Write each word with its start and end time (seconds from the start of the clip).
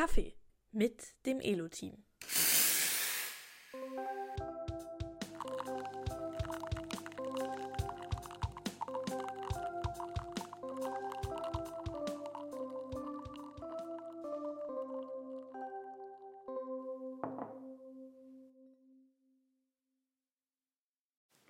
Kaffee 0.00 0.32
mit 0.72 1.02
dem 1.26 1.40
Elo-Team. 1.40 1.92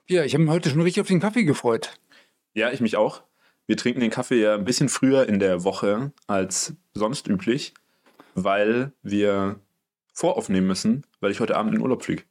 Ja, 0.09 0.25
ich 0.25 0.35
habe 0.35 0.43
mich 0.43 0.51
heute 0.51 0.71
schon 0.71 0.81
richtig 0.81 1.01
auf 1.03 1.07
den 1.07 1.21
Kaffee 1.21 1.45
gefreut. 1.45 2.01
Ja, 2.55 2.73
ich 2.73 2.81
mich 2.81 2.97
auch. 2.97 3.23
Wir 3.69 3.77
trinken 3.77 4.01
den 4.01 4.11
Kaffee 4.11 4.41
ja 4.41 4.55
ein 4.55 4.65
bisschen 4.65 4.89
früher 4.89 5.29
in 5.29 5.39
der 5.39 5.63
Woche 5.63 6.11
als 6.27 6.75
sonst 6.95 7.29
üblich, 7.29 7.75
weil 8.45 8.93
wir 9.03 9.61
voraufnehmen 10.13 10.67
müssen, 10.67 11.05
weil 11.21 11.31
ich 11.31 11.41
heute 11.41 11.57
Abend 11.57 11.75
in 11.75 11.81
Urlaub 11.81 12.03
fliege. 12.03 12.23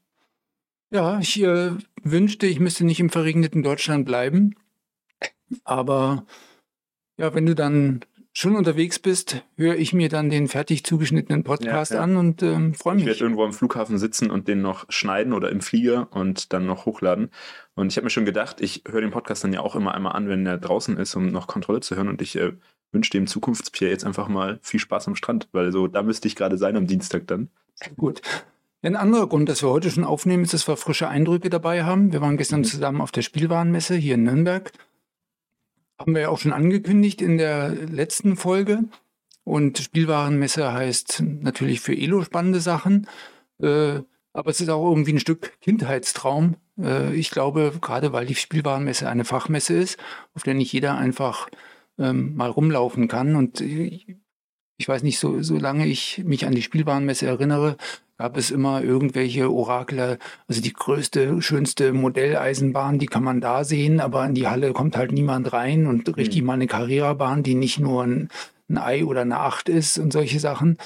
Ja, 0.91 1.19
ich 1.19 1.41
äh, 1.41 1.71
wünschte, 2.03 2.47
ich 2.47 2.59
müsste 2.59 2.85
nicht 2.85 2.99
im 2.99 3.09
verregneten 3.09 3.63
Deutschland 3.63 4.05
bleiben. 4.05 4.55
Aber 5.63 6.25
ja, 7.17 7.33
wenn 7.33 7.45
du 7.45 7.55
dann 7.55 8.01
schon 8.31 8.55
unterwegs 8.55 8.99
bist, 8.99 9.43
höre 9.57 9.75
ich 9.75 9.91
mir 9.93 10.07
dann 10.07 10.29
den 10.29 10.47
fertig 10.47 10.83
zugeschnittenen 10.83 11.43
Podcast 11.43 11.91
Ja, 11.91 11.97
ja. 11.97 12.03
an 12.03 12.15
und 12.15 12.41
ähm, 12.43 12.73
freue 12.73 12.93
Ich 12.95 12.99
mich. 12.99 13.05
werde 13.07 13.19
irgendwo 13.21 13.43
am 13.43 13.53
Flughafen 13.53 13.97
sitzen 13.97 14.29
und 14.31 14.47
den 14.47 14.61
noch 14.61 14.85
schneiden 14.89 15.33
oder 15.33 15.49
im 15.49 15.61
Flieger 15.61 16.07
und 16.11 16.53
dann 16.53 16.65
noch 16.65 16.85
hochladen. 16.85 17.31
Und 17.75 17.91
ich 17.91 17.97
habe 17.97 18.05
mir 18.05 18.11
schon 18.11 18.25
gedacht, 18.25 18.61
ich 18.61 18.83
höre 18.87 19.01
den 19.01 19.11
Podcast 19.11 19.43
dann 19.43 19.51
ja 19.53 19.61
auch 19.61 19.75
immer 19.75 19.93
einmal 19.95 20.13
an, 20.13 20.29
wenn 20.29 20.45
er 20.45 20.57
draußen 20.57 20.97
ist, 20.97 21.15
um 21.15 21.31
noch 21.31 21.47
Kontrolle 21.47 21.81
zu 21.81 21.95
hören. 21.95 22.07
Und 22.07 22.21
ich 22.21 22.35
äh, 22.37 22.53
wünsche 22.91 23.11
dem 23.11 23.27
Zukunftspier 23.27 23.89
jetzt 23.89 24.05
einfach 24.05 24.27
mal 24.27 24.59
viel 24.61 24.79
Spaß 24.79 25.07
am 25.07 25.15
Strand, 25.15 25.47
weil 25.51 25.71
so 25.71 25.87
da 25.87 26.03
müsste 26.03 26.27
ich 26.27 26.35
gerade 26.35 26.57
sein 26.57 26.75
am 26.75 26.87
Dienstag 26.87 27.27
dann. 27.27 27.49
Gut. 27.97 28.21
Ein 28.81 28.95
anderer 28.95 29.27
Grund, 29.27 29.49
dass 29.49 29.61
wir 29.61 29.69
heute 29.69 29.91
schon 29.91 30.05
aufnehmen, 30.05 30.43
ist, 30.43 30.53
dass 30.53 30.67
wir 30.67 30.77
frische 30.77 31.09
Eindrücke 31.09 31.49
dabei 31.49 31.83
haben. 31.83 32.13
Wir 32.13 32.21
waren 32.21 32.37
gestern 32.37 32.63
zusammen 32.63 33.01
auf 33.01 33.11
der 33.11 33.23
Spielwarenmesse 33.23 33.95
hier 33.95 34.15
in 34.15 34.23
Nürnberg. 34.23 34.71
Haben 35.99 36.15
wir 36.15 36.21
ja 36.21 36.29
auch 36.29 36.39
schon 36.39 36.53
angekündigt 36.53 37.21
in 37.21 37.37
der 37.37 37.69
letzten 37.69 38.37
Folge. 38.37 38.83
Und 39.43 39.79
Spielwarenmesse 39.79 40.71
heißt 40.71 41.23
natürlich 41.41 41.81
für 41.81 41.93
Elo 41.95 42.23
spannende 42.23 42.61
Sachen. 42.61 43.07
Äh, 43.61 43.99
aber 44.31 44.51
es 44.51 44.61
ist 44.61 44.69
auch 44.69 44.87
irgendwie 44.87 45.13
ein 45.13 45.19
Stück 45.19 45.59
Kindheitstraum. 45.59 46.55
Äh, 46.79 47.13
ich 47.15 47.31
glaube, 47.31 47.73
gerade 47.81 48.13
weil 48.13 48.25
die 48.25 48.35
Spielwarenmesse 48.35 49.09
eine 49.09 49.25
Fachmesse 49.25 49.73
ist, 49.73 49.97
auf 50.35 50.43
der 50.43 50.53
nicht 50.53 50.71
jeder 50.71 50.97
einfach 50.97 51.49
ähm, 51.99 52.35
mal 52.35 52.49
rumlaufen 52.49 53.07
kann. 53.07 53.35
Und 53.35 53.61
ich, 53.61 54.07
weiß 54.87 55.03
nicht, 55.03 55.19
so, 55.19 55.41
solange 55.41 55.85
ich 55.85 56.23
mich 56.25 56.45
an 56.45 56.55
die 56.55 56.61
Spielwarenmesse 56.61 57.27
erinnere, 57.27 57.77
gab 58.17 58.35
es 58.35 58.51
immer 58.51 58.83
irgendwelche 58.83 59.51
Orakler, 59.51 60.17
also 60.47 60.61
die 60.61 60.73
größte, 60.73 61.41
schönste 61.41 61.93
Modelleisenbahn, 61.93 62.99
die 62.99 63.05
kann 63.05 63.23
man 63.23 63.39
da 63.39 63.63
sehen, 63.63 64.01
aber 64.01 64.25
in 64.25 64.35
die 64.35 64.47
Halle 64.47 64.73
kommt 64.73 64.97
halt 64.97 65.13
niemand 65.13 65.53
rein 65.53 65.87
und 65.87 66.17
richtig 66.17 66.41
mal 66.43 66.53
eine 66.53 66.67
Carrera-Bahn, 66.67 67.43
die 67.43 67.55
nicht 67.55 67.79
nur 67.79 68.03
ein, 68.03 68.29
ein 68.69 68.77
Ei 68.77 69.05
oder 69.05 69.21
eine 69.21 69.39
Acht 69.39 69.69
ist 69.69 69.97
und 69.99 70.11
solche 70.11 70.39
Sachen. 70.39 70.77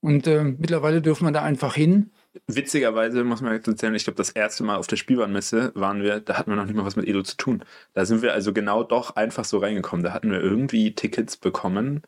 Und 0.00 0.26
äh, 0.26 0.44
mittlerweile 0.44 1.02
dürfen 1.02 1.26
wir 1.26 1.32
da 1.32 1.42
einfach 1.42 1.74
hin. 1.74 2.10
Witzigerweise 2.46 3.24
muss 3.24 3.40
man 3.40 3.52
jetzt 3.52 3.68
erzählen, 3.68 3.94
ich 3.94 4.04
glaube, 4.04 4.16
das 4.16 4.30
erste 4.30 4.64
Mal 4.64 4.76
auf 4.76 4.86
der 4.86 4.96
Spielwarenmesse 4.96 5.72
waren 5.74 6.02
wir, 6.02 6.20
da 6.20 6.36
hatten 6.36 6.50
wir 6.50 6.56
noch 6.56 6.64
nicht 6.64 6.74
mal 6.74 6.84
was 6.84 6.96
mit 6.96 7.06
Edo 7.06 7.22
zu 7.22 7.36
tun. 7.36 7.64
Da 7.94 8.04
sind 8.04 8.22
wir 8.22 8.32
also 8.32 8.52
genau 8.52 8.82
doch 8.82 9.16
einfach 9.16 9.44
so 9.44 9.58
reingekommen. 9.58 10.04
Da 10.04 10.12
hatten 10.12 10.30
wir 10.30 10.40
irgendwie 10.40 10.94
Tickets 10.94 11.36
bekommen. 11.36 12.02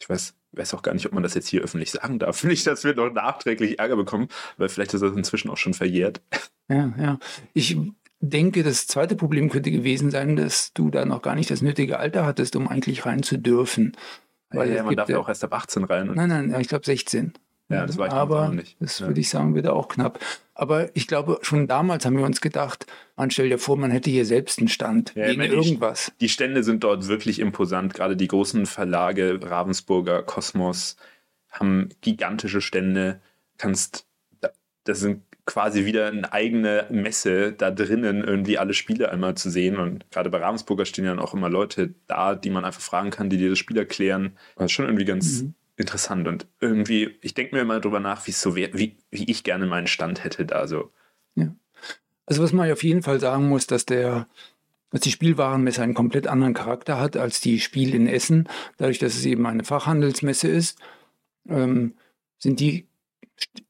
Ich 0.00 0.08
weiß, 0.08 0.34
weiß 0.52 0.74
auch 0.74 0.82
gar 0.82 0.94
nicht, 0.94 1.06
ob 1.06 1.12
man 1.12 1.22
das 1.22 1.34
jetzt 1.34 1.48
hier 1.48 1.62
öffentlich 1.62 1.90
sagen 1.90 2.18
darf. 2.18 2.44
Nicht, 2.44 2.66
dass 2.66 2.84
wir 2.84 2.94
noch 2.94 3.12
nachträglich 3.12 3.78
Ärger 3.78 3.96
bekommen, 3.96 4.28
weil 4.56 4.68
vielleicht 4.68 4.94
ist 4.94 5.00
das 5.02 5.16
inzwischen 5.16 5.50
auch 5.50 5.56
schon 5.56 5.74
verjährt. 5.74 6.20
Ja, 6.68 6.92
ja. 6.98 7.18
Ich 7.54 7.76
denke, 8.20 8.62
das 8.62 8.86
zweite 8.86 9.16
Problem 9.16 9.48
könnte 9.48 9.70
gewesen 9.70 10.10
sein, 10.10 10.36
dass 10.36 10.72
du 10.72 10.90
da 10.90 11.04
noch 11.04 11.22
gar 11.22 11.34
nicht 11.34 11.50
das 11.50 11.62
nötige 11.62 11.98
Alter 11.98 12.26
hattest, 12.26 12.56
um 12.56 12.68
eigentlich 12.68 13.06
rein 13.06 13.22
zu 13.22 13.38
dürfen. 13.38 13.96
Weil 14.50 14.72
ja, 14.72 14.82
man 14.82 14.96
darf 14.96 15.08
ja 15.08 15.18
auch 15.18 15.28
erst 15.28 15.44
ab 15.44 15.52
18 15.52 15.84
rein. 15.84 16.10
Nein, 16.14 16.28
nein, 16.28 16.60
ich 16.60 16.68
glaube 16.68 16.84
16. 16.84 17.34
Ja, 17.70 17.86
das 17.86 17.98
war 17.98 18.06
ich 18.06 18.12
Aber 18.12 18.48
nicht. 18.48 18.76
das 18.80 19.00
würde 19.00 19.20
ich 19.20 19.28
sagen, 19.28 19.54
wieder 19.54 19.74
auch 19.74 19.88
knapp. 19.88 20.18
Aber 20.54 20.88
ich 20.96 21.06
glaube, 21.06 21.38
schon 21.42 21.66
damals 21.68 22.04
haben 22.06 22.16
wir 22.16 22.24
uns 22.24 22.40
gedacht, 22.40 22.86
man 23.16 23.30
stell 23.30 23.48
dir 23.50 23.58
vor, 23.58 23.76
man 23.76 23.90
hätte 23.90 24.10
hier 24.10 24.24
selbst 24.24 24.58
einen 24.58 24.68
Stand 24.68 25.12
Ja, 25.14 25.26
wegen 25.28 25.42
irgendwas. 25.42 26.10
Die 26.20 26.28
Stände 26.30 26.64
sind 26.64 26.82
dort 26.82 27.06
wirklich 27.08 27.38
imposant. 27.38 27.92
Gerade 27.94 28.16
die 28.16 28.26
großen 28.26 28.64
Verlage, 28.66 29.38
Ravensburger, 29.42 30.22
Kosmos, 30.22 30.96
haben 31.50 31.90
gigantische 32.00 32.60
Stände. 32.60 33.20
Kannst, 33.58 34.06
da- 34.40 34.50
das 34.84 35.00
sind 35.00 35.22
quasi 35.44 35.84
wieder 35.86 36.08
eine 36.08 36.30
eigene 36.32 36.86
Messe, 36.90 37.52
da 37.52 37.70
drinnen 37.70 38.22
irgendwie 38.24 38.58
alle 38.58 38.74
Spiele 38.74 39.10
einmal 39.10 39.34
zu 39.34 39.48
sehen. 39.50 39.76
Und 39.76 40.10
gerade 40.10 40.28
bei 40.30 40.38
Ravensburger 40.38 40.84
stehen 40.84 41.04
ja 41.06 41.16
auch 41.18 41.34
immer 41.34 41.48
Leute 41.48 41.94
da, 42.06 42.34
die 42.34 42.50
man 42.50 42.64
einfach 42.64 42.82
fragen 42.82 43.10
kann, 43.10 43.30
die 43.30 43.36
dir 43.38 43.48
das 43.50 43.58
Spiel 43.58 43.78
erklären. 43.78 44.36
Das 44.56 44.66
ist 44.66 44.72
schon 44.72 44.84
irgendwie 44.86 45.04
ganz 45.06 45.42
Mhm. 45.42 45.54
Interessant. 45.78 46.28
Und 46.28 46.46
irgendwie, 46.60 47.16
ich 47.22 47.34
denke 47.34 47.54
mir 47.54 47.62
immer 47.62 47.80
drüber 47.80 48.00
nach, 48.00 48.24
so 48.26 48.56
wär, 48.56 48.72
wie, 48.74 48.96
wie 49.10 49.30
ich 49.30 49.44
gerne 49.44 49.66
meinen 49.66 49.86
Stand 49.86 50.24
hätte 50.24 50.44
da 50.44 50.66
so. 50.66 50.92
Also 52.26 52.42
was 52.42 52.52
man 52.52 52.70
auf 52.70 52.84
jeden 52.84 53.02
Fall 53.02 53.20
sagen 53.20 53.48
muss, 53.48 53.66
dass 53.66 53.86
der 53.86 54.28
dass 54.90 55.00
die 55.02 55.10
Spielwarenmesse 55.10 55.82
einen 55.82 55.94
komplett 55.94 56.26
anderen 56.26 56.54
Charakter 56.54 56.98
hat 56.98 57.16
als 57.16 57.40
die 57.40 57.60
Spiel 57.60 57.94
in 57.94 58.06
Essen. 58.06 58.48
Dadurch, 58.78 58.98
dass 58.98 59.16
es 59.16 59.26
eben 59.26 59.46
eine 59.46 59.64
Fachhandelsmesse 59.64 60.48
ist, 60.48 60.78
ähm, 61.46 61.94
sind 62.38 62.60
die 62.60 62.86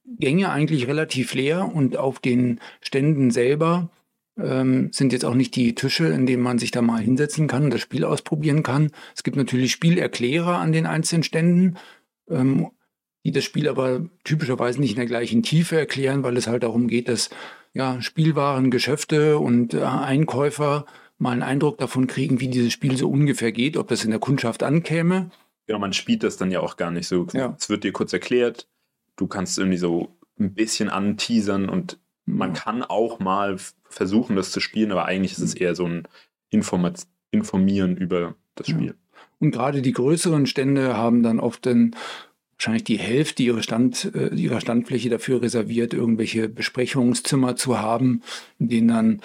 Gänge 0.06 0.50
eigentlich 0.50 0.86
relativ 0.86 1.34
leer 1.34 1.72
und 1.74 1.96
auf 1.96 2.20
den 2.20 2.60
Ständen 2.80 3.30
selber 3.30 3.90
ähm, 4.38 4.90
sind 4.92 5.12
jetzt 5.12 5.24
auch 5.24 5.34
nicht 5.34 5.56
die 5.56 5.74
Tische, 5.74 6.06
in 6.06 6.24
denen 6.24 6.42
man 6.42 6.58
sich 6.58 6.70
da 6.70 6.82
mal 6.82 7.00
hinsetzen 7.00 7.48
kann 7.48 7.64
und 7.64 7.74
das 7.74 7.80
Spiel 7.80 8.04
ausprobieren 8.04 8.62
kann. 8.62 8.92
Es 9.14 9.24
gibt 9.24 9.36
natürlich 9.36 9.72
Spielerklärer 9.72 10.58
an 10.58 10.72
den 10.72 10.86
einzelnen 10.86 11.24
Ständen, 11.24 11.76
ähm, 12.30 12.70
die 13.24 13.32
das 13.32 13.44
Spiel 13.44 13.68
aber 13.68 14.06
typischerweise 14.24 14.80
nicht 14.80 14.92
in 14.92 14.96
der 14.96 15.06
gleichen 15.06 15.42
Tiefe 15.42 15.76
erklären, 15.76 16.22
weil 16.22 16.36
es 16.36 16.46
halt 16.46 16.62
darum 16.62 16.88
geht, 16.88 17.08
dass 17.08 17.30
ja, 17.74 18.00
Spielwaren, 18.00 18.70
Geschäfte 18.70 19.38
und 19.38 19.74
äh, 19.74 19.82
Einkäufer 19.82 20.86
mal 21.18 21.32
einen 21.32 21.42
Eindruck 21.42 21.78
davon 21.78 22.06
kriegen, 22.06 22.40
wie 22.40 22.48
dieses 22.48 22.72
Spiel 22.72 22.96
so 22.96 23.10
ungefähr 23.10 23.52
geht, 23.52 23.76
ob 23.76 23.88
das 23.88 24.04
in 24.04 24.10
der 24.10 24.20
Kundschaft 24.20 24.62
ankäme. 24.62 25.30
Genau, 25.66 25.78
man 25.78 25.92
spielt 25.92 26.22
das 26.22 26.36
dann 26.36 26.50
ja 26.50 26.60
auch 26.60 26.76
gar 26.76 26.90
nicht 26.90 27.08
so. 27.08 27.26
Ja. 27.32 27.54
Es 27.58 27.68
wird 27.68 27.84
dir 27.84 27.92
kurz 27.92 28.12
erklärt, 28.12 28.68
du 29.16 29.26
kannst 29.26 29.58
irgendwie 29.58 29.78
so 29.78 30.16
ein 30.38 30.54
bisschen 30.54 30.88
anteasern 30.88 31.68
und 31.68 31.98
man 32.24 32.52
kann 32.52 32.82
auch 32.82 33.18
mal 33.18 33.56
versuchen, 33.84 34.36
das 34.36 34.50
zu 34.50 34.60
spielen, 34.60 34.92
aber 34.92 35.06
eigentlich 35.06 35.32
ist 35.32 35.40
es 35.40 35.54
eher 35.54 35.74
so 35.74 35.84
ein 35.86 36.08
Informat 36.50 37.06
Informieren 37.30 37.96
über 37.96 38.34
das 38.54 38.68
Ja. 38.68 38.94
Und 39.40 39.50
gerade 39.52 39.82
die 39.82 39.92
größeren 39.92 40.46
Stände 40.46 40.96
haben 40.96 41.22
dann 41.22 41.38
oft 41.40 41.64
dann 41.66 41.94
wahrscheinlich 42.56 42.84
die 42.84 42.98
Hälfte 42.98 43.42
ihrer, 43.44 43.62
Stand, 43.62 44.10
äh, 44.14 44.34
ihrer 44.34 44.60
Standfläche 44.60 45.10
dafür 45.10 45.42
reserviert, 45.42 45.94
irgendwelche 45.94 46.48
Besprechungszimmer 46.48 47.54
zu 47.54 47.78
haben, 47.78 48.22
in 48.58 48.68
denen 48.68 48.88
dann 48.88 49.20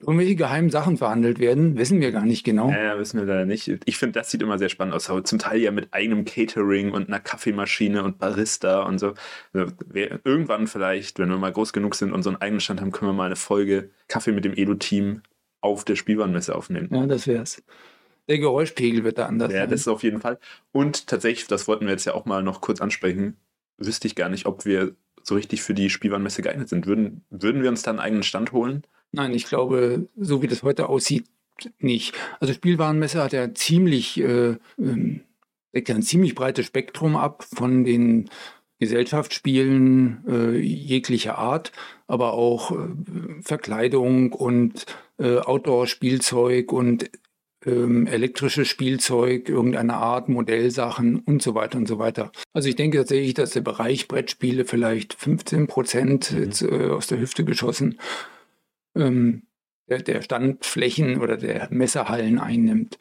irgendwelche 0.00 0.36
geheimen 0.36 0.70
Sachen 0.70 0.96
verhandelt 0.96 1.38
werden. 1.38 1.76
Wissen 1.76 2.00
wir 2.00 2.12
gar 2.12 2.24
nicht 2.24 2.44
genau. 2.44 2.70
Ja, 2.70 2.82
ja, 2.82 2.98
wissen 2.98 3.18
wir 3.18 3.26
leider 3.26 3.44
nicht. 3.44 3.68
Ich 3.84 3.98
finde, 3.98 4.12
das 4.18 4.30
sieht 4.30 4.40
immer 4.40 4.56
sehr 4.56 4.68
spannend 4.68 4.94
aus. 4.94 5.10
Aber 5.10 5.24
zum 5.24 5.38
Teil 5.40 5.58
ja 5.60 5.70
mit 5.72 5.88
eigenem 5.92 6.24
Catering 6.24 6.92
und 6.92 7.08
einer 7.08 7.20
Kaffeemaschine 7.20 8.04
und 8.04 8.18
Barista 8.18 8.82
und 8.84 8.98
so. 8.98 9.14
Also, 9.52 9.72
wer- 9.86 10.20
irgendwann 10.24 10.66
vielleicht, 10.68 11.18
wenn 11.18 11.28
wir 11.28 11.36
mal 11.36 11.52
groß 11.52 11.72
genug 11.72 11.94
sind 11.94 12.12
und 12.12 12.22
so 12.22 12.30
einen 12.30 12.40
eigenen 12.40 12.60
Stand 12.60 12.80
haben, 12.80 12.92
können 12.92 13.10
wir 13.10 13.14
mal 13.14 13.26
eine 13.26 13.36
Folge 13.36 13.90
Kaffee 14.06 14.32
mit 14.32 14.44
dem 14.44 14.54
Edo-Team 14.54 15.22
auf 15.60 15.84
der 15.84 15.96
Spielwarenmesse 15.96 16.54
aufnehmen. 16.54 16.88
Ja, 16.92 17.06
das 17.06 17.26
wär's. 17.26 17.62
Der 18.28 18.38
Geräuschpegel 18.38 19.04
wird 19.04 19.18
da 19.18 19.26
anders 19.26 19.52
Ja, 19.52 19.60
sein. 19.60 19.70
das 19.70 19.80
ist 19.80 19.88
auf 19.88 20.02
jeden 20.02 20.20
Fall. 20.20 20.38
Und 20.72 21.06
tatsächlich, 21.06 21.46
das 21.46 21.66
wollten 21.66 21.86
wir 21.86 21.92
jetzt 21.92 22.04
ja 22.04 22.14
auch 22.14 22.26
mal 22.26 22.42
noch 22.42 22.60
kurz 22.60 22.80
ansprechen, 22.80 23.36
wüsste 23.78 24.06
ich 24.06 24.14
gar 24.14 24.28
nicht, 24.28 24.46
ob 24.46 24.64
wir 24.64 24.94
so 25.22 25.34
richtig 25.34 25.62
für 25.62 25.74
die 25.74 25.90
Spielwarenmesse 25.90 26.42
geeignet 26.42 26.68
sind. 26.68 26.86
Würden, 26.86 27.24
würden 27.30 27.62
wir 27.62 27.68
uns 27.70 27.82
da 27.82 27.90
einen 27.90 28.00
eigenen 28.00 28.22
Stand 28.22 28.52
holen? 28.52 28.82
Nein, 29.12 29.32
ich 29.32 29.46
glaube, 29.46 30.08
so 30.16 30.42
wie 30.42 30.46
das 30.48 30.62
heute 30.62 30.88
aussieht, 30.88 31.26
nicht. 31.78 32.14
Also 32.40 32.52
Spielwarenmesse 32.54 33.22
hat 33.22 33.32
ja 33.32 33.52
ziemlich, 33.54 34.20
äh, 34.20 34.56
ähm, 34.78 35.20
deckt 35.74 35.88
ja 35.88 35.94
ein 35.94 36.02
ziemlich 36.02 36.34
breites 36.34 36.66
Spektrum 36.66 37.16
ab 37.16 37.44
von 37.52 37.84
den 37.84 38.30
Gesellschaftsspielen 38.78 40.24
äh, 40.28 40.56
jeglicher 40.58 41.36
Art, 41.38 41.72
aber 42.06 42.32
auch 42.34 42.70
äh, 42.72 42.88
Verkleidung 43.42 44.32
und 44.32 44.86
äh, 45.18 45.38
Outdoor-Spielzeug 45.38 46.72
und 46.72 47.10
ähm, 47.66 48.06
elektrisches 48.06 48.68
Spielzeug 48.68 49.48
irgendeiner 49.48 49.96
Art, 49.96 50.28
Modellsachen 50.28 51.20
und 51.20 51.42
so 51.42 51.54
weiter 51.54 51.78
und 51.78 51.88
so 51.88 51.98
weiter. 51.98 52.30
Also 52.52 52.68
ich 52.68 52.76
denke 52.76 52.98
tatsächlich, 52.98 53.34
dass 53.34 53.50
der 53.50 53.60
Bereich 53.62 54.08
Brettspiele 54.08 54.64
vielleicht 54.64 55.14
15 55.14 55.66
Prozent 55.66 56.32
Mhm. 56.32 56.42
jetzt 56.44 56.62
äh, 56.62 56.88
aus 56.88 57.06
der 57.06 57.20
Hüfte 57.20 57.44
geschossen 57.44 57.98
ähm, 58.94 59.42
der, 59.88 60.02
der 60.02 60.22
Standflächen 60.22 61.20
oder 61.20 61.36
der 61.36 61.68
Messehallen 61.70 62.38
einnimmt. 62.38 62.98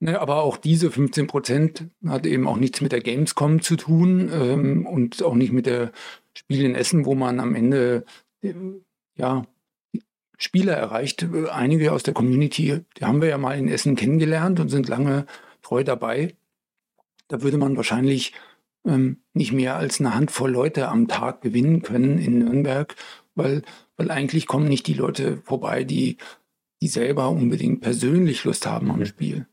Ne, 0.00 0.20
aber 0.20 0.42
auch 0.42 0.56
diese 0.56 0.90
15 0.90 1.26
Prozent 1.26 1.86
hat 2.04 2.26
eben 2.26 2.46
auch 2.46 2.56
nichts 2.56 2.80
mit 2.80 2.92
der 2.92 3.00
Gamescom 3.00 3.62
zu 3.62 3.76
tun 3.76 4.30
ähm, 4.32 4.86
und 4.86 5.22
auch 5.22 5.34
nicht 5.34 5.52
mit 5.52 5.66
der 5.66 5.92
Spiel 6.36 6.64
in 6.64 6.74
Essen, 6.74 7.06
wo 7.06 7.14
man 7.14 7.40
am 7.40 7.54
Ende 7.54 8.04
äh, 8.42 8.52
ja 9.16 9.46
Spieler 10.38 10.74
erreicht. 10.74 11.26
Einige 11.50 11.92
aus 11.92 12.02
der 12.02 12.14
Community, 12.14 12.80
die 12.96 13.04
haben 13.04 13.20
wir 13.20 13.28
ja 13.28 13.38
mal 13.38 13.58
in 13.58 13.68
Essen 13.68 13.96
kennengelernt 13.96 14.60
und 14.60 14.68
sind 14.68 14.88
lange 14.88 15.26
treu 15.62 15.84
dabei. 15.84 16.34
Da 17.28 17.42
würde 17.42 17.58
man 17.58 17.76
wahrscheinlich 17.76 18.32
ähm, 18.86 19.18
nicht 19.32 19.52
mehr 19.52 19.76
als 19.76 20.00
eine 20.00 20.14
Handvoll 20.14 20.50
Leute 20.50 20.88
am 20.88 21.08
Tag 21.08 21.40
gewinnen 21.40 21.82
können 21.82 22.18
in 22.18 22.38
Nürnberg, 22.38 22.94
weil, 23.34 23.62
weil 23.96 24.10
eigentlich 24.10 24.46
kommen 24.46 24.68
nicht 24.68 24.86
die 24.86 24.94
Leute 24.94 25.38
vorbei, 25.38 25.84
die, 25.84 26.18
die 26.82 26.88
selber 26.88 27.30
unbedingt 27.30 27.80
persönlich 27.80 28.44
Lust 28.44 28.66
haben 28.66 28.90
am 28.90 29.04
Spiel. 29.06 29.46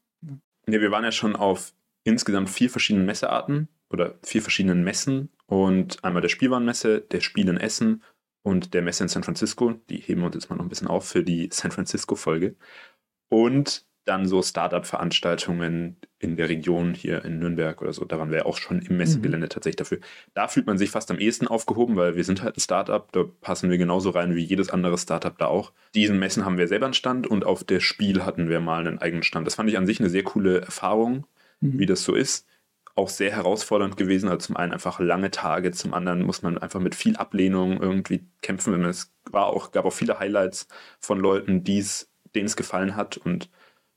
Ne, 0.68 0.81
wir 0.81 0.92
waren 0.92 1.04
ja 1.04 1.12
schon 1.12 1.36
auf 1.36 1.74
insgesamt 2.04 2.50
vier 2.50 2.69
verschiedenen 2.69 3.06
Messearten 3.06 3.68
oder 3.89 4.16
vier 4.24 4.42
verschiedenen 4.42 4.84
Messen 4.84 5.30
und 5.45 6.04
einmal 6.04 6.22
der 6.22 6.30
Spielwarenmesse, 6.30 7.01
der 7.01 7.22
Spiel 7.22 7.48
in 7.48 7.57
Essen 7.57 8.04
und 8.43 8.73
der 8.73 8.81
Messe 8.81 9.03
in 9.03 9.09
San 9.09 9.23
Francisco. 9.23 9.73
Die 9.89 9.97
heben 9.97 10.21
wir 10.21 10.27
uns 10.27 10.35
jetzt 10.35 10.49
mal 10.49 10.55
noch 10.55 10.65
ein 10.65 10.69
bisschen 10.69 10.88
auf 10.88 11.07
für 11.07 11.23
die 11.23 11.49
San 11.51 11.71
Francisco-Folge. 11.71 12.55
Und 13.29 13.85
dann 14.05 14.27
so 14.27 14.41
Startup-Veranstaltungen 14.41 15.97
in 16.17 16.35
der 16.35 16.49
Region 16.49 16.93
hier 16.93 17.23
in 17.23 17.39
Nürnberg 17.39 17.81
oder 17.81 17.93
so. 17.93 18.03
Da 18.03 18.17
waren 18.17 18.31
wir 18.31 18.45
auch 18.45 18.57
schon 18.57 18.81
im 18.81 18.97
Messegelände 18.97 19.45
mhm. 19.45 19.49
tatsächlich 19.49 19.77
dafür. 19.77 19.99
Da 20.33 20.47
fühlt 20.47 20.65
man 20.65 20.77
sich 20.77 20.89
fast 20.89 21.11
am 21.11 21.19
ehesten 21.19 21.47
aufgehoben, 21.47 21.95
weil 21.95 22.15
wir 22.15 22.23
sind 22.23 22.41
halt 22.41 22.57
ein 22.57 22.61
Startup. 22.61 23.11
Da 23.11 23.25
passen 23.41 23.69
wir 23.69 23.77
genauso 23.77 24.09
rein 24.09 24.35
wie 24.35 24.43
jedes 24.43 24.69
andere 24.69 24.97
Startup 24.97 25.38
da 25.38 25.45
auch. 25.45 25.71
Diesen 25.93 26.17
Messen 26.17 26.45
haben 26.45 26.57
wir 26.57 26.67
selber 26.67 26.85
einen 26.85 26.95
Stand 26.95 27.27
und 27.27 27.45
auf 27.45 27.63
der 27.63 27.79
Spiel 27.79 28.25
hatten 28.25 28.49
wir 28.49 28.59
mal 28.59 28.85
einen 28.88 28.97
eigenen 28.97 29.23
Stand. 29.23 29.45
Das 29.45 29.55
fand 29.55 29.69
ich 29.69 29.77
an 29.77 29.85
sich 29.85 29.99
eine 29.99 30.09
sehr 30.09 30.23
coole 30.23 30.61
Erfahrung, 30.61 31.27
mhm. 31.59 31.77
wie 31.77 31.85
das 31.85 32.03
so 32.03 32.15
ist. 32.15 32.47
Auch 32.95 33.09
sehr 33.09 33.31
herausfordernd 33.31 33.97
gewesen. 33.97 34.29
Also 34.29 34.47
zum 34.47 34.57
einen 34.57 34.73
einfach 34.73 34.99
lange 34.99 35.31
Tage, 35.31 35.71
zum 35.71 35.93
anderen 35.93 36.23
muss 36.23 36.41
man 36.41 36.57
einfach 36.57 36.79
mit 36.79 36.95
viel 36.95 37.15
Ablehnung 37.15 37.81
irgendwie 37.81 38.25
kämpfen. 38.41 38.83
Es 38.85 39.13
war 39.29 39.47
auch, 39.47 39.71
gab 39.71 39.85
auch 39.85 39.93
viele 39.93 40.19
Highlights 40.19 40.67
von 40.99 41.19
Leuten, 41.19 41.63
denen 41.63 42.45
es 42.45 42.55
gefallen 42.55 42.95
hat 42.95 43.17
und 43.17 43.49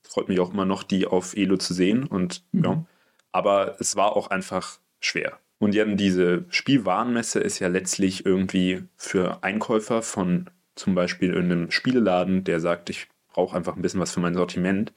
freut 0.03 0.29
mich 0.29 0.41
auch 0.41 0.53
immer 0.53 0.65
noch, 0.65 0.83
die 0.83 1.07
auf 1.07 1.37
Elo 1.37 1.57
zu 1.57 1.75
sehen. 1.75 2.07
Und 2.07 2.45
mhm. 2.53 2.65
ja, 2.65 2.85
aber 3.33 3.77
es 3.81 3.97
war 3.97 4.17
auch 4.17 4.29
einfach 4.29 4.79
schwer. 5.01 5.39
Und 5.59 5.75
ja, 5.75 5.85
diese 5.85 6.45
Spielwarenmesse 6.49 7.41
ist 7.41 7.59
ja 7.59 7.69
letztlich 7.69 8.27
irgendwie 8.27 8.85
für 8.97 9.43
Einkäufer 9.43 10.03
von 10.03 10.51
zum 10.75 10.95
Beispiel 10.95 11.33
in 11.33 11.45
einem 11.45 11.71
Spieleladen, 11.71 12.45
der 12.45 12.61
sagt, 12.61 12.91
ich 12.91 13.09
brauche 13.33 13.57
einfach 13.57 13.77
ein 13.77 13.83
bisschen 13.83 14.01
was 14.01 14.13
für 14.13 14.21
mein 14.21 14.35
Sortiment. 14.35 14.93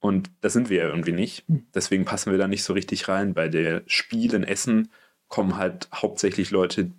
Und 0.00 0.30
das 0.40 0.54
sind 0.54 0.70
wir 0.70 0.78
ja 0.78 0.88
irgendwie 0.88 1.12
nicht. 1.12 1.48
Mhm. 1.48 1.66
Deswegen 1.74 2.04
passen 2.04 2.32
wir 2.32 2.38
da 2.38 2.48
nicht 2.48 2.64
so 2.64 2.72
richtig 2.72 3.08
rein. 3.08 3.34
Bei 3.34 3.48
der 3.48 3.82
Spiel 3.86 4.34
in 4.34 4.44
Essen 4.44 4.90
kommen 5.28 5.56
halt 5.56 5.88
hauptsächlich 5.94 6.50
Leute, 6.50 6.90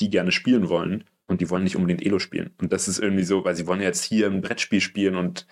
die 0.00 0.10
gerne 0.10 0.32
spielen 0.32 0.68
wollen. 0.68 1.04
Und 1.26 1.40
die 1.40 1.50
wollen 1.50 1.64
nicht 1.64 1.76
unbedingt 1.76 2.06
Elo 2.06 2.20
spielen. 2.20 2.52
Und 2.60 2.72
das 2.72 2.86
ist 2.86 3.00
irgendwie 3.00 3.24
so, 3.24 3.44
weil 3.44 3.56
sie 3.56 3.66
wollen 3.66 3.80
jetzt 3.80 4.04
hier 4.04 4.28
ein 4.28 4.42
Brettspiel 4.42 4.80
spielen 4.80 5.16
und 5.16 5.46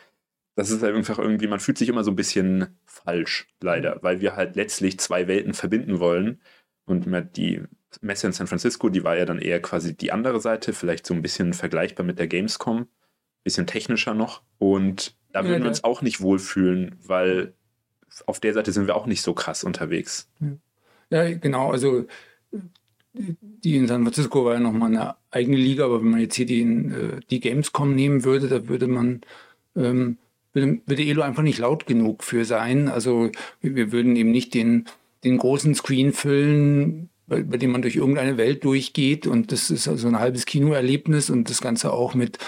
das 0.56 0.70
ist 0.70 0.84
halt 0.84 0.94
einfach 0.94 1.18
irgendwie, 1.18 1.48
man 1.48 1.58
fühlt 1.58 1.78
sich 1.78 1.88
immer 1.88 2.04
so 2.04 2.12
ein 2.12 2.16
bisschen 2.16 2.78
falsch, 2.86 3.48
leider, 3.60 3.96
mhm. 3.96 3.98
weil 4.02 4.20
wir 4.20 4.36
halt 4.36 4.54
letztlich 4.54 5.00
zwei 5.00 5.26
Welten 5.26 5.52
verbinden 5.52 5.98
wollen. 5.98 6.40
Und 6.86 7.06
die 7.36 7.62
Messe 8.02 8.26
in 8.26 8.32
San 8.32 8.46
Francisco, 8.46 8.88
die 8.88 9.04
war 9.04 9.16
ja 9.16 9.24
dann 9.24 9.38
eher 9.38 9.60
quasi 9.60 9.96
die 9.96 10.12
andere 10.12 10.40
Seite, 10.40 10.72
vielleicht 10.72 11.06
so 11.06 11.14
ein 11.14 11.22
bisschen 11.22 11.54
vergleichbar 11.54 12.04
mit 12.04 12.18
der 12.18 12.26
Gamescom, 12.28 12.86
bisschen 13.42 13.66
technischer 13.66 14.14
noch. 14.14 14.42
Und 14.58 15.16
da 15.34 15.42
würden 15.42 15.54
ja, 15.54 15.60
wir 15.64 15.68
uns 15.68 15.82
auch 15.82 16.00
nicht 16.00 16.20
wohlfühlen, 16.20 16.94
weil 17.04 17.54
auf 18.26 18.38
der 18.38 18.54
Seite 18.54 18.70
sind 18.70 18.86
wir 18.86 18.94
auch 18.94 19.06
nicht 19.06 19.22
so 19.22 19.34
krass 19.34 19.64
unterwegs. 19.64 20.28
Ja, 21.10 21.28
genau. 21.34 21.72
Also 21.72 22.06
die 23.12 23.76
in 23.76 23.88
San 23.88 24.04
Francisco 24.04 24.44
war 24.44 24.54
ja 24.54 24.60
nochmal 24.60 24.90
eine 24.90 25.16
eigene 25.32 25.56
Liga, 25.56 25.86
aber 25.86 26.00
wenn 26.00 26.10
man 26.10 26.20
jetzt 26.20 26.36
hier 26.36 26.46
die, 26.46 26.62
äh, 26.62 27.20
die 27.30 27.40
Gamescom 27.40 27.96
nehmen 27.96 28.22
würde, 28.22 28.46
da 28.46 28.68
würde 28.68 28.86
man 28.86 29.22
ähm, 29.74 30.18
würde 30.52 31.02
Elo 31.02 31.22
einfach 31.22 31.42
nicht 31.42 31.58
laut 31.58 31.86
genug 31.86 32.22
für 32.22 32.44
sein. 32.44 32.86
Also 32.86 33.32
wir 33.60 33.90
würden 33.90 34.14
eben 34.14 34.30
nicht 34.30 34.54
den, 34.54 34.84
den 35.24 35.36
großen 35.38 35.74
Screen 35.74 36.12
füllen, 36.12 37.08
bei, 37.26 37.42
bei 37.42 37.56
dem 37.56 37.72
man 37.72 37.82
durch 37.82 37.96
irgendeine 37.96 38.36
Welt 38.36 38.62
durchgeht 38.62 39.26
und 39.26 39.50
das 39.50 39.72
ist 39.72 39.88
also 39.88 40.06
ein 40.06 40.20
halbes 40.20 40.46
Kinoerlebnis 40.46 41.28
und 41.28 41.50
das 41.50 41.60
Ganze 41.60 41.92
auch 41.92 42.14
mit, 42.14 42.38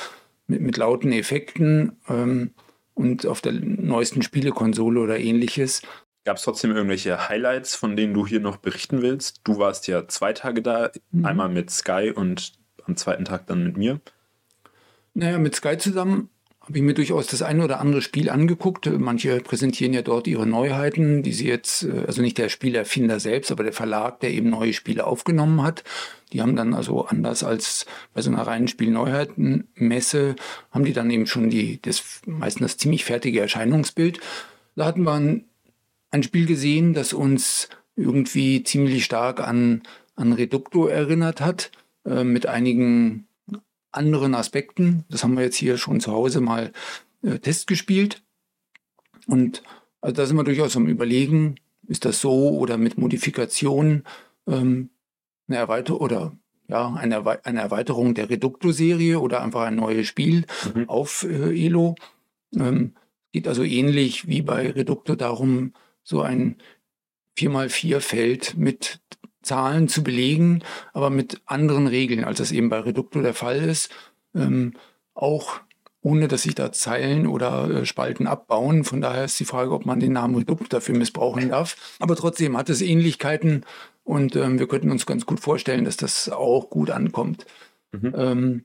mit, 0.47 0.61
mit 0.61 0.77
lauten 0.77 1.11
Effekten 1.11 1.97
ähm, 2.09 2.53
und 2.97 3.27
auf 3.27 3.41
der 3.41 3.53
neuesten 3.53 4.23
Spielekonsole 4.23 4.99
oder 5.01 5.19
ähnliches. 5.19 5.83
Gab 6.25 6.39
es 6.39 6.43
trotzdem 6.43 6.73
irgendwelche 6.73 7.29
Highlights, 7.29 7.77
von 7.77 7.95
denen 7.95 8.15
du 8.15 8.27
hier 8.27 8.41
noch 8.41 8.57
berichten 8.57 9.03
willst? 9.03 9.43
Du 9.45 9.59
warst 9.59 9.87
ja 9.87 10.09
zwei 10.09 10.33
Tage 10.33 10.63
da, 10.63 10.91
mhm. 11.13 11.25
einmal 11.25 11.49
mit 11.49 11.71
Sky 11.71 12.13
und 12.15 12.55
am 12.85 12.97
zweiten 12.97 13.25
Tag 13.25 13.47
dann 13.47 13.63
mit 13.63 13.77
mir. 13.77 14.01
Naja, 15.15 15.39
mit 15.39 15.55
Sky 15.55 15.79
zusammen 15.79 16.31
habe 16.63 16.79
ich 16.79 16.85
mir 16.85 16.95
durchaus 16.95 17.29
das 17.29 17.43
eine 17.43 17.63
oder 17.63 17.81
andere 17.81 18.03
Spiel 18.03 18.29
angeguckt. 18.29 18.91
Manche 18.99 19.41
präsentieren 19.41 19.93
ja 19.93 20.03
dort 20.03 20.27
ihre 20.27 20.47
Neuheiten, 20.47 21.23
die 21.23 21.33
sie 21.33 21.47
jetzt, 21.47 21.85
äh, 21.85 22.05
also 22.07 22.23
nicht 22.23 22.39
der 22.39 22.49
Spielerfinder 22.49 23.21
selbst, 23.21 23.53
aber 23.53 23.63
der 23.63 23.73
Verlag, 23.73 24.21
der 24.21 24.31
eben 24.31 24.51
neue 24.51 24.73
Spiele 24.73 25.07
aufgenommen 25.07 25.63
hat. 25.63 25.85
Die 26.33 26.43
haben 26.43 26.57
dann 26.57 26.75
also 26.75 27.07
anders 27.07 27.45
als 27.45 27.87
bei 28.13 28.21
so 28.21 28.31
einer 28.31 28.47
reinen 28.47 28.69
Spielneuheitenmesse, 28.69 30.37
haben 30.71 30.85
die 30.85 30.93
dann 30.93 31.11
eben 31.11 31.27
schon 31.27 31.51
die, 31.51 31.81
das, 31.81 32.21
meistens 32.27 32.73
das 32.73 32.77
ziemlich 32.79 33.05
fertige 33.05 33.41
Erscheinungsbild. 33.41 34.21
Da 34.75 34.87
hatten 34.87 35.05
wir 35.05 35.13
ein, 35.13 35.45
ein 36.11 36.23
Spiel 36.23 36.47
gesehen, 36.47 36.95
das 36.95 37.13
uns 37.13 37.69
irgendwie 37.95 38.63
ziemlich 38.63 39.05
stark 39.05 39.41
an, 39.41 39.83
an 40.17 40.33
Reducto 40.33 40.87
erinnert 40.87 41.41
hat, 41.41 41.71
äh, 42.05 42.25
mit 42.25 42.47
einigen 42.47 43.27
anderen 43.93 44.35
Aspekten. 44.35 45.05
Das 45.09 45.23
haben 45.23 45.37
wir 45.37 45.45
jetzt 45.45 45.57
hier 45.57 45.79
schon 45.79 46.01
zu 46.01 46.13
Hause 46.13 46.41
mal 46.41 46.73
äh, 47.23 47.39
Test. 47.39 47.71
Und 49.27 49.63
also 50.01 50.15
da 50.15 50.27
sind 50.27 50.37
wir 50.37 50.45
durchaus 50.45 50.77
am 50.77 50.87
Überlegen, 50.87 51.57
ist 51.89 52.05
das 52.05 52.21
so 52.21 52.51
oder 52.59 52.79
mit 52.79 52.99
Modifikationen 52.99 54.05
ähm, 54.47 54.91
eine 55.49 55.59
Erweiterung 55.59 56.01
oder 56.01 56.37
ja, 56.69 56.95
eine, 56.95 57.45
eine 57.45 57.61
Erweiterung 57.61 58.15
der 58.15 58.29
Reducto-Serie 58.29 59.21
oder 59.21 59.43
einfach 59.43 59.63
ein 59.63 59.77
neues 59.77 60.09
Spiel 60.09 60.47
mhm. 60.75 60.89
auf 60.89 61.25
äh, 61.25 61.65
Elo. 61.65 61.95
Ähm, 62.55 62.95
geht 63.33 63.47
also 63.47 63.63
ähnlich 63.63 64.27
wie 64.27 64.43
bei 64.43 64.71
Reducto 64.71 65.15
darum, 65.15 65.75
so 66.03 66.23
ein 66.23 66.57
4x4-Feld 67.39 68.57
mit 68.57 69.01
Zahlen 69.43 69.89
zu 69.89 70.03
belegen, 70.03 70.63
aber 70.93 71.11
mit 71.11 71.41
anderen 71.47 71.87
Regeln, 71.87 72.25
als 72.25 72.39
das 72.39 72.51
eben 72.51 72.69
bei 72.69 72.81
Reducto 72.81 73.21
der 73.21 73.35
Fall 73.35 73.59
ist. 73.59 73.93
Ähm, 74.35 74.73
auch 75.15 75.61
ohne 76.07 76.29
dass 76.29 76.43
sich 76.43 76.55
da 76.55 76.71
Zeilen 76.71 77.27
oder 77.27 77.69
äh, 77.69 77.85
Spalten 77.85 78.29
abbauen. 78.29 78.85
Von 78.85 79.01
daher 79.01 79.25
ist 79.25 79.41
die 79.41 79.45
Frage, 79.45 79.73
ob 79.73 79.87
man 79.87 79.99
den 79.99 80.13
Namen 80.13 80.37
Reducto 80.37 80.67
dafür 80.69 80.97
missbrauchen 80.97 81.49
darf. 81.49 81.97
Aber 81.99 82.15
trotzdem 82.15 82.57
hat 82.57 82.71
es 82.71 82.81
Ähnlichkeiten 82.81 83.65
und 84.05 84.37
ähm, 84.37 84.61
wir 84.61 84.69
könnten 84.69 84.93
uns 84.93 85.05
ganz 85.05 85.27
gut 85.27 85.41
vorstellen, 85.41 85.85
dass 85.85 85.97
das 85.97 86.29
auch 86.29 86.71
gut 86.71 86.93
ankommt. 86.93 87.45
Mhm. 87.91 88.15
Ähm, 88.17 88.65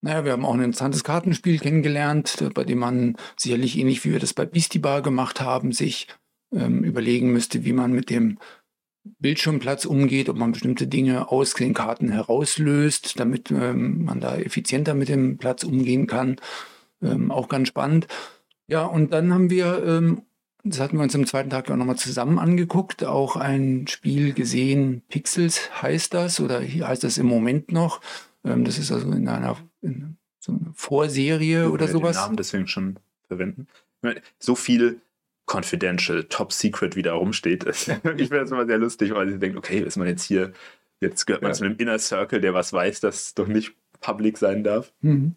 naja, 0.00 0.24
wir 0.24 0.30
haben 0.30 0.44
auch 0.44 0.54
ein 0.54 0.62
interessantes 0.62 1.02
Kartenspiel 1.02 1.58
kennengelernt, 1.58 2.50
bei 2.54 2.62
dem 2.62 2.78
man 2.78 3.16
sicherlich 3.36 3.76
ähnlich 3.76 4.04
wie 4.04 4.12
wir 4.12 4.20
das 4.20 4.32
bei 4.32 4.46
Beastie 4.46 4.78
Bar 4.78 5.02
gemacht 5.02 5.40
haben, 5.40 5.72
sich 5.72 6.06
ähm, 6.54 6.84
überlegen 6.84 7.32
müsste, 7.32 7.64
wie 7.64 7.72
man 7.72 7.90
mit 7.90 8.10
dem 8.10 8.38
Bildschirmplatz 9.18 9.86
umgeht, 9.86 10.28
ob 10.28 10.36
man 10.36 10.52
bestimmte 10.52 10.86
Dinge 10.86 11.32
aus 11.32 11.54
den 11.54 11.74
Karten 11.74 12.12
herauslöst, 12.12 13.18
damit 13.18 13.50
ähm, 13.50 14.04
man 14.04 14.20
da 14.20 14.36
effizienter 14.36 14.94
mit 14.94 15.08
dem 15.08 15.36
Platz 15.36 15.64
umgehen 15.64 16.06
kann. 16.06 16.36
Ähm, 17.06 17.30
auch 17.30 17.48
ganz 17.48 17.68
spannend. 17.68 18.06
Ja, 18.68 18.84
und 18.84 19.12
dann 19.12 19.32
haben 19.32 19.50
wir, 19.50 19.84
ähm, 19.86 20.22
das 20.64 20.80
hatten 20.80 20.96
wir 20.96 21.04
uns 21.04 21.14
am 21.14 21.26
zweiten 21.26 21.50
Tag 21.50 21.70
auch 21.70 21.76
nochmal 21.76 21.96
zusammen 21.96 22.38
angeguckt, 22.38 23.04
auch 23.04 23.36
ein 23.36 23.86
Spiel 23.86 24.32
gesehen, 24.32 25.02
Pixels 25.08 25.70
heißt 25.82 26.14
das, 26.14 26.40
oder 26.40 26.60
hier 26.60 26.88
heißt 26.88 27.04
das 27.04 27.18
im 27.18 27.26
Moment 27.26 27.70
noch. 27.70 28.00
Ähm, 28.44 28.64
das 28.64 28.78
ist 28.78 28.90
also 28.90 29.10
in 29.12 29.28
einer 29.28 29.56
in 29.82 30.16
so 30.40 30.52
einer 30.52 30.72
Vorserie 30.74 31.62
ja, 31.62 31.68
oder 31.68 31.88
sowas. 31.88 32.16
Den 32.16 32.22
Namen 32.22 32.36
deswegen 32.36 32.66
schon 32.66 32.98
verwenden. 33.28 33.66
So 34.38 34.54
viel 34.54 35.00
confidential, 35.46 36.24
top 36.24 36.52
secret 36.52 36.96
wieder 36.96 37.12
rumsteht. 37.12 37.64
ich 37.66 37.84
finde 37.84 38.40
das 38.40 38.50
immer 38.50 38.66
sehr 38.66 38.78
lustig, 38.78 39.12
weil 39.14 39.32
ich 39.32 39.38
denke, 39.38 39.58
okay, 39.58 39.80
ist 39.80 39.96
man 39.96 40.08
jetzt 40.08 40.24
hier, 40.24 40.52
jetzt 41.00 41.26
gehört 41.26 41.42
man 41.42 41.50
ja. 41.50 41.54
zu 41.54 41.64
einem 41.64 41.76
Inner 41.76 41.98
Circle, 41.98 42.40
der 42.40 42.54
was 42.54 42.72
weiß, 42.72 43.00
das 43.00 43.34
doch 43.34 43.46
nicht 43.46 43.74
public 44.00 44.38
sein 44.38 44.64
darf. 44.64 44.92
Mhm. 45.00 45.34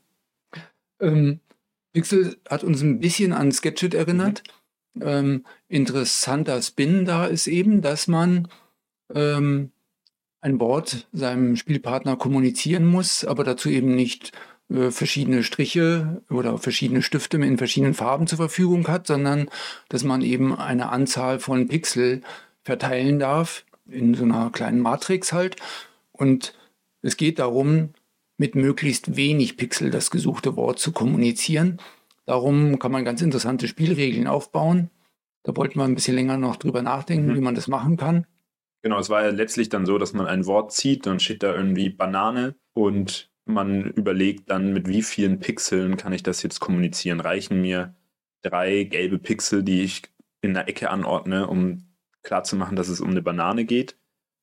Ähm, 1.00 1.40
Pixel 2.00 2.38
hat 2.50 2.64
uns 2.64 2.82
ein 2.82 3.02
bisschen 3.02 3.34
an 3.34 3.52
Sketchit 3.52 3.94
erinnert. 3.94 4.44
Mhm. 4.94 5.04
Ähm, 5.06 5.46
interessanter 5.68 6.62
Spin 6.62 7.04
da 7.04 7.26
ist 7.26 7.48
eben, 7.48 7.82
dass 7.82 8.08
man 8.08 8.48
ähm, 9.14 9.72
ein 10.40 10.62
Wort 10.62 11.08
seinem 11.12 11.58
Spielpartner 11.58 12.16
kommunizieren 12.16 12.86
muss, 12.86 13.26
aber 13.26 13.44
dazu 13.44 13.68
eben 13.68 13.96
nicht 13.96 14.32
äh, 14.70 14.92
verschiedene 14.92 15.44
Striche 15.44 16.22
oder 16.30 16.58
verschiedene 16.58 17.02
Stifte 17.02 17.36
in 17.36 17.58
verschiedenen 17.58 17.94
Farben 17.94 18.28
zur 18.28 18.38
Verfügung 18.38 18.88
hat, 18.88 19.06
sondern 19.06 19.50
dass 19.90 20.06
man 20.06 20.22
eben 20.22 20.56
eine 20.56 20.90
Anzahl 20.90 21.40
von 21.40 21.68
Pixel 21.68 22.22
verteilen 22.64 23.20
darf 23.20 23.66
in 23.90 24.14
so 24.14 24.24
einer 24.24 24.52
kleinen 24.52 24.80
Matrix 24.80 25.34
halt. 25.34 25.58
Und 26.14 26.54
es 27.02 27.18
geht 27.18 27.40
darum, 27.40 27.90
mit 28.40 28.56
möglichst 28.56 29.16
wenig 29.16 29.58
Pixel 29.58 29.92
das 29.92 30.10
gesuchte 30.10 30.56
Wort 30.56 30.80
zu 30.80 30.92
kommunizieren. 30.92 31.78
Darum 32.26 32.80
kann 32.80 32.92
man 32.92 33.06
ganz 33.06 33.22
interessante 33.22 33.68
Spielregeln 33.68 34.28
aufbauen. 34.28 34.90
Da 35.44 35.56
wollten 35.56 35.78
wir 35.80 35.84
ein 35.84 35.96
bisschen 35.96 36.16
länger 36.16 36.38
noch 36.38 36.56
drüber 36.56 36.82
nachdenken, 36.82 37.28
mhm. 37.28 37.36
wie 37.36 37.42
man 37.42 37.56
das 37.56 37.68
machen 37.68 37.98
kann. 37.98 38.26
Genau, 38.82 38.98
es 38.98 39.10
war 39.10 39.24
ja 39.24 39.30
letztlich 39.30 39.68
dann 39.68 39.86
so, 39.86 39.98
dass 39.98 40.14
man 40.14 40.26
ein 40.26 40.46
Wort 40.46 40.72
zieht, 40.72 41.06
dann 41.06 41.20
steht 41.20 41.44
da 41.44 41.54
irgendwie 41.54 41.90
Banane 41.90 42.56
und 42.74 43.30
man 43.44 43.92
überlegt 43.92 44.50
dann, 44.50 44.72
mit 44.72 44.88
wie 44.88 45.02
vielen 45.02 45.40
Pixeln 45.40 45.98
kann 45.98 46.14
ich 46.14 46.24
das 46.24 46.42
jetzt 46.42 46.62
kommunizieren. 46.62 47.20
Reichen 47.20 47.60
mir 47.60 47.96
drei 48.42 48.84
gelbe 48.84 49.20
Pixel, 49.20 49.64
die 49.64 49.82
ich 49.82 50.04
in 50.42 50.54
der 50.54 50.70
Ecke 50.70 50.90
anordne, 50.92 51.48
um 51.48 51.90
klarzumachen, 52.24 52.78
dass 52.78 52.88
es 52.88 53.02
um 53.02 53.10
eine 53.10 53.22
Banane 53.22 53.66
geht? 53.66 53.98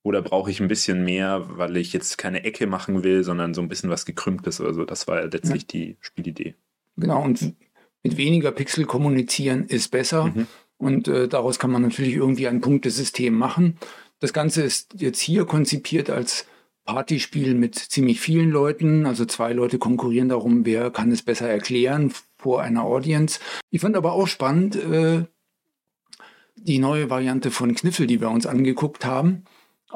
Oder 0.06 0.22
brauche 0.22 0.52
ich 0.52 0.60
ein 0.60 0.68
bisschen 0.68 1.02
mehr, 1.02 1.46
weil 1.48 1.76
ich 1.76 1.92
jetzt 1.92 2.16
keine 2.16 2.44
Ecke 2.44 2.68
machen 2.68 3.02
will, 3.02 3.24
sondern 3.24 3.54
so 3.54 3.60
ein 3.60 3.66
bisschen 3.66 3.90
was 3.90 4.06
gekrümmtes 4.06 4.60
oder 4.60 4.72
so? 4.72 4.84
Das 4.84 5.08
war 5.08 5.20
ja 5.20 5.24
letztlich 5.24 5.62
ja. 5.62 5.68
die 5.72 5.96
Spielidee. 5.98 6.54
Genau, 6.96 7.24
und 7.24 7.56
mit 8.04 8.16
weniger 8.16 8.52
Pixel 8.52 8.84
kommunizieren 8.84 9.66
ist 9.66 9.90
besser. 9.90 10.26
Mhm. 10.26 10.46
Und 10.78 11.08
äh, 11.08 11.26
daraus 11.26 11.58
kann 11.58 11.72
man 11.72 11.82
natürlich 11.82 12.14
irgendwie 12.14 12.46
ein 12.46 12.60
Punktesystem 12.60 13.34
machen. 13.34 13.78
Das 14.20 14.32
Ganze 14.32 14.62
ist 14.62 14.94
jetzt 14.96 15.18
hier 15.18 15.44
konzipiert 15.44 16.08
als 16.08 16.46
Partyspiel 16.84 17.54
mit 17.54 17.74
ziemlich 17.74 18.20
vielen 18.20 18.52
Leuten. 18.52 19.06
Also 19.06 19.24
zwei 19.24 19.52
Leute 19.54 19.78
konkurrieren 19.78 20.28
darum, 20.28 20.64
wer 20.64 20.92
kann 20.92 21.10
es 21.10 21.22
besser 21.22 21.48
erklären 21.48 22.12
vor 22.38 22.62
einer 22.62 22.84
Audience. 22.84 23.40
Ich 23.72 23.80
fand 23.80 23.96
aber 23.96 24.12
auch 24.12 24.28
spannend 24.28 24.76
äh, 24.76 25.24
die 26.54 26.78
neue 26.78 27.10
Variante 27.10 27.50
von 27.50 27.74
Kniffel, 27.74 28.06
die 28.06 28.20
wir 28.20 28.30
uns 28.30 28.46
angeguckt 28.46 29.04
haben. 29.04 29.42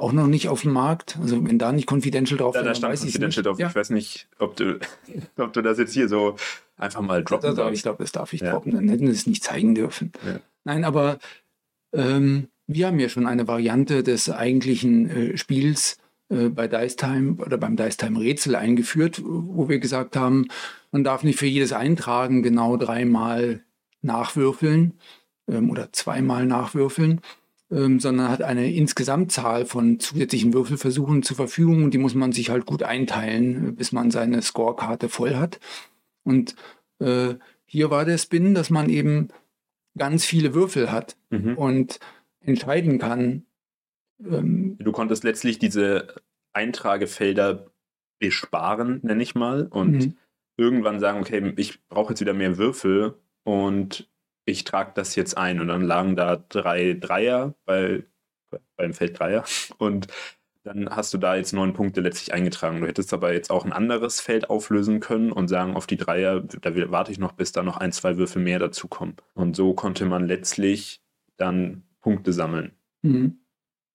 Auch 0.01 0.13
noch 0.13 0.27
nicht 0.27 0.49
auf 0.49 0.63
dem 0.63 0.73
Markt. 0.73 1.19
Also 1.21 1.47
wenn 1.47 1.59
da 1.59 1.73
nicht 1.73 1.91
Confidential 1.91 2.39
drauf 2.39 2.55
ist. 2.55 2.63
Ja, 2.63 2.67
da 2.67 2.75
stand 2.75 2.99
Confidential 2.99 3.43
drauf. 3.43 3.59
Ja. 3.59 3.69
Ich 3.69 3.75
weiß 3.75 3.91
nicht, 3.91 4.29
ob 4.39 4.57
du, 4.57 4.81
ob 5.37 5.53
du 5.53 5.61
das 5.61 5.79
jetzt 5.79 5.93
hier 5.93 6.09
so 6.09 6.37
einfach 6.79 7.03
mal 7.03 7.23
droppen 7.23 7.55
darfst. 7.55 7.75
Ich 7.75 7.83
glaube, 7.83 8.03
das 8.03 8.11
darf 8.11 8.33
ich 8.33 8.41
ja. 8.41 8.53
droppen. 8.53 8.73
Dann 8.73 8.89
hätten 8.89 9.07
sie 9.07 9.13
es 9.13 9.27
nicht 9.27 9.45
zeigen 9.45 9.75
dürfen. 9.75 10.13
Ja. 10.27 10.41
Nein, 10.65 10.85
aber 10.85 11.19
ähm, 11.93 12.49
wir 12.67 12.87
haben 12.87 12.99
ja 12.99 13.11
schon 13.11 13.27
eine 13.27 13.47
Variante 13.47 14.03
des 14.03 14.31
eigentlichen 14.31 15.11
äh, 15.11 15.37
Spiels 15.37 15.99
äh, 16.31 16.49
bei 16.49 16.67
Dice 16.67 16.97
Time 16.97 17.35
oder 17.35 17.59
beim 17.59 17.77
Dice 17.77 17.99
Time 17.99 18.19
Rätsel 18.19 18.57
eingeführt, 18.57 19.21
wo 19.23 19.69
wir 19.69 19.81
gesagt 19.81 20.17
haben, 20.17 20.49
man 20.93 21.05
darf 21.05 21.25
nicht 21.25 21.39
für 21.39 21.47
jedes 21.47 21.73
Eintragen 21.73 22.43
genau 22.43 22.79
dreimal 22.79 23.63
nachwürfeln 24.01 24.95
ähm, 25.47 25.71
oder 25.71 25.93
zweimal 25.93 26.47
nachwürfeln, 26.47 27.21
ähm, 27.71 28.01
sondern 28.01 28.29
hat 28.29 28.43
eine 28.43 28.73
Insgesamtzahl 28.73 29.65
von 29.65 30.01
zusätzlichen 30.01 30.53
Würfelversuchen 30.53 31.23
zur 31.23 31.37
Verfügung 31.37 31.85
und 31.85 31.95
die 31.95 31.99
muss 31.99 32.15
man 32.15 32.33
sich 32.33 32.51
halt 32.51 32.67
gut 32.67 32.83
einteilen, 32.83 33.77
bis 33.77 33.93
man 33.93 34.11
seine 34.11 34.43
Scorekarte 34.43 35.09
voll 35.09 35.37
hat. 35.37 35.61
Und 36.25 36.57
äh, 36.99 37.35
hier 37.67 37.91
war 37.91 38.05
der 38.05 38.19
Spin, 38.19 38.55
dass 38.55 38.71
man 38.71 38.89
eben 38.89 39.29
ganz 39.97 40.25
viele 40.25 40.55
Würfel 40.55 40.91
hat 40.91 41.17
mhm. 41.31 41.57
und 41.57 42.01
entscheiden 42.41 42.99
kann. 42.99 43.45
Ähm, 44.25 44.77
du 44.79 44.93
konntest 44.93 45.25
letztlich 45.25 45.59
diese 45.59 46.15
Eintragefelder 46.53 47.71
besparen, 48.19 49.01
nenne 49.03 49.23
ich 49.23 49.35
mal, 49.35 49.67
und 49.67 49.93
mhm. 49.93 50.17
irgendwann 50.57 51.01
sagen, 51.01 51.21
okay, 51.21 51.53
ich 51.57 51.81
brauche 51.89 52.13
jetzt 52.13 52.21
wieder 52.21 52.35
mehr 52.35 52.59
Würfel 52.59 53.15
und 53.45 54.09
ich 54.45 54.65
trage 54.65 54.93
das 54.95 55.17
jetzt 55.17 55.37
ein. 55.37 55.61
Und 55.61 55.69
dann 55.69 55.83
lagen 55.83 56.17
da 56.17 56.37
drei 56.37 56.95
Dreier 56.95 57.55
bei, 57.65 58.05
beim 58.77 58.95
Feld 58.95 59.19
Dreier 59.19 59.45
und 59.79 60.09
dann 60.63 60.91
hast 60.91 61.15
du 61.15 61.19
da 61.19 61.37
jetzt 61.37 61.53
neun 61.53 61.73
Punkte 61.73 62.01
letztlich 62.03 62.35
eingetragen. 62.35 62.81
Du 62.81 62.87
hättest 62.87 63.15
aber 63.15 63.33
jetzt 63.33 63.51
auch 63.51 63.65
ein 63.65 63.73
anderes 63.73 64.21
Feld 64.21 64.51
auflösen 64.51 65.01
können 65.01 65.33
und 65.33 65.49
sagen, 65.49 65.75
auf 65.75 65.87
die 65.87 65.97
Dreier, 65.97 66.41
da 66.41 66.91
warte 66.91 67.13
ich 67.13 67.19
noch, 67.19 67.33
bis 67.33 67.53
da 67.53 67.63
noch 67.63 67.79
ein, 67.79 67.93
zwei 67.93 68.19
Würfel 68.19 68.43
mehr 68.43 68.59
dazukommen. 68.59 69.17
Und 69.35 69.57
so 69.57 69.73
konnte 69.73 70.05
man 70.05 70.27
letztlich 70.27 71.01
dann 71.39 71.85
Punkte 72.03 72.33
sammeln. 72.33 72.73
Mhm. 73.03 73.39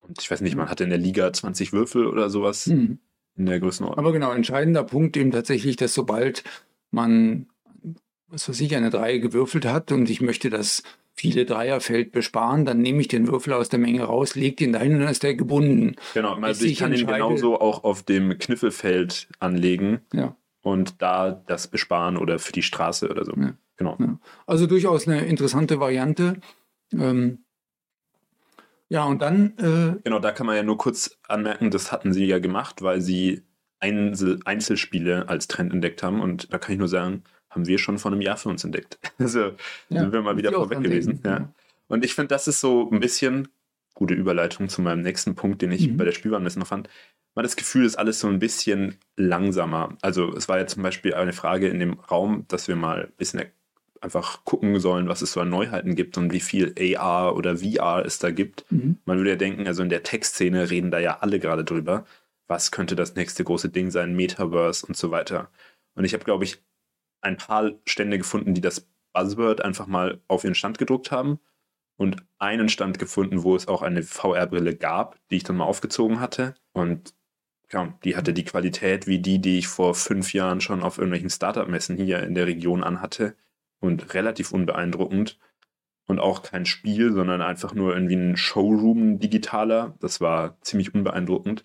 Und 0.02 0.22
ich 0.22 0.30
weiß 0.30 0.42
nicht, 0.42 0.56
man 0.56 0.70
hatte 0.70 0.84
in 0.84 0.90
der 0.90 1.00
Liga 1.00 1.32
20 1.32 1.72
Würfel 1.72 2.08
oder 2.08 2.30
sowas 2.30 2.68
mhm. 2.68 3.00
in 3.36 3.46
der 3.46 3.60
Größenordnung. 3.60 4.04
Aber 4.04 4.14
genau, 4.14 4.32
entscheidender 4.32 4.84
Punkt 4.84 5.18
eben 5.18 5.32
tatsächlich, 5.32 5.76
dass 5.76 5.94
sobald 5.94 6.44
man, 6.90 7.48
was 8.36 8.50
weiß 8.50 8.62
ich, 8.62 8.76
eine 8.76 8.90
Dreier 8.90 9.20
gewürfelt 9.20 9.66
hat 9.66 9.92
und 9.92 10.10
ich 10.10 10.22
möchte 10.22 10.50
das 10.50 10.84
viele 11.14 11.46
Dreierfeld 11.46 12.12
besparen, 12.12 12.66
dann 12.66 12.82
nehme 12.82 13.00
ich 13.00 13.08
den 13.08 13.30
Würfel 13.30 13.54
aus 13.54 13.70
der 13.70 13.80
Menge 13.80 14.04
raus, 14.04 14.36
lege 14.36 14.58
den 14.58 14.74
dahin 14.74 14.96
und 14.96 15.00
dann 15.00 15.10
ist 15.10 15.24
der 15.24 15.36
gebunden. 15.36 15.96
Genau, 16.14 16.36
also 16.36 16.66
ich 16.66 16.78
kann 16.78 16.94
ihn 16.94 17.08
genauso 17.08 17.60
auch 17.60 17.86
auf 17.86 18.04
dem 18.04 18.38
Kniffelfeld 18.38 19.30
anlegen 19.40 20.02
ja. 20.14 20.36
und 20.62 21.02
da 21.02 21.32
das 21.32 21.68
besparen 21.68 22.18
oder 22.18 22.38
für 22.38 22.52
die 22.52 22.64
Straße 22.64 23.10
oder 23.10 23.24
so. 23.24 23.32
Ja. 23.38 23.54
Genau. 23.78 23.96
Ja. 24.00 24.20
Also 24.46 24.68
durchaus 24.68 25.08
eine 25.08 25.26
interessante 25.26 25.80
Variante. 25.80 26.42
Ähm, 26.94 27.40
ja, 28.90 29.06
und 29.06 29.22
dann. 29.22 29.58
Äh, 29.58 30.02
genau, 30.04 30.20
da 30.20 30.32
kann 30.32 30.46
man 30.46 30.56
ja 30.56 30.64
nur 30.64 30.78
kurz 30.78 31.18
anmerken, 31.28 31.72
das 31.72 31.92
hatten 31.92 32.14
sie 32.14 32.26
ja 32.26 32.40
gemacht, 32.40 32.82
weil 32.82 33.02
sie 33.02 33.42
Einzel 33.80 34.40
Einzelspiele 34.46 35.28
als 35.28 35.48
Trend 35.48 35.74
entdeckt 35.74 36.04
haben. 36.04 36.22
Und 36.22 36.54
da 36.54 36.58
kann 36.58 36.74
ich 36.74 36.80
nur 36.80 36.88
sagen, 36.88 37.24
haben 37.56 37.68
wir 37.68 37.78
schon 37.80 37.98
vor 37.98 38.12
einem 38.12 38.22
Jahr 38.22 38.38
für 38.38 38.50
uns 38.50 38.64
entdeckt. 38.64 39.00
Also 39.18 39.54
ja, 39.90 40.02
sind 40.02 40.14
wir 40.14 40.22
mal 40.22 40.38
wieder 40.38 40.52
vorweg 40.52 40.82
gewesen. 40.82 41.22
Ja. 41.24 41.50
Und 41.88 42.04
ich 42.04 42.14
finde, 42.14 42.30
das 42.30 42.48
ist 42.48 42.60
so 42.60 42.90
ein 42.92 43.00
bisschen 43.00 43.48
gute 43.94 44.14
Überleitung 44.14 44.70
zu 44.70 44.82
meinem 44.82 45.02
nächsten 45.02 45.36
Punkt, 45.36 45.62
den 45.62 45.72
ich 45.72 45.88
mhm. 45.88 45.98
bei 45.98 46.04
der 46.04 46.12
Spielwarenmesse 46.12 46.60
noch 46.60 46.68
fand. 46.68 46.90
Man 47.34 47.44
hat 47.44 47.50
das 47.50 47.56
Gefühl, 47.56 47.86
ist 47.86 47.98
alles 47.98 48.20
so 48.20 48.28
ein 48.28 48.40
bisschen 48.40 48.96
langsamer. 49.18 49.98
Also 50.02 50.34
es 50.36 50.48
war 50.48 50.58
ja 50.58 50.68
zum 50.68 50.84
Beispiel 50.84 51.14
eine 51.14 51.34
Frage 51.34 51.68
in 51.68 51.80
dem 51.80 51.94
Raum, 51.94 52.46
dass 52.48 52.68
wir 52.68 52.76
mal 52.76 53.06
ein 53.06 53.14
bisschen 53.18 53.44
einfach 54.02 54.46
gucken 54.46 54.80
sollen, 54.80 55.08
was 55.08 55.22
es 55.22 55.34
so 55.34 55.42
an 55.42 55.50
Neuheiten 55.50 55.96
gibt 55.96 56.18
und 56.18 56.32
wie 56.32 56.40
viel 56.40 56.74
AR 56.98 57.36
oder 57.36 57.58
VR 57.58 58.04
es 58.06 58.20
da 58.20 58.32
gibt. 58.32 58.66
Mhm. 58.70 58.98
Man 59.06 59.18
würde 59.18 59.32
ja 59.32 59.36
denken, 59.36 59.68
also 59.68 59.82
in 59.82 59.90
der 59.90 60.04
Tech-Szene 60.04 60.70
reden 60.70 60.92
da 60.92 61.00
ja 61.00 61.20
alle 61.22 61.40
gerade 61.40 61.64
drüber. 61.64 62.06
Was 62.48 62.72
könnte 62.72 62.96
das 62.96 63.16
nächste 63.16 63.44
große 63.44 63.70
Ding 63.70 63.90
sein, 63.92 64.16
Metaverse 64.16 64.86
und 64.86 64.96
so 64.96 65.10
weiter. 65.12 65.50
Und 65.96 66.06
ich 66.06 66.14
habe, 66.14 66.24
glaube 66.24 66.44
ich, 66.44 66.60
ein 67.26 67.38
paar 67.38 67.72
Stände 67.86 68.18
gefunden, 68.18 68.54
die 68.54 68.62
das 68.62 68.88
Buzzword 69.14 69.62
einfach 69.62 69.88
mal 69.88 70.22
auf 70.28 70.44
ihren 70.44 70.56
Stand 70.56 70.78
gedruckt 70.78 71.12
haben 71.12 71.40
und 71.98 72.18
einen 72.38 72.70
Stand 72.70 73.00
gefunden, 73.00 73.44
wo 73.44 73.56
es 73.56 73.68
auch 73.68 73.82
eine 73.82 74.04
VR-Brille 74.04 74.76
gab, 74.76 75.18
die 75.30 75.38
ich 75.38 75.44
dann 75.44 75.58
mal 75.58 75.66
aufgezogen 75.66 76.20
hatte. 76.20 76.56
Und 76.74 77.14
ja, 77.72 77.98
die 78.04 78.16
hatte 78.16 78.34
die 78.34 78.44
Qualität 78.44 79.08
wie 79.08 79.20
die, 79.20 79.40
die 79.40 79.58
ich 79.58 79.68
vor 79.68 79.96
fünf 79.96 80.34
Jahren 80.34 80.62
schon 80.62 80.84
auf 80.84 80.98
irgendwelchen 80.98 81.30
Startup-Messen 81.30 81.98
hier 81.98 82.22
in 82.24 82.36
der 82.36 82.48
Region 82.48 82.84
anhatte 82.84 83.36
und 83.80 84.14
relativ 84.14 84.52
unbeeindruckend. 84.52 85.40
Und 86.08 86.20
auch 86.20 86.44
kein 86.44 86.68
Spiel, 86.68 87.14
sondern 87.14 87.42
einfach 87.42 87.74
nur 87.74 87.96
irgendwie 87.96 88.16
ein 88.16 88.38
Showroom 88.38 89.18
digitaler. 89.18 89.96
Das 90.00 90.22
war 90.22 90.62
ziemlich 90.62 90.94
unbeeindruckend. 90.94 91.64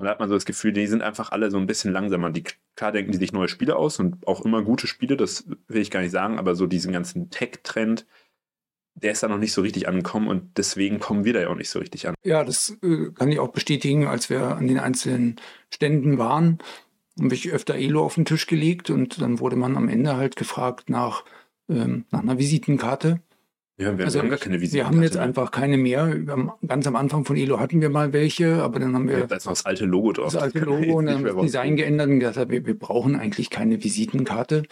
Und 0.00 0.06
da 0.06 0.12
hat 0.12 0.18
man 0.18 0.30
so 0.30 0.34
das 0.34 0.46
Gefühl, 0.46 0.72
die 0.72 0.86
sind 0.86 1.02
einfach 1.02 1.30
alle 1.30 1.50
so 1.50 1.58
ein 1.58 1.66
bisschen 1.66 1.92
langsamer. 1.92 2.30
Die, 2.30 2.42
klar 2.74 2.90
denken 2.90 3.12
die 3.12 3.18
sich 3.18 3.34
neue 3.34 3.48
Spiele 3.48 3.76
aus 3.76 4.00
und 4.00 4.26
auch 4.26 4.40
immer 4.40 4.62
gute 4.62 4.86
Spiele, 4.86 5.16
das 5.16 5.44
will 5.68 5.82
ich 5.82 5.90
gar 5.90 6.00
nicht 6.00 6.10
sagen, 6.10 6.38
aber 6.38 6.54
so 6.54 6.66
diesen 6.66 6.90
ganzen 6.90 7.28
Tech-Trend, 7.28 8.06
der 8.94 9.12
ist 9.12 9.22
da 9.22 9.28
noch 9.28 9.36
nicht 9.36 9.52
so 9.52 9.60
richtig 9.60 9.88
angekommen 9.88 10.28
und 10.28 10.56
deswegen 10.56 11.00
kommen 11.00 11.26
wir 11.26 11.34
da 11.34 11.40
ja 11.40 11.48
auch 11.48 11.54
nicht 11.54 11.68
so 11.68 11.78
richtig 11.78 12.08
an. 12.08 12.14
Ja, 12.24 12.44
das 12.44 12.78
äh, 12.82 13.10
kann 13.14 13.30
ich 13.30 13.38
auch 13.38 13.52
bestätigen, 13.52 14.06
als 14.06 14.30
wir 14.30 14.56
an 14.56 14.66
den 14.66 14.78
einzelnen 14.78 15.36
Ständen 15.68 16.16
waren, 16.16 16.58
habe 17.20 17.34
ich 17.34 17.52
öfter 17.52 17.74
Elo 17.74 18.02
auf 18.02 18.14
den 18.14 18.24
Tisch 18.24 18.46
gelegt 18.46 18.88
und 18.88 19.20
dann 19.20 19.38
wurde 19.38 19.56
man 19.56 19.76
am 19.76 19.90
Ende 19.90 20.16
halt 20.16 20.34
gefragt 20.34 20.88
nach 20.88 21.24
ähm, 21.68 22.04
nach 22.10 22.20
einer 22.20 22.38
Visitenkarte. 22.38 23.20
Ja, 23.80 23.96
wir 23.96 24.04
also, 24.04 24.18
haben 24.18 24.28
gar 24.28 24.38
keine 24.38 24.60
Visitenkarte. 24.60 24.92
Wir 24.92 24.98
haben 24.98 25.02
jetzt 25.02 25.16
einfach 25.16 25.50
keine 25.50 25.78
mehr. 25.78 26.14
Ganz 26.66 26.86
am 26.86 26.96
Anfang 26.96 27.24
von 27.24 27.36
Elo 27.36 27.58
hatten 27.58 27.80
wir 27.80 27.88
mal 27.88 28.12
welche, 28.12 28.62
aber 28.62 28.78
dann 28.78 28.94
haben 28.94 29.08
wir. 29.08 29.20
Ja, 29.20 29.26
da 29.26 29.36
ist 29.36 29.46
noch 29.46 29.52
das 29.52 29.64
alte 29.64 29.86
Logo 29.86 30.12
drauf. 30.12 30.34
Das 30.34 30.42
alte 30.42 30.58
Logo 30.60 30.98
und 30.98 31.06
dann 31.06 31.16
haben 31.16 31.24
wir 31.24 31.32
das 31.32 31.42
Design 31.42 31.76
geändert 31.76 32.08
und 32.08 32.20
gesagt, 32.20 32.50
wir, 32.50 32.66
wir 32.66 32.78
brauchen 32.78 33.16
eigentlich 33.16 33.48
keine 33.48 33.82
Visitenkarte. 33.82 34.64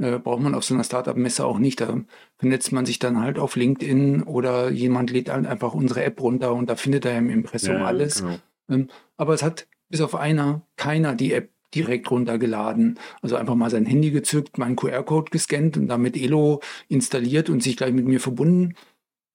Äh, 0.00 0.18
braucht 0.18 0.42
man 0.42 0.56
auf 0.56 0.64
so 0.64 0.74
einer 0.74 0.82
Startup-Messe 0.82 1.44
auch 1.44 1.58
nicht. 1.58 1.80
Da 1.80 2.00
vernetzt 2.36 2.72
man 2.72 2.84
sich 2.84 2.98
dann 2.98 3.20
halt 3.20 3.38
auf 3.38 3.54
LinkedIn 3.54 4.24
oder 4.24 4.70
jemand 4.70 5.10
lädt 5.10 5.30
halt 5.30 5.46
einfach 5.46 5.74
unsere 5.74 6.02
App 6.02 6.20
runter 6.20 6.52
und 6.52 6.68
da 6.68 6.74
findet 6.74 7.04
er 7.04 7.16
im 7.16 7.30
Impressum 7.30 7.76
ja, 7.76 7.84
alles. 7.84 8.22
Genau. 8.22 8.38
Ähm, 8.70 8.88
aber 9.16 9.34
es 9.34 9.42
hat 9.44 9.68
bis 9.88 10.00
auf 10.00 10.16
einer 10.16 10.62
keiner 10.76 11.14
die 11.14 11.32
App 11.32 11.50
direkt 11.74 12.10
runtergeladen. 12.10 12.98
Also 13.22 13.36
einfach 13.36 13.54
mal 13.54 13.70
sein 13.70 13.86
Handy 13.86 14.10
gezückt, 14.10 14.58
meinen 14.58 14.76
QR-Code 14.76 15.30
gescannt 15.30 15.76
und 15.76 15.88
damit 15.88 16.16
Elo 16.16 16.60
installiert 16.88 17.50
und 17.50 17.62
sich 17.62 17.76
gleich 17.76 17.92
mit 17.92 18.06
mir 18.06 18.20
verbunden. 18.20 18.74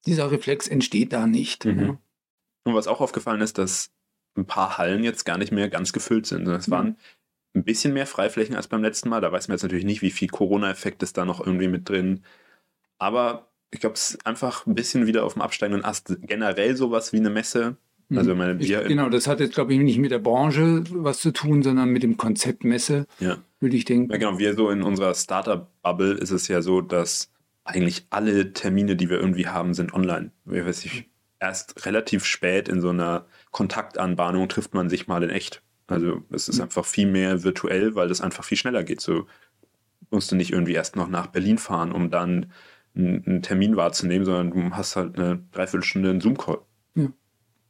Dieser 0.06 0.32
Reflex 0.32 0.68
entsteht 0.68 1.14
da 1.14 1.28
nicht. 1.28 1.66
Mhm. 1.66 1.80
Ja. 1.80 1.98
Und 2.66 2.76
was 2.76 2.88
auch 2.88 3.02
aufgefallen 3.02 3.42
ist, 3.42 3.58
dass 3.58 3.92
ein 4.36 4.46
paar 4.46 4.78
Hallen 4.78 5.04
jetzt 5.04 5.26
gar 5.26 5.38
nicht 5.38 5.52
mehr 5.52 5.70
ganz 5.70 5.94
gefüllt 5.94 6.26
sind. 6.26 6.48
Es 6.48 6.68
mhm. 6.68 6.72
waren 6.72 6.98
ein 7.56 7.64
bisschen 7.64 7.94
mehr 7.94 8.08
Freiflächen 8.08 8.56
als 8.56 8.68
beim 8.68 8.82
letzten 8.82 9.10
Mal. 9.10 9.22
Da 9.22 9.32
weiß 9.32 9.48
man 9.48 9.56
jetzt 9.56 9.64
natürlich 9.64 9.86
nicht, 9.86 10.02
wie 10.02 10.12
viel 10.12 10.28
Corona-Effekt 10.28 11.04
ist 11.04 11.18
da 11.18 11.26
noch 11.26 11.46
irgendwie 11.46 11.68
mit 11.68 11.88
drin. 11.88 12.24
Aber 12.98 13.52
ich 13.72 13.80
glaube, 13.80 13.94
es 13.94 14.12
ist 14.12 14.26
einfach 14.26 14.66
ein 14.66 14.76
bisschen 14.76 15.08
wieder 15.08 15.26
auf 15.26 15.34
dem 15.34 15.42
absteigenden 15.42 15.86
Ast. 15.86 16.16
Generell 16.22 16.76
sowas 16.76 17.14
wie 17.14 17.18
eine 17.18 17.30
Messe. 17.30 17.78
Mhm. 18.10 18.18
Also 18.18 18.36
meine, 18.36 18.62
Ich, 18.62 18.70
wir, 18.70 18.84
genau, 18.84 19.10
das 19.10 19.28
hat 19.28 19.40
jetzt, 19.40 19.56
glaube 19.56 19.74
ich, 19.74 19.80
nicht 19.80 19.98
mit 19.98 20.12
der 20.12 20.20
Branche 20.20 20.84
was 20.92 21.20
zu 21.20 21.32
tun, 21.32 21.64
sondern 21.64 21.90
mit 21.90 22.04
dem 22.04 22.18
Konzept 22.18 22.64
Messe, 22.64 23.08
ja. 23.20 23.38
würde 23.60 23.76
ich 23.76 23.86
denken. 23.86 24.12
ja, 24.12 24.18
genau, 24.18 24.40
wir 24.40 24.54
so 24.56 24.70
in 24.70 24.84
unserer 24.84 25.14
Startup-Bubble 25.14 26.14
ist 26.14 26.32
es 26.32 26.48
ja 26.48 26.62
so, 26.62 26.82
dass 26.82 27.32
eigentlich 27.66 28.06
alle 28.10 28.54
Termine, 28.54 28.96
die 28.96 29.10
wir 29.10 29.20
irgendwie 29.20 29.48
haben, 29.48 29.74
sind 29.74 29.94
online. 29.94 30.32
Ich 30.46 30.66
weiß 30.66 30.84
nicht, 30.84 31.10
erst 31.40 31.86
relativ 31.86 32.26
spät 32.26 32.70
in 32.70 32.82
so 32.82 32.90
einer 32.90 33.26
Kontaktanbahnung 33.52 34.50
trifft 34.50 34.74
man 34.74 34.90
sich 34.90 35.08
mal 35.08 35.24
in 35.24 35.30
echt. 35.30 35.62
Also 35.88 36.24
es 36.32 36.48
ist 36.48 36.60
einfach 36.60 36.86
viel 36.86 37.08
mehr 37.08 37.44
virtuell, 37.44 37.96
weil 37.96 38.08
das 38.08 38.22
einfach 38.22 38.44
viel 38.44 38.58
schneller 38.58 38.84
geht. 38.84 39.02
So 39.02 39.28
musst 40.10 40.32
du 40.32 40.36
nicht 40.36 40.52
irgendwie 40.52 40.74
erst 40.74 40.96
noch 40.96 41.10
nach 41.10 41.28
Berlin 41.28 41.58
fahren, 41.58 41.92
um 41.92 42.10
dann 42.10 42.52
einen, 42.96 43.26
einen 43.26 43.42
Termin 43.42 43.76
wahrzunehmen, 43.76 44.26
sondern 44.26 44.52
du 44.52 44.76
hast 44.76 44.96
halt 44.96 45.18
eine 45.18 45.44
Dreiviertelstunde 45.52 46.10
einen 46.10 46.22
Zoom-Call. 46.22 46.60
Ja. 46.96 47.08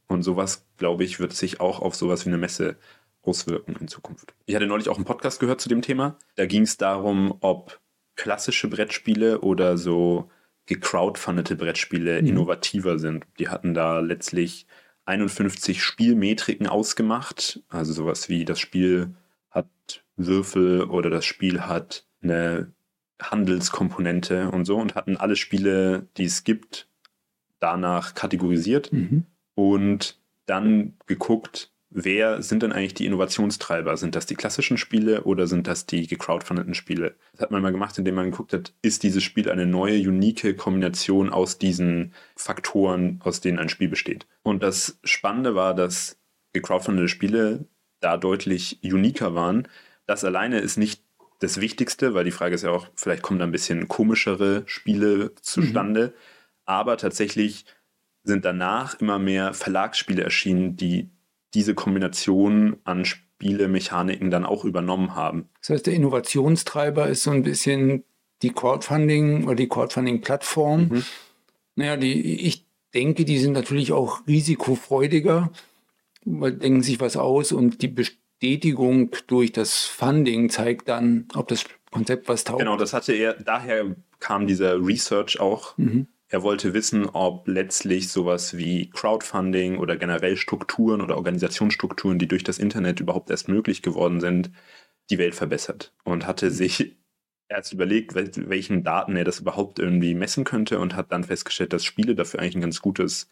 Und 0.08 0.24
sowas, 0.24 0.66
glaube 0.78 1.04
ich, 1.04 1.20
wird 1.20 1.34
sich 1.34 1.60
auch 1.60 1.80
auf 1.80 1.96
sowas 1.96 2.26
wie 2.26 2.30
eine 2.30 2.38
Messe 2.38 2.76
auswirken 3.22 3.76
in 3.80 3.88
Zukunft. 3.88 4.34
Ich 4.46 4.56
hatte 4.56 4.68
neulich 4.68 4.90
auch 4.90 4.98
einen 4.98 5.06
Podcast 5.06 5.40
gehört 5.40 5.62
zu 5.62 5.70
dem 5.70 5.82
Thema. 5.82 6.18
Da 6.36 6.46
ging 6.46 6.64
es 6.64 6.78
darum, 6.78 7.38
ob 7.40 7.80
klassische 8.16 8.68
Brettspiele 8.68 9.42
oder 9.42 9.78
so 9.78 10.30
gecrowdfundete 10.66 11.56
Brettspiele 11.56 12.22
Mhm. 12.22 12.28
innovativer 12.28 13.00
sind. 13.00 13.26
Die 13.40 13.50
hatten 13.50 13.74
da 13.74 14.00
letztlich 14.00 14.66
51 15.06 15.82
Spielmetriken 15.82 16.68
ausgemacht. 16.68 17.62
Also 17.70 17.94
sowas 17.94 18.30
wie 18.30 18.46
das 18.46 18.60
Spiel 18.60 19.14
hat 19.50 19.68
Würfel 20.16 20.84
oder 20.84 21.10
das 21.10 21.26
Spiel 21.26 21.62
hat 21.62 22.06
eine 22.22 22.72
Handelskomponente 23.22 24.52
und 24.52 24.66
so 24.66 24.78
und 24.78 24.96
hatten 24.96 25.18
alle 25.18 25.36
Spiele, 25.36 26.08
die 26.18 26.26
es 26.26 26.44
gibt, 26.44 26.88
danach 27.60 28.14
kategorisiert 28.16 28.92
Mhm. 28.94 29.26
Und 29.56 30.20
dann 30.46 30.94
geguckt, 31.06 31.72
wer 31.90 32.42
sind 32.42 32.64
denn 32.64 32.72
eigentlich 32.72 32.96
die 32.96 33.06
Innovationstreiber? 33.06 33.96
Sind 33.98 34.16
das 34.16 34.26
die 34.26 34.36
klassischen 34.36 34.78
Spiele 34.78 35.24
oder 35.24 35.48
sind 35.48 35.68
das 35.68 35.86
die 35.86 36.08
gecrowdfundeten 36.08 36.74
Spiele? 36.74 37.16
Das 37.34 37.42
hat 37.42 37.52
man 37.52 37.62
mal 37.62 37.72
gemacht, 37.72 37.98
indem 37.98 38.16
man 38.16 38.32
geguckt 38.32 38.54
hat, 38.54 38.74
ist 38.82 39.04
dieses 39.04 39.24
Spiel 39.24 39.50
eine 39.50 39.66
neue, 39.66 39.98
unique 39.98 40.58
Kombination 40.58 41.30
aus 41.30 41.60
diesen 41.60 42.14
Faktoren, 42.36 43.22
aus 43.24 43.42
denen 43.42 43.60
ein 43.60 43.70
Spiel 43.70 43.90
besteht. 43.90 44.28
Und 44.42 44.64
das 44.64 45.00
Spannende 45.04 45.56
war, 45.56 45.74
dass 45.74 46.18
gecrowdfundete 46.54 47.08
Spiele 47.08 47.66
da 48.00 48.18
deutlich 48.18 48.80
uniker 48.84 49.36
waren. 49.36 49.68
Das 50.06 50.24
alleine 50.24 50.60
ist 50.60 50.78
nicht 50.78 51.04
das 51.40 51.62
Wichtigste, 51.62 52.14
weil 52.14 52.24
die 52.26 52.32
Frage 52.32 52.56
ist 52.56 52.64
ja 52.64 52.72
auch, 52.72 52.88
vielleicht 52.96 53.22
kommen 53.22 53.40
da 53.40 53.46
ein 53.46 53.52
bisschen 53.52 53.88
komischere 53.88 54.64
Spiele 54.66 55.36
zustande. 55.42 56.14
Aber 56.66 56.98
tatsächlich 56.98 57.66
sind 58.24 58.46
danach 58.46 59.00
immer 59.00 59.20
mehr 59.20 59.54
Verlagsspiele 59.54 60.24
erschienen, 60.24 60.76
die 60.78 61.10
diese 61.54 61.76
Kombination 61.76 62.78
an 62.84 63.06
Spielemechaniken 63.06 64.32
dann 64.32 64.46
auch 64.46 64.66
übernommen 64.66 65.16
haben. 65.16 65.50
Das 65.60 65.70
heißt, 65.70 65.88
der 65.88 65.94
Innovationstreiber 65.94 67.08
ist 67.08 67.24
so 67.24 67.32
ein 67.32 67.44
bisschen 67.44 68.04
die 68.42 68.52
Crowdfunding 68.52 69.46
oder 69.46 69.56
die 69.56 69.68
Crowdfunding-Plattform. 69.68 70.90
Mhm. 70.90 71.04
Naja, 71.76 71.98
die, 71.98 72.42
ich 72.42 72.66
denke, 72.94 73.26
die 73.26 73.40
sind 73.40 73.54
natürlich 73.54 73.92
auch 73.92 74.26
risikofreudiger, 74.28 75.52
weil 76.26 76.54
denken 76.54 76.84
sich 76.84 77.00
was 77.00 77.18
aus 77.18 77.52
und 77.52 77.82
die 77.82 77.88
Bestätigung 77.88 79.12
durch 79.28 79.52
das 79.52 79.86
Funding 79.86 80.50
zeigt 80.50 80.90
dann, 80.90 81.28
ob 81.34 81.48
das 81.48 81.66
Konzept 81.92 82.28
was 82.28 82.44
taugt. 82.44 82.60
Genau, 82.60 82.78
das 82.78 82.94
hatte 82.94 83.14
er, 83.14 83.34
daher 83.34 83.96
kam 84.20 84.48
dieser 84.48 84.86
Research 84.86 85.40
auch. 85.40 85.78
Mhm. 85.78 86.08
Er 86.34 86.42
wollte 86.42 86.74
wissen, 86.74 87.06
ob 87.06 87.48
letztlich 87.48 88.10
sowas 88.10 88.58
wie 88.58 88.90
Crowdfunding 88.90 89.78
oder 89.78 89.98
generell 89.98 90.36
Strukturen 90.36 91.00
oder 91.00 91.16
Organisationsstrukturen, 91.16 92.18
die 92.18 92.28
durch 92.28 92.44
das 92.44 92.58
Internet 92.58 93.00
überhaupt 93.00 93.30
erst 93.30 93.50
möglich 93.50 93.84
geworden 93.84 94.20
sind, 94.20 94.50
die 95.12 95.20
Welt 95.20 95.36
verbessert. 95.36 95.94
Und 96.04 96.26
hatte 96.26 96.50
sich 96.50 96.98
erst 97.50 97.72
überlegt, 97.72 98.16
wel- 98.16 98.50
welchen 98.50 98.84
Daten 98.84 99.16
er 99.16 99.26
das 99.26 99.42
überhaupt 99.42 99.78
irgendwie 99.78 100.16
messen 100.16 100.44
könnte 100.44 100.80
und 100.80 100.96
hat 100.96 101.12
dann 101.12 101.24
festgestellt, 101.24 101.72
dass 101.72 101.86
Spiele 101.86 102.16
dafür 102.16 102.40
eigentlich 102.40 102.56
ein 102.56 102.62
ganz 102.62 102.82
gutes 102.82 103.30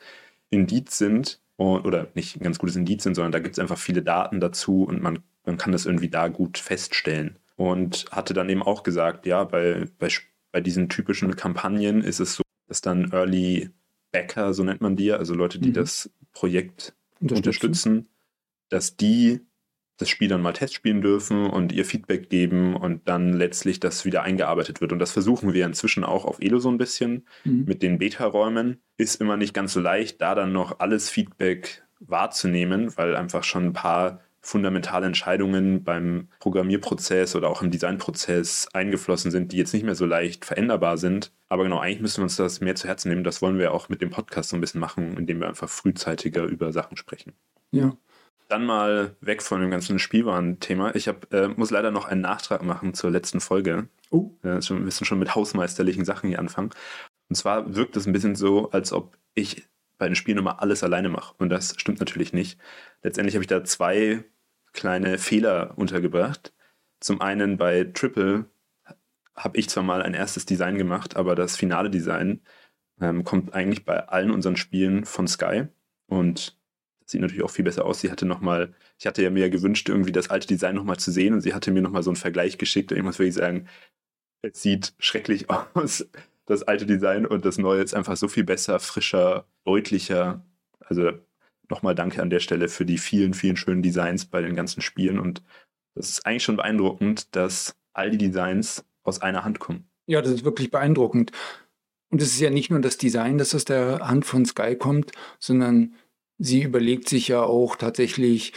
Indiz 0.52 1.00
sind. 1.00 1.42
Und, 1.56 1.86
oder 1.88 2.10
nicht 2.14 2.36
ein 2.36 2.44
ganz 2.44 2.60
gutes 2.60 2.76
Indiz 2.76 3.02
sind, 3.02 3.16
sondern 3.16 3.32
da 3.32 3.40
gibt 3.40 3.56
es 3.56 3.60
einfach 3.60 3.80
viele 3.80 4.04
Daten 4.04 4.40
dazu 4.40 4.84
und 4.84 5.02
man, 5.02 5.24
man 5.44 5.58
kann 5.58 5.72
das 5.72 5.88
irgendwie 5.88 6.10
da 6.10 6.28
gut 6.28 6.60
feststellen. 6.60 7.40
Und 7.56 8.06
hatte 8.12 8.36
dann 8.36 8.50
eben 8.50 8.62
auch 8.62 8.84
gesagt, 8.84 9.26
ja, 9.26 9.44
bei, 9.44 9.88
bei, 9.98 10.10
bei 10.52 10.62
diesen 10.62 10.88
typischen 10.88 11.36
Kampagnen 11.36 12.04
ist 12.04 12.20
es 12.20 12.36
so, 12.36 12.44
dass 12.72 12.80
dann 12.80 13.12
Early 13.12 13.70
Backer, 14.14 14.54
so 14.54 14.64
nennt 14.64 14.80
man 14.80 14.96
die, 14.96 15.12
also 15.12 15.34
Leute, 15.36 15.60
die 15.60 15.70
Mhm. 15.72 15.74
das 15.74 16.10
Projekt 16.32 16.94
unterstützen, 17.20 18.08
dass 18.70 18.96
die 18.96 19.42
das 19.98 20.08
Spiel 20.08 20.30
dann 20.30 20.42
mal 20.42 20.54
testspielen 20.54 21.02
dürfen 21.02 21.48
und 21.50 21.74
ihr 21.74 21.84
Feedback 21.84 22.30
geben 22.30 22.78
und 22.78 23.10
dann 23.10 23.34
letztlich 23.34 23.82
das 23.82 24.06
wieder 24.06 24.24
eingearbeitet 24.24 24.80
wird. 24.80 24.94
Und 24.94 25.00
das 25.00 25.12
versuchen 25.12 25.52
wir 25.54 25.66
inzwischen 25.66 26.06
auch 26.06 26.24
auf 26.24 26.40
Elo 26.40 26.60
so 26.60 26.70
ein 26.70 26.78
bisschen 26.78 27.28
Mhm. 27.44 27.66
mit 27.68 27.84
den 27.84 27.98
Beta-Räumen. 27.98 28.82
Ist 28.96 29.20
immer 29.20 29.36
nicht 29.36 29.54
ganz 29.54 29.74
so 29.74 29.82
leicht, 29.82 30.22
da 30.22 30.34
dann 30.34 30.54
noch 30.54 30.80
alles 30.80 31.10
Feedback 31.10 31.84
wahrzunehmen, 32.00 32.96
weil 32.96 33.18
einfach 33.18 33.44
schon 33.44 33.66
ein 33.66 33.74
paar 33.74 34.22
fundamentale 34.42 35.06
Entscheidungen 35.06 35.84
beim 35.84 36.28
Programmierprozess 36.40 37.36
oder 37.36 37.50
auch 37.50 37.62
im 37.62 37.70
Designprozess 37.70 38.68
eingeflossen 38.74 39.30
sind, 39.30 39.52
die 39.52 39.58
jetzt 39.58 39.74
nicht 39.74 39.84
mehr 39.84 39.96
so 39.96 40.06
leicht 40.06 40.46
veränderbar 40.46 40.98
sind. 40.98 41.32
Aber 41.48 41.64
genau, 41.64 41.80
eigentlich 41.80 42.02
müssen 42.02 42.18
wir 42.18 42.24
uns 42.24 42.38
das 42.38 42.60
mehr 42.60 42.76
zu 42.76 42.88
Herzen 42.88 43.10
nehmen. 43.10 43.24
Das 43.24 43.42
wollen 43.42 43.60
wir 43.60 43.72
auch 43.72 43.90
mit 43.90 44.02
dem 44.02 44.10
Podcast 44.10 44.50
so 44.50 44.58
ein 44.58 44.62
bisschen 44.62 44.82
machen, 44.82 45.16
indem 45.18 45.40
wir 45.40 45.48
einfach 45.48 45.70
frühzeitiger 45.70 46.44
über 46.44 46.74
Sachen 46.74 46.98
sprechen. 46.98 47.34
Ja. 47.72 47.96
Dann 48.50 48.66
mal 48.66 49.16
weg 49.22 49.44
von 49.44 49.62
dem 49.62 49.70
ganzen 49.70 50.00
Spielwaren-Thema. 50.00 50.96
Ich 50.96 51.08
hab, 51.08 51.32
äh, 51.34 51.48
muss 51.50 51.72
leider 51.72 51.92
noch 51.92 52.06
einen 52.06 52.22
Nachtrag 52.22 52.64
machen 52.64 52.94
zur 52.94 53.12
letzten 53.12 53.40
Folge. 53.40 53.88
Oh. 54.10 54.32
Äh, 54.44 54.60
wir 54.60 54.76
müssen 54.76 55.06
schon 55.06 55.20
mit 55.20 55.36
hausmeisterlichen 55.36 56.04
Sachen 56.04 56.30
hier 56.30 56.40
anfangen. 56.40 56.72
Und 57.30 57.36
zwar 57.36 57.76
wirkt 57.76 57.96
es 57.96 58.08
ein 58.08 58.14
bisschen 58.14 58.36
so, 58.36 58.72
als 58.72 58.92
ob 58.92 59.18
ich 59.36 59.68
bei 60.02 60.08
den 60.08 60.16
Spielen 60.16 60.40
immer 60.40 60.62
alles 60.62 60.84
alleine 60.84 61.10
mache. 61.10 61.36
Und 61.38 61.50
das 61.50 61.76
stimmt 61.78 62.00
natürlich 62.00 62.34
nicht. 62.34 62.60
Letztendlich 63.04 63.36
habe 63.36 63.44
ich 63.44 63.48
da 63.48 63.64
zwei 63.64 64.24
kleine 64.74 65.18
Fehler 65.18 65.78
untergebracht. 65.78 66.54
Zum 67.00 67.22
einen 67.22 67.58
bei 67.58 67.86
Triple 67.86 68.50
habe 69.36 69.58
ich 69.58 69.70
zwar 69.70 69.84
mal 69.84 70.02
ein 70.02 70.14
erstes 70.14 70.46
Design 70.46 70.78
gemacht, 70.78 71.16
aber 71.16 71.36
das 71.36 71.56
finale 71.56 71.90
Design 71.90 72.42
ähm, 73.00 73.24
kommt 73.24 73.54
eigentlich 73.54 73.86
bei 73.86 74.08
allen 74.08 74.32
unseren 74.32 74.56
Spielen 74.56 75.06
von 75.06 75.28
Sky. 75.28 75.68
Und 76.08 76.58
das 77.00 77.12
sieht 77.12 77.22
natürlich 77.22 77.44
auch 77.44 77.52
viel 77.52 77.66
besser 77.66 77.86
aus. 77.86 78.02
Sie 78.02 78.12
hatte 78.12 78.26
noch 78.26 78.42
mal, 78.42 78.74
ich 79.00 79.08
hatte 79.08 79.24
ja 79.24 79.30
mir 79.30 79.50
gewünscht, 79.50 79.90
irgendwie 79.90 80.12
das 80.12 80.30
alte 80.30 80.48
Design 80.48 80.76
nochmal 80.76 80.98
zu 80.98 81.12
sehen 81.12 81.34
und 81.34 81.42
sie 81.42 81.54
hatte 81.54 81.72
mir 81.72 81.82
nochmal 81.82 82.04
so 82.04 82.12
einen 82.12 82.18
Vergleich 82.18 82.58
geschickt 82.58 82.92
und 82.92 82.98
ich 82.98 83.04
muss 83.04 83.20
wirklich 83.20 83.36
sagen, 83.36 83.68
es 84.42 84.62
sieht 84.62 84.94
schrecklich 85.00 85.50
aus, 85.74 86.08
das 86.46 86.64
alte 86.64 86.86
Design 86.86 87.26
und 87.26 87.46
das 87.46 87.58
neue 87.58 87.82
ist 87.82 87.94
einfach 87.96 88.18
so 88.18 88.28
viel 88.28 88.44
besser, 88.44 88.80
frischer, 88.80 89.48
deutlicher. 89.66 90.46
Also 90.80 91.12
nochmal 91.72 91.96
danke 91.96 92.22
an 92.22 92.30
der 92.30 92.40
Stelle 92.40 92.68
für 92.70 92.86
die 92.86 93.00
vielen, 93.00 93.34
vielen 93.34 93.58
schönen 93.58 93.82
Designs 93.82 94.26
bei 94.26 94.42
den 94.42 94.56
ganzen 94.56 94.82
Spielen 94.82 95.18
und 95.18 95.42
das 95.96 96.10
ist 96.10 96.26
eigentlich 96.26 96.44
schon 96.44 96.58
beeindruckend, 96.58 97.36
dass 97.36 97.76
all 97.94 98.12
die 98.12 98.18
Designs 98.18 98.86
aus 99.04 99.22
einer 99.22 99.44
Hand 99.44 99.60
kommen. 99.60 99.90
Ja, 100.06 100.22
das 100.22 100.32
ist 100.32 100.46
wirklich 100.46 100.72
beeindruckend. 100.72 101.32
Und 102.10 102.22
es 102.22 102.30
ist 102.30 102.40
ja 102.40 102.50
nicht 102.50 102.70
nur 102.70 102.80
das 102.82 102.98
Design, 102.98 103.38
das 103.38 103.56
aus 103.56 103.66
der 103.66 104.08
Hand 104.08 104.26
von 104.26 104.46
Sky 104.46 104.76
kommt, 104.76 105.12
sondern 105.40 105.96
sie 106.38 106.64
überlegt 106.64 107.08
sich 107.08 107.30
ja 107.30 107.42
auch 107.42 107.76
tatsächlich, 107.76 108.54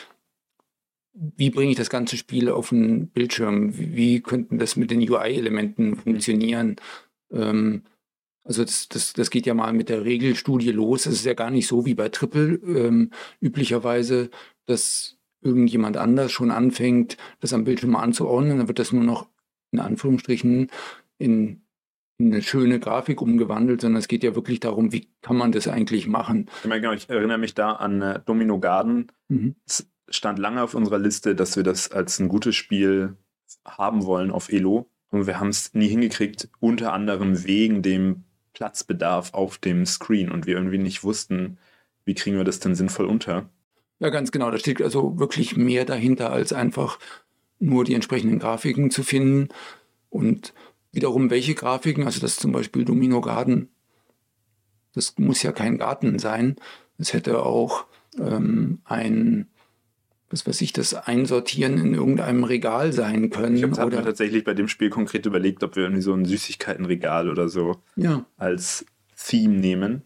wie 1.12 1.50
bringe 1.50 1.70
ich 1.70 1.76
das 1.76 1.90
ganze 1.90 2.16
Spiel 2.16 2.50
auf 2.50 2.70
den 2.70 3.08
Bildschirm? 3.08 3.76
Wie, 3.78 3.96
wie 3.96 4.20
könnten 4.20 4.58
das 4.58 4.76
mit 4.76 4.90
den 4.90 5.08
UI-Elementen 5.08 5.96
funktionieren? 5.96 6.76
Ähm, 7.32 7.84
also 8.44 8.62
das, 8.62 8.88
das, 8.88 9.14
das 9.14 9.30
geht 9.30 9.46
ja 9.46 9.54
mal 9.54 9.72
mit 9.72 9.88
der 9.88 10.04
Regelstudie 10.04 10.70
los. 10.70 11.06
Es 11.06 11.14
ist 11.14 11.24
ja 11.24 11.34
gar 11.34 11.50
nicht 11.50 11.66
so 11.66 11.86
wie 11.86 11.94
bei 11.94 12.10
Triple 12.10 12.54
ähm, 12.66 13.10
üblicherweise, 13.40 14.30
dass 14.66 15.16
irgendjemand 15.40 15.96
anders 15.96 16.30
schon 16.30 16.50
anfängt, 16.50 17.16
das 17.40 17.52
am 17.52 17.64
Bildschirm 17.64 17.96
anzuordnen. 17.96 18.58
Dann 18.58 18.68
wird 18.68 18.78
das 18.78 18.92
nur 18.92 19.04
noch 19.04 19.28
in 19.72 19.80
Anführungsstrichen 19.80 20.70
in, 21.18 21.62
in 22.18 22.32
eine 22.32 22.42
schöne 22.42 22.80
Grafik 22.80 23.22
umgewandelt, 23.22 23.80
sondern 23.80 23.98
es 23.98 24.08
geht 24.08 24.22
ja 24.22 24.34
wirklich 24.34 24.60
darum, 24.60 24.92
wie 24.92 25.08
kann 25.22 25.36
man 25.36 25.52
das 25.52 25.66
eigentlich 25.66 26.06
machen. 26.06 26.50
Ich, 26.62 26.68
meine, 26.68 26.82
genau, 26.82 26.92
ich 26.92 27.08
erinnere 27.08 27.38
mich 27.38 27.54
da 27.54 27.72
an 27.72 28.02
äh, 28.02 28.20
Domino 28.24 28.60
Garden. 28.60 29.10
Mhm. 29.28 29.56
Es 29.66 29.90
stand 30.08 30.38
lange 30.38 30.62
auf 30.62 30.74
unserer 30.74 30.98
Liste, 30.98 31.34
dass 31.34 31.56
wir 31.56 31.62
das 31.62 31.90
als 31.90 32.18
ein 32.18 32.28
gutes 32.28 32.54
Spiel 32.56 33.16
haben 33.64 34.04
wollen 34.04 34.30
auf 34.30 34.52
Elo. 34.52 34.90
Und 35.10 35.26
wir 35.26 35.40
haben 35.40 35.48
es 35.48 35.72
nie 35.74 35.88
hingekriegt, 35.88 36.48
unter 36.60 36.92
anderem 36.92 37.44
wegen 37.44 37.82
dem 37.82 38.24
Platzbedarf 38.54 39.34
auf 39.34 39.58
dem 39.58 39.84
Screen. 39.84 40.30
Und 40.30 40.46
wir 40.46 40.54
irgendwie 40.54 40.78
nicht 40.78 41.04
wussten, 41.04 41.58
wie 42.04 42.14
kriegen 42.14 42.36
wir 42.36 42.44
das 42.44 42.60
denn 42.60 42.74
sinnvoll 42.74 43.06
unter. 43.06 43.50
Ja, 43.98 44.08
ganz 44.08 44.32
genau. 44.32 44.50
Da 44.50 44.58
steht 44.58 44.80
also 44.80 45.18
wirklich 45.18 45.56
mehr 45.56 45.84
dahinter 45.84 46.32
als 46.32 46.52
einfach 46.52 46.98
nur 47.58 47.84
die 47.84 47.94
entsprechenden 47.94 48.38
Grafiken 48.38 48.90
zu 48.90 49.02
finden. 49.02 49.48
Und 50.10 50.54
wiederum 50.92 51.30
welche 51.30 51.54
Grafiken, 51.54 52.04
also 52.04 52.20
das 52.20 52.36
zum 52.36 52.52
Beispiel 52.52 52.84
Domino 52.84 53.20
Garden, 53.20 53.68
das 54.94 55.18
muss 55.18 55.42
ja 55.42 55.52
kein 55.52 55.78
Garten 55.78 56.18
sein. 56.18 56.56
Es 56.98 57.12
hätte 57.12 57.42
auch 57.42 57.86
ähm, 58.18 58.80
ein, 58.84 59.48
was 60.34 60.46
weiß 60.46 60.60
ich, 60.62 60.72
das 60.72 60.94
Einsortieren 60.94 61.78
in 61.78 61.94
irgendeinem 61.94 62.44
Regal 62.44 62.92
sein 62.92 63.30
können. 63.30 63.56
Ich 63.56 63.62
habe 63.62 63.96
mir 63.96 64.02
tatsächlich 64.02 64.44
bei 64.44 64.54
dem 64.54 64.68
Spiel 64.68 64.90
konkret 64.90 65.24
überlegt, 65.26 65.62
ob 65.62 65.76
wir 65.76 65.84
irgendwie 65.84 66.02
so 66.02 66.12
ein 66.12 66.24
Süßigkeitenregal 66.24 67.30
oder 67.30 67.48
so 67.48 67.76
ja. 67.96 68.26
als 68.36 68.84
Theme 69.16 69.54
nehmen. 69.54 70.02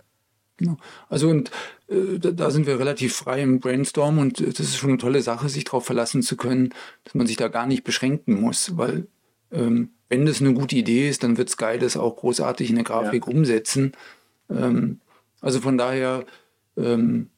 Genau. 0.59 0.77
Also 1.09 1.29
und 1.31 1.51
äh, 1.88 2.19
da, 2.19 2.33
da 2.33 2.51
sind 2.51 2.67
wir 2.67 2.79
relativ 2.79 3.14
frei 3.14 3.43
im 3.43 3.61
Brainstorm 3.61 4.19
und 4.19 4.41
äh, 4.41 4.49
das 4.49 4.61
ist 4.61 4.77
schon 4.77 4.91
eine 4.91 4.99
tolle 4.99 5.23
Sache, 5.23 5.49
sich 5.49 5.64
darauf 5.64 5.87
verlassen 5.87 6.23
zu 6.23 6.37
können, 6.37 6.75
dass 7.05 7.14
man 7.14 7.27
sich 7.27 7.37
da 7.37 7.49
gar 7.49 7.67
nicht 7.67 7.85
beschränken 7.85 8.41
muss, 8.41 8.77
weil 8.77 9.07
ähm, 9.51 9.91
wenn 10.09 10.27
das 10.27 10.41
eine 10.41 10.55
gute 10.55 10.77
Idee 10.77 11.09
ist, 11.09 11.23
dann 11.23 11.38
wird 11.38 11.49
Sky 11.51 11.79
das 11.79 11.97
auch 11.97 12.17
großartig 12.17 12.71
in 12.71 12.77
der 12.77 12.85
Grafik 12.85 13.27
Ja. 13.27 13.33
umsetzen. 13.33 13.93
Ähm, 14.51 15.01
also 15.41 15.61
von 15.61 15.79
daher, 15.79 16.25
ähm, 16.77 17.29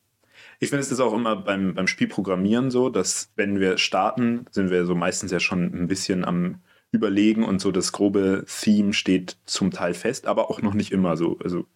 Ich 0.63 0.69
finde 0.69 0.83
es 0.83 0.93
ist 0.93 1.01
auch 1.01 1.15
immer 1.15 1.37
beim, 1.37 1.75
beim 1.75 1.87
Spielprogrammieren 1.87 2.71
so, 2.71 2.91
dass 2.91 3.33
wenn 3.35 3.61
wir 3.61 3.79
starten, 3.79 4.45
sind 4.51 4.71
wir 4.71 4.85
so 4.85 4.95
meistens 4.95 5.33
ja 5.33 5.41
schon 5.41 5.65
ein 5.75 5.89
bisschen 5.89 6.23
am 6.25 6.61
Überlegen 6.93 7.45
und 7.45 7.61
so 7.61 7.73
das 7.73 7.93
grobe 7.93 8.45
Theme 8.47 8.93
steht 8.93 9.39
zum 9.47 9.71
Teil 9.71 9.95
fest, 9.95 10.27
aber 10.27 10.51
auch 10.51 10.61
noch 10.61 10.75
nicht 10.75 10.93
immer 10.93 11.17
so. 11.17 11.39
Also 11.43 11.67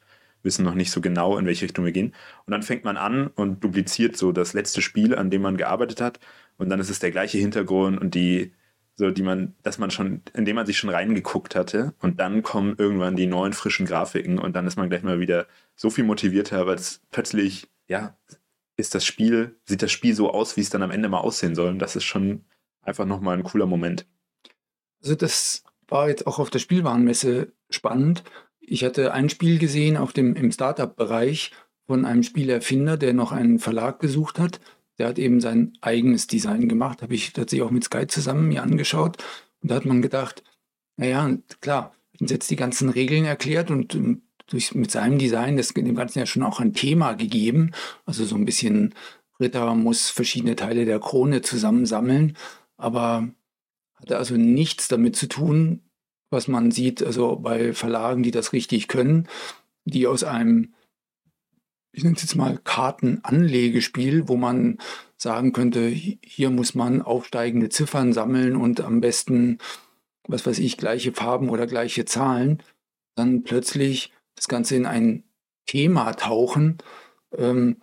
wissen 0.42 0.66
noch 0.66 0.74
nicht 0.74 0.90
so 0.90 1.00
genau, 1.00 1.38
in 1.38 1.46
welche 1.46 1.64
Richtung 1.64 1.86
wir 1.86 1.92
gehen. 1.92 2.14
Und 2.46 2.50
dann 2.50 2.62
fängt 2.62 2.84
man 2.84 2.98
an 2.98 3.28
und 3.28 3.64
dupliziert 3.64 4.18
so 4.18 4.32
das 4.32 4.52
letzte 4.52 4.82
Spiel, 4.82 5.14
an 5.14 5.30
dem 5.30 5.40
man 5.40 5.56
gearbeitet 5.56 6.02
hat. 6.02 6.20
Und 6.58 6.68
dann 6.68 6.80
ist 6.80 6.90
es 6.90 6.98
der 6.98 7.10
gleiche 7.10 7.38
Hintergrund 7.38 7.98
und 7.98 8.14
die, 8.14 8.52
so 8.96 9.10
die 9.10 9.22
man, 9.22 9.54
dass 9.62 9.78
man 9.78 9.90
schon, 9.90 10.22
in 10.34 10.44
dem 10.44 10.56
man 10.56 10.66
sich 10.66 10.76
schon 10.76 10.90
reingeguckt 10.90 11.56
hatte. 11.56 11.94
Und 12.00 12.20
dann 12.20 12.42
kommen 12.42 12.74
irgendwann 12.76 13.16
die 13.16 13.26
neuen 13.26 13.54
frischen 13.54 13.86
Grafiken 13.86 14.38
und 14.38 14.54
dann 14.54 14.66
ist 14.66 14.76
man 14.76 14.90
gleich 14.90 15.02
mal 15.02 15.20
wieder 15.20 15.46
so 15.74 15.88
viel 15.88 16.04
motivierter, 16.04 16.66
weil 16.66 16.76
es 16.76 17.00
plötzlich, 17.10 17.68
ja, 17.88 18.16
ist 18.76 18.94
das 18.94 19.04
Spiel, 19.04 19.58
sieht 19.64 19.82
das 19.82 19.92
Spiel 19.92 20.14
so 20.14 20.30
aus, 20.30 20.56
wie 20.56 20.60
es 20.60 20.70
dann 20.70 20.82
am 20.82 20.90
Ende 20.90 21.08
mal 21.08 21.20
aussehen 21.20 21.54
soll. 21.54 21.68
Und 21.68 21.78
das 21.78 21.96
ist 21.96 22.04
schon 22.04 22.44
einfach 22.82 23.06
nochmal 23.06 23.36
ein 23.36 23.44
cooler 23.44 23.66
Moment. 23.66 24.06
also 25.02 25.14
das 25.14 25.62
war 25.88 26.08
jetzt 26.08 26.26
auch 26.26 26.38
auf 26.38 26.50
der 26.50 26.58
Spielwarenmesse 26.58 27.52
spannend. 27.70 28.24
Ich 28.60 28.84
hatte 28.84 29.12
ein 29.12 29.28
Spiel 29.28 29.58
gesehen 29.58 29.96
auf 29.96 30.12
dem, 30.12 30.34
im 30.34 30.50
Startup-Bereich 30.50 31.52
von 31.86 32.04
einem 32.04 32.22
Spielerfinder, 32.22 32.96
der 32.96 33.12
noch 33.12 33.32
einen 33.32 33.58
Verlag 33.58 34.00
gesucht 34.00 34.38
hat. 34.38 34.60
Der 34.98 35.08
hat 35.08 35.18
eben 35.18 35.40
sein 35.40 35.76
eigenes 35.80 36.26
Design 36.26 36.68
gemacht, 36.68 37.02
habe 37.02 37.14
ich 37.14 37.32
tatsächlich 37.32 37.66
auch 37.66 37.70
mit 37.70 37.84
Sky 37.84 38.06
zusammen 38.06 38.48
mir 38.48 38.62
angeschaut. 38.62 39.22
Und 39.60 39.70
da 39.70 39.74
hat 39.76 39.84
man 39.84 40.02
gedacht, 40.02 40.42
naja, 40.96 41.36
klar, 41.60 41.94
jetzt 42.18 42.50
die 42.50 42.56
ganzen 42.56 42.88
Regeln 42.88 43.24
erklärt 43.24 43.70
und 43.70 43.94
durch, 44.46 44.74
mit 44.74 44.90
seinem 44.90 45.18
Design 45.18 45.56
das 45.56 45.68
dem 45.68 45.94
Ganzen 45.94 46.18
ja 46.18 46.26
schon 46.26 46.42
auch 46.42 46.60
ein 46.60 46.74
Thema 46.74 47.14
gegeben. 47.14 47.72
Also 48.06 48.24
so 48.24 48.36
ein 48.36 48.44
bisschen 48.44 48.94
Ritter 49.40 49.74
muss 49.74 50.10
verschiedene 50.10 50.56
Teile 50.56 50.84
der 50.84 51.00
Krone 51.00 51.42
zusammensammeln, 51.42 52.36
aber 52.76 53.28
hatte 53.94 54.16
also 54.16 54.36
nichts 54.36 54.88
damit 54.88 55.16
zu 55.16 55.28
tun, 55.28 55.80
was 56.30 56.48
man 56.48 56.70
sieht, 56.70 57.02
also 57.02 57.36
bei 57.36 57.72
Verlagen, 57.72 58.22
die 58.22 58.30
das 58.30 58.52
richtig 58.52 58.88
können, 58.88 59.28
die 59.84 60.06
aus 60.06 60.24
einem, 60.24 60.74
ich 61.92 62.04
nenne 62.04 62.16
es 62.16 62.22
jetzt 62.22 62.36
mal 62.36 62.58
Kartenanlegespiel, 62.58 64.28
wo 64.28 64.36
man 64.36 64.78
sagen 65.16 65.52
könnte, 65.52 65.88
hi- 65.90 66.18
hier 66.24 66.50
muss 66.50 66.74
man 66.74 67.02
aufsteigende 67.02 67.68
Ziffern 67.68 68.12
sammeln 68.12 68.56
und 68.56 68.80
am 68.80 69.00
besten, 69.00 69.58
was 70.26 70.46
weiß 70.46 70.58
ich, 70.58 70.76
gleiche 70.76 71.12
Farben 71.12 71.50
oder 71.50 71.66
gleiche 71.66 72.04
Zahlen, 72.04 72.62
dann 73.14 73.42
plötzlich 73.44 74.12
das 74.36 74.48
Ganze 74.48 74.76
in 74.76 74.86
ein 74.86 75.24
Thema 75.66 76.12
tauchen, 76.12 76.78
ähm, 77.36 77.76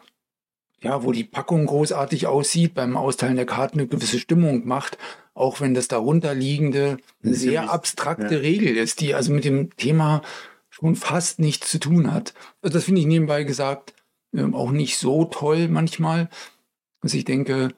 ja, 0.81 1.03
wo 1.03 1.11
die 1.11 1.23
Packung 1.23 1.65
großartig 1.65 2.27
aussieht, 2.27 2.73
beim 2.73 2.97
Austeilen 2.97 3.35
der 3.35 3.45
Karten 3.45 3.79
eine 3.79 3.87
gewisse 3.87 4.19
Stimmung 4.19 4.67
macht, 4.67 4.97
auch 5.33 5.61
wenn 5.61 5.73
das 5.73 5.87
darunter 5.87 6.33
liegende 6.33 6.97
eine 7.23 7.33
sehr 7.35 7.71
abstrakte 7.71 8.35
ja. 8.35 8.41
Regel 8.41 8.75
ist, 8.77 8.99
die 8.99 9.13
also 9.13 9.31
mit 9.31 9.45
dem 9.45 9.75
Thema 9.75 10.21
schon 10.69 10.95
fast 10.95 11.39
nichts 11.39 11.69
zu 11.69 11.79
tun 11.79 12.11
hat. 12.11 12.33
Also 12.61 12.73
das 12.73 12.85
finde 12.85 13.01
ich 13.01 13.07
nebenbei 13.07 13.43
gesagt 13.43 13.93
ähm, 14.33 14.55
auch 14.55 14.71
nicht 14.71 14.97
so 14.97 15.25
toll 15.25 15.67
manchmal, 15.67 16.29
dass 17.01 17.13
ich 17.13 17.25
denke, 17.25 17.73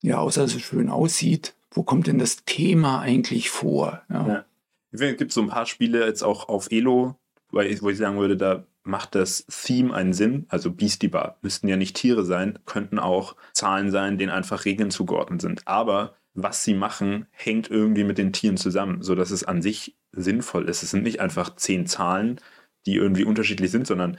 ja, 0.00 0.18
außer 0.18 0.42
dass 0.42 0.54
es 0.54 0.62
schön 0.62 0.90
aussieht, 0.90 1.54
wo 1.70 1.82
kommt 1.82 2.06
denn 2.06 2.18
das 2.18 2.44
Thema 2.44 3.00
eigentlich 3.00 3.50
vor? 3.50 4.02
Ja. 4.10 4.26
Ja. 4.26 4.44
Ich 4.90 4.98
finde, 4.98 5.12
es 5.12 5.18
gibt 5.18 5.32
so 5.32 5.40
ein 5.40 5.48
paar 5.48 5.66
Spiele 5.66 6.04
jetzt 6.06 6.22
auch 6.22 6.48
auf 6.48 6.70
Elo, 6.70 7.16
weil 7.52 7.68
ich, 7.68 7.82
wo 7.82 7.90
ich 7.90 7.98
sagen 7.98 8.18
würde, 8.18 8.36
da 8.36 8.66
macht 8.82 9.14
das 9.14 9.46
Theme 9.46 9.94
einen 9.94 10.12
Sinn. 10.12 10.46
Also 10.48 10.72
Beastie 10.72 11.08
Bar 11.08 11.38
müssten 11.42 11.68
ja 11.68 11.76
nicht 11.76 11.94
Tiere 11.96 12.24
sein, 12.24 12.58
könnten 12.66 12.98
auch 12.98 13.36
Zahlen 13.52 13.90
sein, 13.90 14.18
denen 14.18 14.32
einfach 14.32 14.64
Regeln 14.64 14.90
zugeordnet 14.90 15.40
sind. 15.40 15.66
Aber 15.68 16.16
was 16.34 16.64
sie 16.64 16.74
machen, 16.74 17.26
hängt 17.30 17.70
irgendwie 17.70 18.04
mit 18.04 18.18
den 18.18 18.32
Tieren 18.32 18.56
zusammen, 18.56 19.02
sodass 19.02 19.30
es 19.30 19.44
an 19.44 19.62
sich 19.62 19.96
sinnvoll 20.12 20.68
ist. 20.68 20.82
Es 20.82 20.90
sind 20.90 21.04
nicht 21.04 21.20
einfach 21.20 21.54
zehn 21.56 21.86
Zahlen, 21.86 22.40
die 22.86 22.96
irgendwie 22.96 23.24
unterschiedlich 23.24 23.70
sind, 23.70 23.86
sondern 23.86 24.18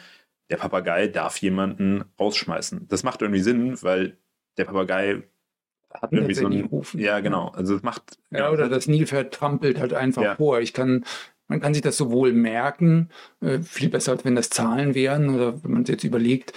der 0.49 0.57
Papagei 0.57 1.07
darf 1.07 1.37
jemanden 1.37 2.05
rausschmeißen. 2.19 2.87
Das 2.87 3.03
macht 3.03 3.21
irgendwie 3.21 3.41
Sinn, 3.41 3.81
weil 3.81 4.17
der 4.57 4.65
Papagei 4.65 5.23
hat 5.91 6.11
irgendwie 6.13 6.33
so 6.33 6.41
Letztendlich 6.47 6.63
ein. 6.63 6.69
rufen. 6.69 6.99
Ja, 6.99 7.19
genau. 7.19 7.49
Also 7.49 7.75
es 7.75 7.83
macht. 7.83 8.17
Ja, 8.31 8.51
oder 8.51 8.69
das 8.69 8.87
Nilpferd 8.87 9.33
trampelt 9.33 9.79
halt 9.79 9.93
einfach 9.93 10.21
Ja. 10.23 10.35
vor. 10.35 10.59
Ich 10.59 10.73
kann, 10.73 11.03
man 11.53 11.61
kann 11.61 11.73
sich 11.75 11.83
das 11.83 11.97
sowohl 11.97 12.33
merken, 12.33 13.09
äh, 13.41 13.59
viel 13.59 13.89
besser, 13.89 14.11
als 14.13 14.25
wenn 14.25 14.33
das 14.35 14.49
Zahlen 14.49 14.95
wären, 14.95 15.29
oder 15.35 15.63
wenn 15.63 15.71
man 15.71 15.83
es 15.83 15.89
jetzt 15.89 16.03
überlegt, 16.03 16.51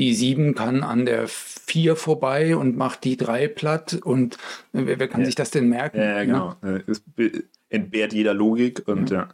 die 0.00 0.14
7 0.14 0.54
kann 0.56 0.82
an 0.82 1.06
der 1.06 1.28
4 1.28 1.94
vorbei 1.94 2.56
und 2.56 2.76
macht 2.76 3.04
die 3.04 3.16
3 3.16 3.46
platt 3.48 3.94
und 4.04 4.34
äh, 4.72 4.82
wer, 4.84 4.98
wer 4.98 5.08
kann 5.08 5.20
Ja. 5.20 5.26
sich 5.26 5.36
das 5.36 5.50
denn 5.52 5.68
merken? 5.68 5.98
Ja, 5.98 6.18
ja, 6.18 6.24
genau. 6.24 6.56
Äh, 6.62 6.80
Es 6.88 7.00
be- 7.00 7.44
entbehrt 7.68 8.12
jeder 8.12 8.34
Logik 8.34 8.82
und 8.86 9.10
ja. 9.10 9.28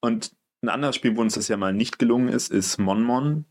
Und 0.00 0.32
ein 0.62 0.70
anderes 0.70 0.96
Spiel, 0.96 1.14
wo 1.16 1.20
uns 1.20 1.34
das 1.34 1.48
ja 1.48 1.56
mal 1.58 1.72
nicht 1.74 1.98
gelungen 1.98 2.28
ist, 2.28 2.50
ist 2.50 2.78
Mon 2.78 3.02
Mon. 3.02 3.44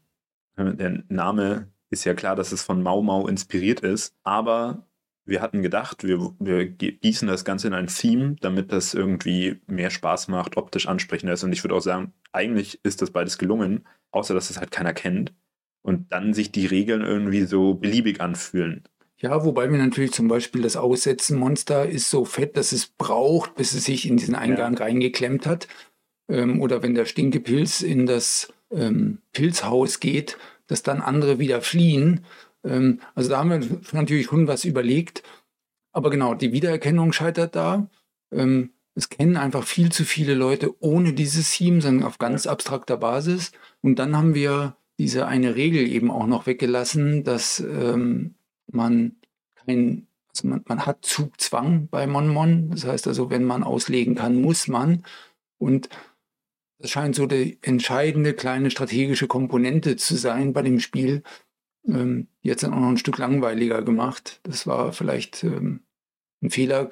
Der 0.58 1.04
Name 1.10 1.67
ist 1.91 2.06
ja 2.06 2.13
klar, 2.15 2.36
dass 2.36 2.51
es 2.51 2.63
von 2.63 2.82
Mau 2.82 3.01
Mau 3.04 3.28
inspiriert 3.28 3.82
ist, 3.82 4.15
aber 4.23 4.88
wir 5.25 5.41
hatten 5.41 5.61
gedacht, 5.61 6.03
wir, 6.03 6.33
wir 6.39 6.65
gießen 6.65 7.27
das 7.27 7.45
Ganze 7.45 7.67
in 7.67 7.73
ein 7.73 7.88
Theme, 7.88 8.35
damit 8.41 8.71
das 8.71 8.93
irgendwie 8.93 9.59
mehr 9.67 9.89
Spaß 9.89 10.27
macht, 10.27 10.57
optisch 10.57 10.88
ansprechender 10.88 11.33
ist. 11.33 11.43
Und 11.43 11.51
ich 11.51 11.63
würde 11.63 11.75
auch 11.75 11.81
sagen, 11.81 12.13
eigentlich 12.31 12.79
ist 12.83 13.01
das 13.01 13.11
beides 13.11 13.38
gelungen, 13.38 13.88
außer 14.11 14.33
dass 14.33 14.49
es 14.49 14.59
halt 14.59 14.71
keiner 14.71 14.93
kennt. 14.93 15.33
Und 15.81 16.11
dann 16.11 16.33
sich 16.33 16.51
die 16.51 16.65
Regeln 16.65 17.01
irgendwie 17.01 17.43
so 17.43 17.75
beliebig 17.75 18.21
anfühlen. 18.21 18.83
Ja, 19.17 19.45
wobei 19.45 19.71
wir 19.71 19.77
natürlich 19.77 20.11
zum 20.13 20.27
Beispiel 20.27 20.61
das 20.61 20.75
Aussetzen-Monster 20.75 21.88
ist 21.88 22.09
so 22.09 22.25
fett, 22.25 22.57
dass 22.57 22.71
es 22.71 22.88
braucht, 22.88 23.55
bis 23.55 23.73
es 23.73 23.85
sich 23.85 24.07
in 24.07 24.17
diesen 24.17 24.35
Eingang 24.35 24.75
reingeklemmt 24.77 25.45
hat. 25.45 25.67
Ähm, 26.27 26.61
oder 26.61 26.83
wenn 26.83 26.95
der 26.95 27.05
Stinkepilz 27.05 27.81
in 27.81 28.05
das 28.05 28.51
ähm, 28.71 29.19
Pilzhaus 29.31 29.99
geht, 29.99 30.38
dass 30.67 30.83
dann 30.83 31.01
andere 31.01 31.39
wieder 31.39 31.61
fliehen. 31.61 32.25
Ähm, 32.65 32.99
also 33.13 33.30
da 33.30 33.38
haben 33.38 33.49
wir 33.49 33.80
natürlich 33.93 34.28
schon 34.28 34.47
was 34.47 34.65
überlegt. 34.65 35.23
Aber 35.91 36.10
genau, 36.10 36.34
die 36.36 36.51
Wiedererkennung 36.51 37.13
scheitert 37.13 37.56
da. 37.56 37.89
Ähm, 38.32 38.71
es 38.95 39.10
kennen 39.10 39.38
einfach 39.38 39.63
viel 39.63 39.91
zu 39.91 40.06
viele 40.06 40.34
Leute 40.34 40.73
ohne 40.82 41.13
dieses 41.13 41.51
Theme, 41.51 41.82
sondern 41.82 42.08
auf 42.08 42.17
ganz 42.17 42.47
abstrakter 42.47 42.97
Basis. 42.97 43.51
Und 43.82 43.99
dann 43.99 44.15
haben 44.15 44.34
wir 44.34 44.78
diese 44.97 45.28
eine 45.28 45.56
Regel 45.56 45.88
eben 45.88 46.10
auch 46.10 46.28
noch 46.28 46.45
weggelassen, 46.45 47.23
dass 47.23 47.60
ähm, 47.60 48.36
man 48.71 49.17
kein, 49.56 50.08
also 50.30 50.47
man, 50.47 50.63
man 50.67 50.86
hat 50.86 51.06
Zugzwang 51.06 51.89
bei 51.89 52.08
Mon 52.08 52.30
Mon. 52.30 52.69
Das 52.71 52.86
heißt 52.86 53.08
also, 53.08 53.30
wenn 53.30 53.43
man 53.43 53.63
auslegen 53.63 54.15
kann, 54.15 54.41
muss 54.41 54.67
man. 54.67 55.04
Und 55.58 55.89
das 56.80 56.91
scheint 56.91 57.15
so 57.15 57.25
die 57.25 57.58
entscheidende 57.62 58.34
kleine 58.34 58.71
strategische 58.71 59.28
Komponente 59.28 59.97
zu 59.97 60.15
sein 60.15 60.54
bei 60.54 60.62
dem 60.62 60.80
Spiel. 60.80 61.23
Ähm, 61.87 62.27
jetzt 62.41 62.63
dann 62.63 62.73
auch 62.73 62.79
noch 62.79 62.89
ein 62.89 62.97
Stück 62.97 63.17
langweiliger 63.17 63.81
gemacht. 63.81 64.39
Das 64.43 64.65
war 64.67 64.91
vielleicht 64.93 65.43
ähm, 65.43 65.81
ein 66.41 66.49
Fehler. 66.49 66.89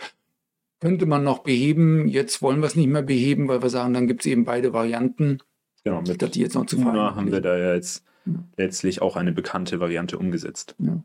Könnte 0.79 1.05
man 1.05 1.23
noch 1.23 1.39
beheben. 1.39 2.07
Jetzt 2.07 2.41
wollen 2.41 2.59
wir 2.59 2.67
es 2.67 2.75
nicht 2.75 2.89
mehr 2.89 3.01
beheben, 3.03 3.47
weil 3.47 3.61
wir 3.61 3.69
sagen, 3.69 3.93
dann 3.93 4.07
gibt 4.07 4.21
es 4.21 4.25
eben 4.25 4.43
beide 4.43 4.73
Varianten. 4.73 5.39
Genau, 5.83 6.01
mit 6.01 6.15
Statt 6.15 6.35
die 6.35 6.41
jetzt 6.41 6.55
noch 6.55 6.65
zu 6.65 6.77
Una 6.77 7.15
haben 7.15 7.31
wir 7.31 7.41
da 7.41 7.57
ja 7.57 7.73
jetzt 7.73 8.03
Ja. 8.25 8.33
letztlich 8.57 9.01
auch 9.01 9.15
eine 9.15 9.31
bekannte 9.33 9.79
Variante 9.79 10.17
umgesetzt. 10.17 10.75
Ja, 10.79 11.03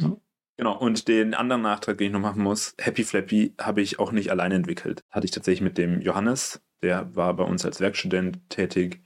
ja. 0.00 0.16
Genau, 0.56 0.76
und 0.76 1.06
den 1.06 1.34
anderen 1.34 1.62
Nachtrag, 1.62 1.98
den 1.98 2.08
ich 2.08 2.12
noch 2.12 2.20
machen 2.20 2.42
muss, 2.42 2.74
Happy 2.80 3.04
Flappy 3.04 3.54
habe 3.60 3.80
ich 3.80 4.00
auch 4.00 4.10
nicht 4.10 4.30
alleine 4.32 4.56
entwickelt. 4.56 5.04
Hatte 5.10 5.24
ich 5.24 5.30
tatsächlich 5.30 5.60
mit 5.60 5.78
dem 5.78 6.00
Johannes, 6.00 6.60
der 6.82 7.14
war 7.14 7.34
bei 7.34 7.44
uns 7.44 7.64
als 7.64 7.80
Werkstudent 7.80 8.40
tätig 8.48 9.00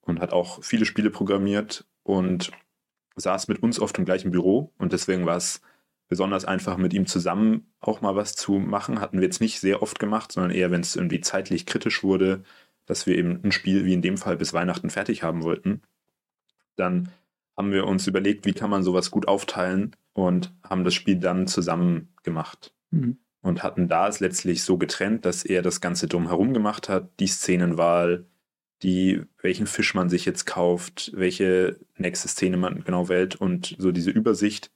und 0.00 0.20
hat 0.20 0.32
auch 0.32 0.62
viele 0.64 0.86
Spiele 0.86 1.10
programmiert 1.10 1.86
und 2.02 2.50
saß 3.16 3.48
mit 3.48 3.62
uns 3.62 3.80
oft 3.80 3.98
im 3.98 4.04
gleichen 4.04 4.30
Büro 4.30 4.72
und 4.78 4.92
deswegen 4.92 5.26
war 5.26 5.36
es 5.36 5.60
besonders 6.08 6.44
einfach 6.44 6.76
mit 6.76 6.94
ihm 6.94 7.06
zusammen 7.06 7.72
auch 7.80 8.00
mal 8.00 8.14
was 8.14 8.34
zu 8.34 8.52
machen. 8.52 9.00
Hatten 9.00 9.18
wir 9.18 9.24
jetzt 9.24 9.40
nicht 9.40 9.60
sehr 9.60 9.82
oft 9.82 9.98
gemacht, 9.98 10.32
sondern 10.32 10.52
eher, 10.52 10.70
wenn 10.70 10.82
es 10.82 10.96
irgendwie 10.96 11.20
zeitlich 11.20 11.66
kritisch 11.66 12.04
wurde, 12.04 12.44
dass 12.84 13.06
wir 13.06 13.16
eben 13.16 13.40
ein 13.42 13.52
Spiel 13.52 13.84
wie 13.84 13.94
in 13.94 14.02
dem 14.02 14.16
Fall 14.16 14.36
bis 14.36 14.52
Weihnachten 14.52 14.90
fertig 14.90 15.22
haben 15.22 15.42
wollten. 15.42 15.82
Dann 16.76 17.10
haben 17.56 17.72
wir 17.72 17.86
uns 17.86 18.06
überlegt, 18.06 18.44
wie 18.44 18.52
kann 18.52 18.70
man 18.70 18.84
sowas 18.84 19.10
gut 19.10 19.26
aufteilen 19.26 19.96
und 20.12 20.54
haben 20.62 20.84
das 20.84 20.94
Spiel 20.94 21.16
dann 21.16 21.46
zusammen 21.46 22.14
gemacht. 22.22 22.72
Mhm. 22.90 23.18
Und 23.42 23.62
hatten 23.62 23.88
da 23.88 24.08
es 24.08 24.20
letztlich 24.20 24.62
so 24.64 24.76
getrennt, 24.76 25.24
dass 25.24 25.44
er 25.44 25.62
das 25.62 25.80
Ganze 25.80 26.08
drumherum 26.08 26.52
gemacht 26.52 26.88
hat, 26.88 27.10
die 27.20 27.28
Szenenwahl, 27.28 28.26
die, 28.82 29.22
welchen 29.40 29.66
Fisch 29.66 29.94
man 29.94 30.08
sich 30.08 30.24
jetzt 30.24 30.44
kauft, 30.44 31.12
welche 31.14 31.78
nächste 31.96 32.28
Szene 32.28 32.56
man 32.56 32.84
genau 32.84 33.08
wählt 33.08 33.36
und 33.36 33.74
so 33.78 33.90
diese 33.90 34.10
Übersicht. 34.10 34.70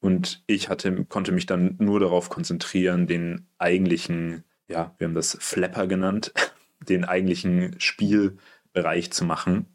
Und 0.00 0.42
ich 0.46 0.68
hatte, 0.68 1.04
konnte 1.06 1.32
mich 1.32 1.46
dann 1.46 1.76
nur 1.78 2.00
darauf 2.00 2.28
konzentrieren, 2.28 3.06
den 3.06 3.46
eigentlichen, 3.58 4.44
ja, 4.68 4.94
wir 4.98 5.06
haben 5.06 5.14
das 5.14 5.36
Flapper 5.40 5.86
genannt, 5.86 6.32
den 6.88 7.04
eigentlichen 7.04 7.74
Spielbereich 7.80 9.10
zu 9.10 9.24
machen. 9.24 9.66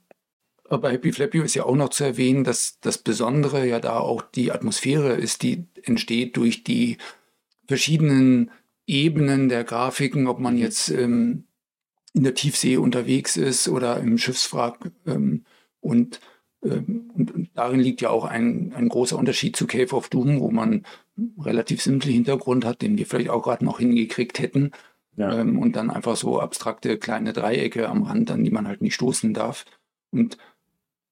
Aber 0.70 0.91
Happy 0.91 1.12
Flappy 1.12 1.39
ist 1.41 1.56
ja 1.56 1.65
auch 1.65 1.76
noch 1.76 1.89
zu 1.89 2.06
erwähnen, 2.06 2.46
dass 2.46 2.80
das 2.80 2.98
Besondere 2.98 3.67
ja 3.67 3.80
da 3.80 4.00
auch 4.00 4.22
die 4.22 4.54
Atmosphäre 4.54 5.15
ist, 5.15 5.44
die 5.44 5.65
entsteht 5.84 6.38
durch 6.38 6.63
die 6.63 6.98
verschiedenen 7.67 8.52
Ebenen 8.88 9.50
der 9.50 9.65
Grafiken, 9.65 10.28
ob 10.28 10.39
man 10.39 10.58
jetzt 10.58 10.89
ähm, 10.89 11.46
in 12.13 12.24
der 12.24 12.34
Tiefsee 12.34 12.78
unterwegs 12.78 13.38
ist 13.38 13.67
oder 13.67 14.00
im 14.00 14.17
Schiffswrack. 14.17 14.91
Ähm, 15.06 15.45
und, 15.80 16.19
ähm, 16.63 17.12
und, 17.13 17.32
und, 17.32 17.50
darin 17.54 17.80
liegt 17.80 18.02
ja 18.02 18.10
auch 18.10 18.26
ein, 18.26 18.74
ein 18.74 18.89
großer 18.89 19.17
Unterschied 19.17 19.56
zu 19.56 19.67
Cave 19.67 19.95
of 19.95 20.10
Doom, 20.10 20.39
wo 20.39 20.52
man 20.52 20.86
relativ 21.39 21.82
simple 21.82 22.12
Hintergrund 22.12 22.65
hat, 22.65 22.82
den 22.82 22.97
wir 22.97 23.06
vielleicht 23.06 23.30
auch 23.30 23.43
gerade 23.43 23.65
noch 23.65 23.80
hingekriegt 23.80 24.39
hätten. 24.39 24.71
Ja. 25.17 25.39
Ähm, 25.39 25.60
und 25.60 25.76
dann 25.76 25.89
einfach 25.89 26.15
so 26.15 26.39
abstrakte 26.39 26.97
kleine 26.97 27.34
Dreiecke 27.34 27.89
am 27.89 28.04
Rand, 28.04 28.32
an 28.32 28.43
die 28.43 28.52
man 28.52 28.67
halt 28.67 28.82
nicht 28.82 28.95
stoßen 28.95 29.34
darf. 29.34 29.65
Und 30.12 30.38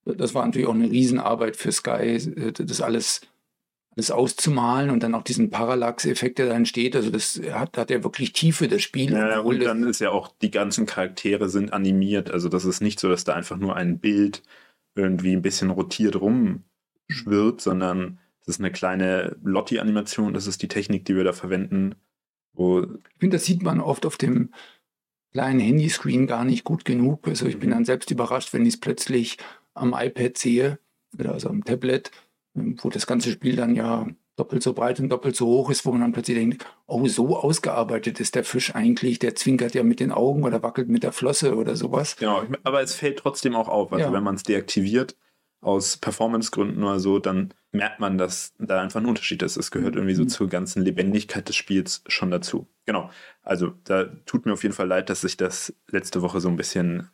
das 0.06 0.34
war 0.34 0.46
natürlich 0.46 0.68
auch 0.68 0.74
eine 0.74 0.90
Riesenarbeit 0.90 1.56
für 1.56 1.72
Sky, 1.72 2.16
äh, 2.16 2.52
das 2.52 2.82
alles 2.82 3.22
das 3.96 4.12
auszumalen 4.12 4.90
und 4.90 5.04
dann 5.04 5.16
auch 5.16 5.24
diesen 5.24 5.50
Parallax-Effekt, 5.50 6.40
der 6.40 6.48
da 6.48 6.54
entsteht. 6.54 6.96
Also 6.96 7.10
das 7.10 7.42
hat, 7.52 7.78
hat 7.78 7.90
ja 7.90 8.04
wirklich 8.04 8.34
Tiefe, 8.34 8.68
das 8.68 8.82
Spiel. 8.82 9.12
Ja, 9.12 9.40
und 9.40 9.60
dann 9.64 9.84
ist 9.84 10.00
ja 10.00 10.12
auch, 10.12 10.30
die 10.42 10.52
ganzen 10.52 10.86
Charaktere 10.86 11.50
sind 11.50 11.74
animiert. 11.74 12.32
Also 12.32 12.50
das 12.50 12.66
ist 12.66 12.82
nicht 12.82 13.00
so, 13.00 13.10
dass 13.10 13.24
da 13.24 13.34
einfach 13.34 13.58
nur 13.58 13.76
ein 13.76 14.00
Bild 14.00 14.44
irgendwie 14.96 15.34
ein 15.34 15.42
bisschen 15.42 15.70
rotiert 15.70 16.16
rumschwirrt, 16.16 17.62
sondern 17.62 18.20
es 18.42 18.48
ist 18.48 18.60
eine 18.60 18.72
kleine 18.72 19.38
Lotti-Animation. 19.44 20.34
Das 20.34 20.48
ist 20.48 20.62
die 20.62 20.68
Technik, 20.68 21.06
die 21.06 21.16
wir 21.16 21.24
da 21.24 21.34
verwenden. 21.34 21.96
Wo 22.54 22.82
ich 22.82 23.20
finde, 23.20 23.38
das 23.38 23.46
sieht 23.46 23.64
man 23.64 23.80
oft 23.80 24.06
auf 24.06 24.18
dem 24.18 24.54
kleinen 25.34 25.60
Handyscreen 25.60 26.28
gar 26.28 26.46
nicht 26.46 26.64
gut 26.64 26.86
genug. 26.86 27.28
Also 27.28 27.48
ich 27.48 27.60
bin 27.60 27.70
mhm. 27.70 27.74
dann 27.74 27.86
selbst 27.86 28.12
überrascht, 28.12 28.54
wenn 28.54 28.66
ich 28.66 28.76
es 28.76 28.80
plötzlich 28.80 29.38
am 29.74 29.94
iPad 29.98 30.38
sehe 30.38 30.80
oder 31.18 31.34
also 31.34 31.50
am 31.50 31.64
Tablet 31.64 32.12
wo 32.82 32.90
das 32.90 33.08
ganze 33.08 33.32
Spiel 33.32 33.56
dann 33.56 33.76
ja 33.76 34.08
doppelt 34.36 34.64
so 34.64 34.74
breit 34.74 35.00
und 35.00 35.10
doppelt 35.10 35.36
so 35.36 35.48
hoch 35.48 35.70
ist, 35.70 35.86
wo 35.86 35.92
man 35.92 36.02
dann 36.02 36.14
plötzlich 36.14 36.38
denkt, 36.38 36.66
oh, 36.88 37.06
so 37.08 37.38
ausgearbeitet 37.38 38.20
ist 38.20 38.36
der 38.36 38.46
Fisch 38.46 38.74
eigentlich, 38.74 39.20
der 39.20 39.36
zwinkert 39.36 39.74
ja 39.74 39.84
mit 39.84 40.00
den 40.00 40.12
Augen 40.12 40.44
oder 40.44 40.64
wackelt 40.64 40.88
mit 40.88 41.04
der 41.04 41.12
Flosse 41.12 41.56
oder 41.56 41.76
sowas. 41.76 42.16
Genau, 42.16 42.44
aber 42.64 42.82
es 42.82 42.96
fällt 42.96 43.20
trotzdem 43.20 43.56
auch 43.56 43.68
auf. 43.68 43.92
Also 43.92 44.06
ja. 44.06 44.14
wenn 44.14 44.24
man 44.24 44.36
es 44.36 44.44
deaktiviert 44.44 45.18
aus 45.62 45.98
Performancegründen 45.98 46.82
oder 46.82 47.00
so, 47.00 47.20
dann 47.20 47.54
merkt 47.72 48.00
man, 48.00 48.18
dass 48.18 48.54
da 48.58 48.82
einfach 48.82 49.02
ein 49.02 49.06
Unterschied 49.06 49.44
ist. 49.44 49.58
Es 49.58 49.72
gehört 49.72 49.96
irgendwie 49.96 50.16
so 50.16 50.24
mhm. 50.24 50.30
zur 50.30 50.48
ganzen 50.48 50.84
Lebendigkeit 50.84 51.48
des 51.50 51.58
Spiels 51.58 52.02
schon 52.08 52.32
dazu. 52.32 52.68
Genau. 52.86 53.10
Also 53.44 53.74
da 53.84 54.06
tut 54.26 54.46
mir 54.46 54.54
auf 54.54 54.64
jeden 54.64 54.76
Fall 54.76 54.88
leid, 54.88 55.10
dass 55.10 55.24
ich 55.26 55.36
das 55.36 55.74
letzte 55.90 56.22
Woche 56.22 56.40
so 56.40 56.48
ein 56.48 56.56
bisschen 56.56 57.10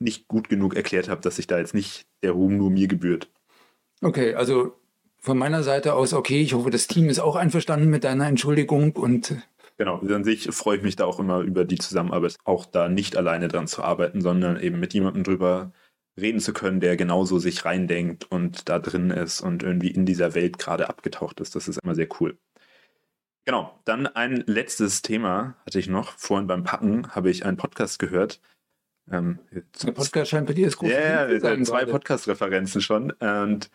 nicht 0.00 0.26
gut 0.26 0.48
genug 0.48 0.74
erklärt 0.74 1.08
habe, 1.08 1.20
dass 1.20 1.36
sich 1.36 1.46
da 1.46 1.58
jetzt 1.58 1.74
nicht 1.74 2.06
der 2.22 2.32
Ruhm 2.32 2.56
nur 2.56 2.70
mir 2.70 2.88
gebührt. 2.88 3.30
Okay, 4.02 4.34
also 4.34 4.76
von 5.24 5.38
meiner 5.38 5.62
Seite 5.62 5.94
aus 5.94 6.12
okay. 6.12 6.42
Ich 6.42 6.52
hoffe, 6.52 6.70
das 6.70 6.86
Team 6.86 7.08
ist 7.08 7.18
auch 7.18 7.34
einverstanden 7.34 7.88
mit 7.88 8.04
deiner 8.04 8.26
Entschuldigung 8.28 8.92
und 8.92 9.30
äh, 9.30 9.36
Genau, 9.76 9.98
an 9.98 10.22
sich 10.22 10.54
freue 10.54 10.76
ich 10.76 10.82
mich 10.84 10.94
da 10.94 11.04
auch 11.04 11.18
immer 11.18 11.40
über 11.40 11.64
die 11.64 11.78
Zusammenarbeit, 11.78 12.36
auch 12.44 12.64
da 12.64 12.88
nicht 12.88 13.16
alleine 13.16 13.48
dran 13.48 13.66
zu 13.66 13.82
arbeiten, 13.82 14.20
sondern 14.20 14.60
eben 14.60 14.78
mit 14.78 14.94
jemandem 14.94 15.24
drüber 15.24 15.72
reden 16.20 16.38
zu 16.38 16.52
können, 16.52 16.78
der 16.78 16.96
genauso 16.96 17.40
sich 17.40 17.64
reindenkt 17.64 18.30
und 18.30 18.68
da 18.68 18.78
drin 18.78 19.10
ist 19.10 19.40
und 19.40 19.64
irgendwie 19.64 19.90
in 19.90 20.06
dieser 20.06 20.36
Welt 20.36 20.58
gerade 20.58 20.88
abgetaucht 20.88 21.40
ist. 21.40 21.56
Das 21.56 21.66
ist 21.66 21.80
immer 21.82 21.96
sehr 21.96 22.06
cool. 22.20 22.38
Genau, 23.46 23.76
dann 23.84 24.06
ein 24.06 24.44
letztes 24.46 25.02
Thema 25.02 25.56
hatte 25.66 25.80
ich 25.80 25.88
noch. 25.88 26.12
Vorhin 26.18 26.46
beim 26.46 26.62
Packen 26.62 27.08
habe 27.14 27.30
ich 27.30 27.44
einen 27.44 27.56
Podcast 27.56 27.98
gehört. 27.98 28.40
Ähm, 29.10 29.40
Der 29.82 29.92
Podcast 29.92 30.30
scheint 30.30 30.46
bei 30.46 30.54
dir 30.54 30.66
das 30.66 30.76
große 30.76 30.92
Ja, 30.92 31.28
yeah, 31.28 31.62
zwei 31.64 31.84
Podcast-Referenzen 31.84 32.80
schon. 32.80 33.10
Und 33.10 33.70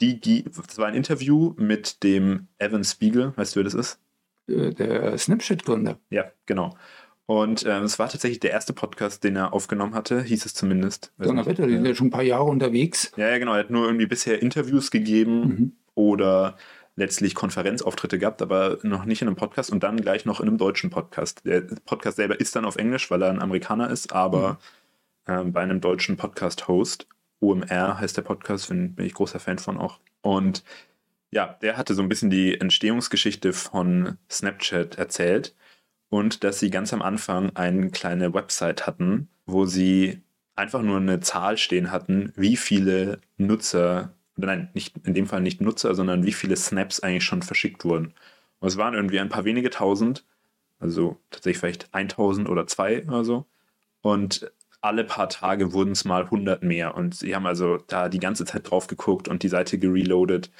die, 0.00 0.44
das 0.44 0.78
war 0.78 0.86
ein 0.86 0.94
Interview 0.94 1.54
mit 1.56 2.02
dem 2.02 2.48
Evan 2.58 2.84
Spiegel, 2.84 3.32
weißt 3.36 3.54
du, 3.54 3.58
wer 3.58 3.64
das 3.64 3.74
ist? 3.74 4.00
Äh, 4.48 4.72
der 4.72 5.16
Snapchat-Gründer. 5.18 5.98
Ja, 6.10 6.30
genau. 6.46 6.76
Und 7.26 7.64
äh, 7.64 7.78
es 7.80 7.98
war 7.98 8.08
tatsächlich 8.08 8.40
der 8.40 8.50
erste 8.50 8.72
Podcast, 8.72 9.22
den 9.22 9.36
er 9.36 9.52
aufgenommen 9.52 9.94
hatte, 9.94 10.20
hieß 10.22 10.46
es 10.46 10.54
zumindest. 10.54 11.12
Donnerwetter, 11.18 11.66
die 11.66 11.74
sind 11.74 11.86
ja 11.86 11.94
schon 11.94 12.08
ein 12.08 12.10
paar 12.10 12.24
Jahre 12.24 12.44
unterwegs. 12.44 13.12
Ja, 13.16 13.28
ja, 13.28 13.38
genau. 13.38 13.52
Er 13.52 13.60
hat 13.60 13.70
nur 13.70 13.84
irgendwie 13.84 14.06
bisher 14.06 14.42
Interviews 14.42 14.90
gegeben 14.90 15.40
mhm. 15.40 15.72
oder 15.94 16.56
letztlich 16.96 17.36
Konferenzauftritte 17.36 18.18
gehabt, 18.18 18.42
aber 18.42 18.78
noch 18.82 19.04
nicht 19.04 19.22
in 19.22 19.28
einem 19.28 19.36
Podcast 19.36 19.70
und 19.70 19.82
dann 19.84 20.00
gleich 20.00 20.24
noch 20.24 20.40
in 20.40 20.48
einem 20.48 20.58
deutschen 20.58 20.90
Podcast. 20.90 21.46
Der 21.46 21.60
Podcast 21.60 22.16
selber 22.16 22.40
ist 22.40 22.56
dann 22.56 22.64
auf 22.64 22.76
Englisch, 22.76 23.10
weil 23.12 23.22
er 23.22 23.30
ein 23.30 23.40
Amerikaner 23.40 23.90
ist, 23.90 24.12
aber 24.12 24.58
mhm. 25.28 25.32
äh, 25.32 25.44
bei 25.44 25.60
einem 25.60 25.80
deutschen 25.80 26.16
Podcast-Host. 26.16 27.06
OMR 27.40 27.98
heißt 27.98 28.16
der 28.16 28.22
Podcast, 28.22 28.68
bin, 28.68 28.94
bin 28.94 29.06
ich 29.06 29.14
großer 29.14 29.40
Fan 29.40 29.58
von 29.58 29.78
auch. 29.78 30.00
Und 30.22 30.62
ja, 31.32 31.58
der 31.62 31.76
hatte 31.76 31.94
so 31.94 32.02
ein 32.02 32.08
bisschen 32.08 32.30
die 32.30 32.60
Entstehungsgeschichte 32.60 33.52
von 33.52 34.18
Snapchat 34.30 34.96
erzählt 34.98 35.54
und 36.08 36.44
dass 36.44 36.58
sie 36.58 36.70
ganz 36.70 36.92
am 36.92 37.02
Anfang 37.02 37.54
eine 37.56 37.90
kleine 37.90 38.34
Website 38.34 38.86
hatten, 38.86 39.28
wo 39.46 39.64
sie 39.64 40.22
einfach 40.56 40.82
nur 40.82 40.98
eine 40.98 41.20
Zahl 41.20 41.56
stehen 41.56 41.90
hatten, 41.90 42.32
wie 42.36 42.56
viele 42.56 43.20
Nutzer, 43.38 44.12
nein, 44.36 44.70
nicht 44.74 44.94
in 45.04 45.14
dem 45.14 45.26
Fall 45.26 45.40
nicht 45.40 45.60
Nutzer, 45.60 45.94
sondern 45.94 46.26
wie 46.26 46.32
viele 46.32 46.56
Snaps 46.56 47.00
eigentlich 47.00 47.24
schon 47.24 47.42
verschickt 47.42 47.84
wurden. 47.84 48.14
Und 48.58 48.68
es 48.68 48.76
waren 48.76 48.94
irgendwie 48.94 49.20
ein 49.20 49.30
paar 49.30 49.44
wenige 49.44 49.70
tausend, 49.70 50.24
also 50.80 51.18
tatsächlich 51.30 51.60
vielleicht 51.60 51.94
1000 51.94 52.48
oder 52.48 52.66
zwei 52.66 53.04
oder 53.06 53.24
so. 53.24 53.46
Und 54.02 54.50
alle 54.80 55.04
paar 55.04 55.28
Tage 55.28 55.72
wurden 55.72 55.92
es 55.92 56.04
mal 56.04 56.24
100 56.24 56.62
mehr. 56.62 56.94
Und 56.94 57.14
sie 57.14 57.34
haben 57.34 57.46
also 57.46 57.78
da 57.86 58.08
die 58.08 58.18
ganze 58.18 58.44
Zeit 58.44 58.70
drauf 58.70 58.86
geguckt 58.86 59.28
und 59.28 59.42
die 59.42 59.48
Seite 59.48 59.78
gereloadet, 59.78 60.50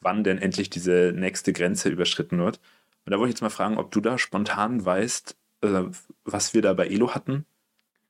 wann 0.00 0.24
denn 0.24 0.38
endlich 0.38 0.70
diese 0.70 1.12
nächste 1.14 1.52
Grenze 1.52 1.88
überschritten 1.88 2.38
wird. 2.38 2.60
Und 3.04 3.12
da 3.12 3.18
wollte 3.18 3.30
ich 3.30 3.34
jetzt 3.34 3.42
mal 3.42 3.50
fragen, 3.50 3.78
ob 3.78 3.90
du 3.90 4.00
da 4.00 4.18
spontan 4.18 4.84
weißt, 4.84 5.36
äh, 5.62 5.82
was 6.24 6.54
wir 6.54 6.62
da 6.62 6.74
bei 6.74 6.86
Elo 6.86 7.14
hatten? 7.14 7.44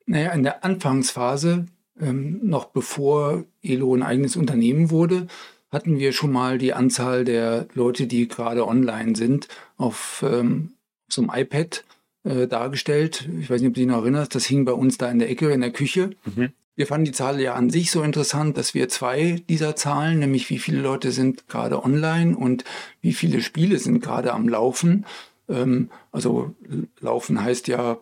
Naja, 0.07 0.33
in 0.33 0.43
der 0.43 0.65
Anfangsphase, 0.65 1.67
ähm, 2.01 2.41
noch 2.43 2.67
bevor 2.67 3.45
Elo 3.63 3.95
ein 3.95 4.03
eigenes 4.03 4.37
Unternehmen 4.37 4.91
wurde, 4.91 5.29
hatten 5.71 5.99
wir 5.99 6.13
schon 6.13 6.33
mal 6.33 6.59
die 6.59 6.73
Anzahl 6.73 7.25
der 7.25 7.69
Leute, 7.75 8.07
die 8.09 8.27
gerade 8.27 8.67
online 8.67 9.15
sind, 9.15 9.47
auf 9.77 10.25
ähm, 10.27 10.73
so 11.09 11.23
einem 11.23 11.31
iPad 11.33 11.85
äh, 12.25 12.47
dargestellt. 12.47 13.29
Ich 13.41 13.51
weiß 13.51 13.61
nicht, 13.61 13.69
ob 13.69 13.75
du 13.75 13.81
dich 13.81 13.89
noch 13.89 14.03
erinnerst, 14.03 14.35
das 14.35 14.45
hing 14.45 14.65
bei 14.65 14.73
uns 14.73 14.99
da 14.99 15.11
in 15.11 15.19
der 15.19 15.31
Ecke 15.31 15.51
in 15.51 15.61
der 15.61 15.73
Küche. 15.73 16.11
Mhm. 16.25 16.51
Wir 16.77 16.87
fanden 16.87 17.05
die 17.05 17.13
Zahl 17.13 17.41
ja 17.41 17.55
an 17.55 17.69
sich 17.69 17.91
so 17.91 18.03
interessant, 18.03 18.57
dass 18.57 18.75
wir 18.75 18.89
zwei 18.89 19.43
dieser 19.49 19.77
Zahlen, 19.77 20.19
nämlich 20.19 20.49
wie 20.51 20.59
viele 20.59 20.81
Leute 20.81 21.13
sind 21.13 21.47
gerade 21.49 21.85
online 21.85 22.37
und 22.37 22.65
wie 23.03 23.13
viele 23.13 23.43
Spiele 23.43 23.79
sind 23.79 24.01
gerade 24.01 24.33
am 24.33 24.49
Laufen. 24.49 25.05
Ähm, 25.49 25.91
also 26.13 26.55
Laufen 27.01 27.43
heißt 27.43 27.69
ja 27.69 27.99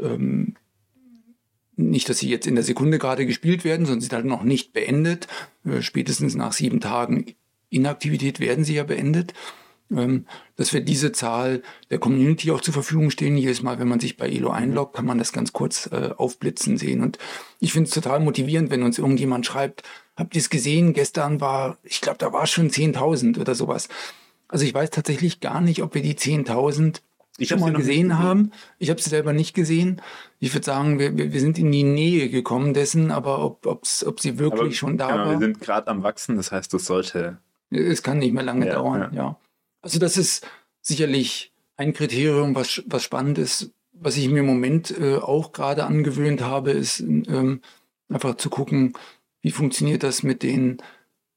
ähm, 0.00 0.54
nicht, 1.76 2.08
dass 2.08 2.18
sie 2.18 2.30
jetzt 2.30 2.46
in 2.46 2.54
der 2.54 2.64
Sekunde 2.64 2.98
gerade 2.98 3.26
gespielt 3.26 3.64
werden, 3.64 3.84
sondern 3.84 4.00
sie 4.00 4.06
sind 4.06 4.14
halt 4.14 4.24
noch 4.24 4.44
nicht 4.44 4.72
beendet. 4.72 5.26
Äh, 5.64 5.82
spätestens 5.82 6.34
nach 6.34 6.52
sieben 6.52 6.80
Tagen 6.80 7.34
Inaktivität 7.68 8.40
werden 8.40 8.64
sie 8.64 8.74
ja 8.74 8.84
beendet. 8.84 9.34
Ähm, 9.90 10.26
dass 10.56 10.72
wir 10.72 10.80
diese 10.80 11.12
Zahl 11.12 11.62
der 11.90 11.98
Community 11.98 12.50
auch 12.50 12.62
zur 12.62 12.72
Verfügung 12.72 13.10
stehen. 13.10 13.36
Jedes 13.36 13.62
Mal, 13.62 13.78
wenn 13.78 13.88
man 13.88 14.00
sich 14.00 14.16
bei 14.16 14.28
Elo 14.28 14.50
einloggt, 14.50 14.96
kann 14.96 15.04
man 15.04 15.18
das 15.18 15.32
ganz 15.32 15.52
kurz 15.52 15.88
äh, 15.92 16.10
aufblitzen 16.16 16.78
sehen. 16.78 17.02
Und 17.02 17.18
ich 17.60 17.72
finde 17.72 17.88
es 17.88 17.94
total 17.94 18.20
motivierend, 18.20 18.70
wenn 18.70 18.82
uns 18.82 18.98
irgendjemand 18.98 19.44
schreibt, 19.44 19.82
habt 20.16 20.34
ihr 20.34 20.40
es 20.40 20.50
gesehen? 20.50 20.94
Gestern 20.94 21.40
war, 21.40 21.78
ich 21.82 22.00
glaube, 22.00 22.18
da 22.18 22.32
war 22.32 22.46
schon 22.46 22.70
10.000 22.70 23.38
oder 23.38 23.54
sowas. 23.54 23.88
Also 24.48 24.64
ich 24.64 24.72
weiß 24.72 24.90
tatsächlich 24.90 25.40
gar 25.40 25.60
nicht, 25.60 25.82
ob 25.82 25.94
wir 25.94 26.02
die 26.02 26.14
10.000 26.14 27.00
ich 27.38 27.48
schon 27.48 27.60
mal 27.60 27.72
gesehen, 27.72 28.08
gesehen 28.08 28.18
haben. 28.18 28.52
Ich 28.78 28.90
habe 28.90 29.00
sie 29.00 29.10
selber 29.10 29.32
nicht 29.32 29.54
gesehen. 29.54 30.00
Ich 30.38 30.54
würde 30.54 30.64
sagen, 30.64 30.98
wir, 30.98 31.16
wir 31.16 31.40
sind 31.40 31.58
in 31.58 31.72
die 31.72 31.82
Nähe 31.82 32.28
gekommen 32.28 32.74
dessen, 32.74 33.10
aber 33.10 33.44
ob, 33.44 33.66
ob's, 33.66 34.04
ob 34.04 34.20
sie 34.20 34.38
wirklich 34.38 34.60
aber, 34.60 34.72
schon 34.72 34.98
da 34.98 35.08
genau, 35.08 35.18
war. 35.18 35.30
Wir 35.32 35.38
sind 35.40 35.60
gerade 35.60 35.88
am 35.88 36.02
Wachsen, 36.02 36.36
das 36.36 36.52
heißt, 36.52 36.72
das 36.72 36.86
sollte. 36.86 37.38
Es 37.70 38.02
kann 38.04 38.18
nicht 38.18 38.32
mehr 38.32 38.44
lange 38.44 38.66
ja, 38.66 38.74
dauern, 38.74 39.10
ja. 39.12 39.22
ja. 39.22 39.36
Also 39.84 39.98
das 39.98 40.16
ist 40.16 40.46
sicherlich 40.80 41.52
ein 41.76 41.92
Kriterium, 41.92 42.54
was, 42.54 42.82
was 42.86 43.02
spannend 43.02 43.36
ist. 43.36 43.70
Was 43.92 44.16
ich 44.16 44.30
mir 44.30 44.40
im 44.40 44.46
Moment 44.46 44.98
äh, 44.98 45.16
auch 45.16 45.52
gerade 45.52 45.84
angewöhnt 45.84 46.40
habe, 46.40 46.70
ist 46.70 47.00
ähm, 47.00 47.60
einfach 48.08 48.36
zu 48.36 48.48
gucken, 48.48 48.94
wie 49.42 49.50
funktioniert 49.50 50.02
das 50.02 50.22
mit 50.22 50.42
den 50.42 50.78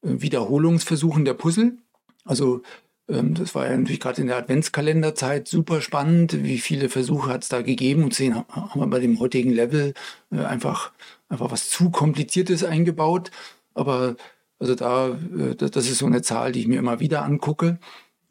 äh, 0.02 0.08
Wiederholungsversuchen 0.22 1.26
der 1.26 1.34
Puzzle. 1.34 1.76
Also 2.24 2.62
ähm, 3.06 3.34
das 3.34 3.54
war 3.54 3.66
ja 3.66 3.76
natürlich 3.76 4.00
gerade 4.00 4.22
in 4.22 4.28
der 4.28 4.38
Adventskalenderzeit 4.38 5.46
super 5.46 5.82
spannend. 5.82 6.42
Wie 6.42 6.58
viele 6.58 6.88
Versuche 6.88 7.30
hat 7.30 7.42
es 7.42 7.50
da 7.50 7.60
gegeben? 7.60 8.02
Und 8.02 8.14
sehen, 8.14 8.34
haben 8.34 8.80
wir 8.80 8.86
bei 8.86 8.98
dem 8.98 9.20
heutigen 9.20 9.50
Level 9.50 9.92
äh, 10.32 10.38
einfach, 10.38 10.92
einfach 11.28 11.50
was 11.50 11.68
zu 11.68 11.90
Kompliziertes 11.90 12.64
eingebaut. 12.64 13.30
Aber 13.74 14.16
also 14.58 14.74
da, 14.74 15.08
äh, 15.08 15.54
das 15.54 15.76
ist 15.88 15.98
so 15.98 16.06
eine 16.06 16.22
Zahl, 16.22 16.52
die 16.52 16.60
ich 16.60 16.66
mir 16.66 16.78
immer 16.78 16.98
wieder 16.98 17.24
angucke. 17.24 17.78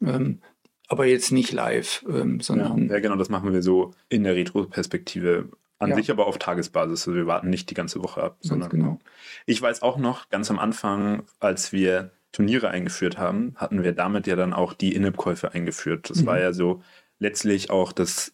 Ähm, 0.02 0.40
aber 0.88 1.06
jetzt 1.06 1.32
nicht 1.32 1.52
live, 1.52 2.04
ähm, 2.08 2.40
sondern. 2.40 2.88
Ja, 2.88 2.94
ja, 2.94 3.00
genau, 3.00 3.16
das 3.16 3.28
machen 3.28 3.52
wir 3.52 3.62
so 3.62 3.92
in 4.08 4.24
der 4.24 4.34
Retro-Perspektive. 4.34 5.50
An 5.80 5.90
ja. 5.90 5.96
sich 5.96 6.10
aber 6.10 6.26
auf 6.26 6.38
Tagesbasis. 6.38 7.06
Also 7.06 7.14
wir 7.14 7.28
warten 7.28 7.50
nicht 7.50 7.70
die 7.70 7.74
ganze 7.74 8.02
Woche 8.02 8.22
ab, 8.22 8.38
sondern. 8.40 8.68
Genau. 8.68 8.98
Ich 9.46 9.62
weiß 9.62 9.82
auch 9.82 9.96
noch, 9.96 10.28
ganz 10.28 10.50
am 10.50 10.58
Anfang, 10.58 11.22
als 11.38 11.72
wir 11.72 12.10
Turniere 12.32 12.70
eingeführt 12.70 13.16
haben, 13.16 13.54
hatten 13.56 13.84
wir 13.84 13.92
damit 13.92 14.26
ja 14.26 14.34
dann 14.34 14.52
auch 14.52 14.74
die 14.74 14.94
In-App-Käufe 14.94 15.52
eingeführt. 15.52 16.10
Das 16.10 16.22
mhm. 16.22 16.26
war 16.26 16.40
ja 16.40 16.52
so 16.52 16.82
letztlich 17.20 17.70
auch 17.70 17.92
das 17.92 18.32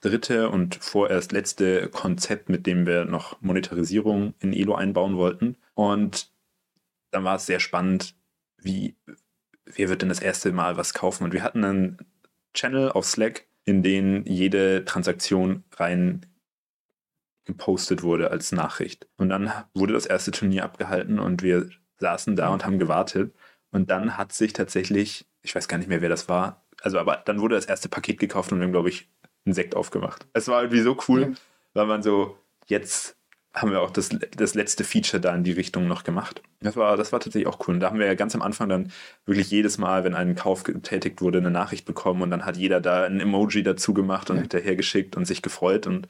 dritte 0.00 0.48
und 0.48 0.76
vorerst 0.76 1.32
letzte 1.32 1.88
Konzept, 1.88 2.48
mit 2.48 2.66
dem 2.66 2.86
wir 2.86 3.04
noch 3.04 3.40
Monetarisierung 3.40 4.34
in 4.40 4.52
Elo 4.52 4.74
einbauen 4.74 5.16
wollten. 5.16 5.56
Und 5.74 6.30
dann 7.10 7.24
war 7.24 7.36
es 7.36 7.46
sehr 7.46 7.60
spannend, 7.60 8.14
wie, 8.58 8.96
wer 9.74 9.88
wird 9.88 10.02
denn 10.02 10.08
das 10.08 10.20
erste 10.20 10.52
Mal 10.52 10.76
was 10.76 10.94
kaufen? 10.94 11.24
Und 11.24 11.32
wir 11.32 11.42
hatten 11.42 11.64
einen 11.64 11.98
Channel 12.54 12.90
auf 12.90 13.06
Slack, 13.06 13.46
in 13.64 13.82
den 13.82 14.24
jede 14.26 14.84
Transaktion 14.84 15.64
rein 15.76 16.26
gepostet 17.44 18.02
wurde 18.02 18.30
als 18.30 18.52
Nachricht. 18.52 19.08
Und 19.16 19.28
dann 19.28 19.52
wurde 19.74 19.92
das 19.92 20.06
erste 20.06 20.30
Turnier 20.30 20.64
abgehalten 20.64 21.18
und 21.18 21.42
wir 21.42 21.68
saßen 21.98 22.36
da 22.36 22.48
und 22.48 22.64
haben 22.64 22.78
gewartet. 22.78 23.34
Und 23.70 23.90
dann 23.90 24.16
hat 24.16 24.32
sich 24.32 24.52
tatsächlich, 24.52 25.26
ich 25.42 25.54
weiß 25.54 25.68
gar 25.68 25.78
nicht 25.78 25.88
mehr, 25.88 26.00
wer 26.00 26.08
das 26.08 26.28
war, 26.28 26.64
also 26.82 26.98
aber 26.98 27.16
dann 27.16 27.40
wurde 27.40 27.54
das 27.54 27.66
erste 27.66 27.88
Paket 27.88 28.18
gekauft 28.18 28.52
und 28.52 28.58
wir 28.58 28.64
haben, 28.64 28.72
glaube 28.72 28.88
ich, 28.88 29.08
einen 29.44 29.54
Sekt 29.54 29.74
aufgemacht. 29.74 30.26
Es 30.32 30.48
war 30.48 30.62
irgendwie 30.62 30.82
so 30.82 30.96
cool, 31.08 31.22
ja. 31.22 31.28
weil 31.74 31.86
man 31.86 32.02
so, 32.02 32.38
jetzt 32.66 33.16
haben 33.52 33.72
wir 33.72 33.80
auch 33.80 33.90
das, 33.90 34.10
das 34.36 34.54
letzte 34.54 34.84
Feature 34.84 35.20
da 35.20 35.34
in 35.34 35.42
die 35.42 35.52
Richtung 35.52 35.88
noch 35.88 36.04
gemacht. 36.04 36.40
Das 36.60 36.76
war, 36.76 36.96
das 36.96 37.12
war 37.12 37.18
tatsächlich 37.18 37.48
auch 37.48 37.58
cool. 37.66 37.74
Und 37.74 37.80
da 37.80 37.88
haben 37.88 37.98
wir 37.98 38.06
ja 38.06 38.14
ganz 38.14 38.34
am 38.34 38.42
Anfang 38.42 38.68
dann 38.68 38.92
wirklich 39.26 39.50
jedes 39.50 39.76
Mal, 39.76 40.04
wenn 40.04 40.14
ein 40.14 40.36
Kauf 40.36 40.62
getätigt 40.62 41.20
wurde, 41.20 41.38
eine 41.38 41.50
Nachricht 41.50 41.84
bekommen 41.84 42.22
und 42.22 42.30
dann 42.30 42.46
hat 42.46 42.56
jeder 42.56 42.80
da 42.80 43.04
ein 43.04 43.18
Emoji 43.18 43.62
dazu 43.62 43.92
gemacht 43.92 44.30
und 44.30 44.36
ja. 44.36 44.42
hinterher 44.42 44.76
geschickt 44.76 45.16
und 45.16 45.24
sich 45.24 45.42
gefreut. 45.42 45.88
Und 45.88 46.06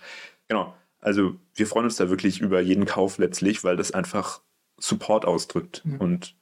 genau, 0.48 0.74
also 1.00 1.34
wir 1.54 1.66
freuen 1.66 1.86
uns 1.86 1.96
da 1.96 2.10
wirklich 2.10 2.40
über 2.40 2.60
jeden 2.60 2.84
Kauf 2.84 3.16
letztlich, 3.16 3.64
weil 3.64 3.76
das 3.76 3.92
einfach 3.92 4.42
Support 4.78 5.24
ausdrückt. 5.24 5.82
Ja. 5.84 5.96
Und 5.98 6.34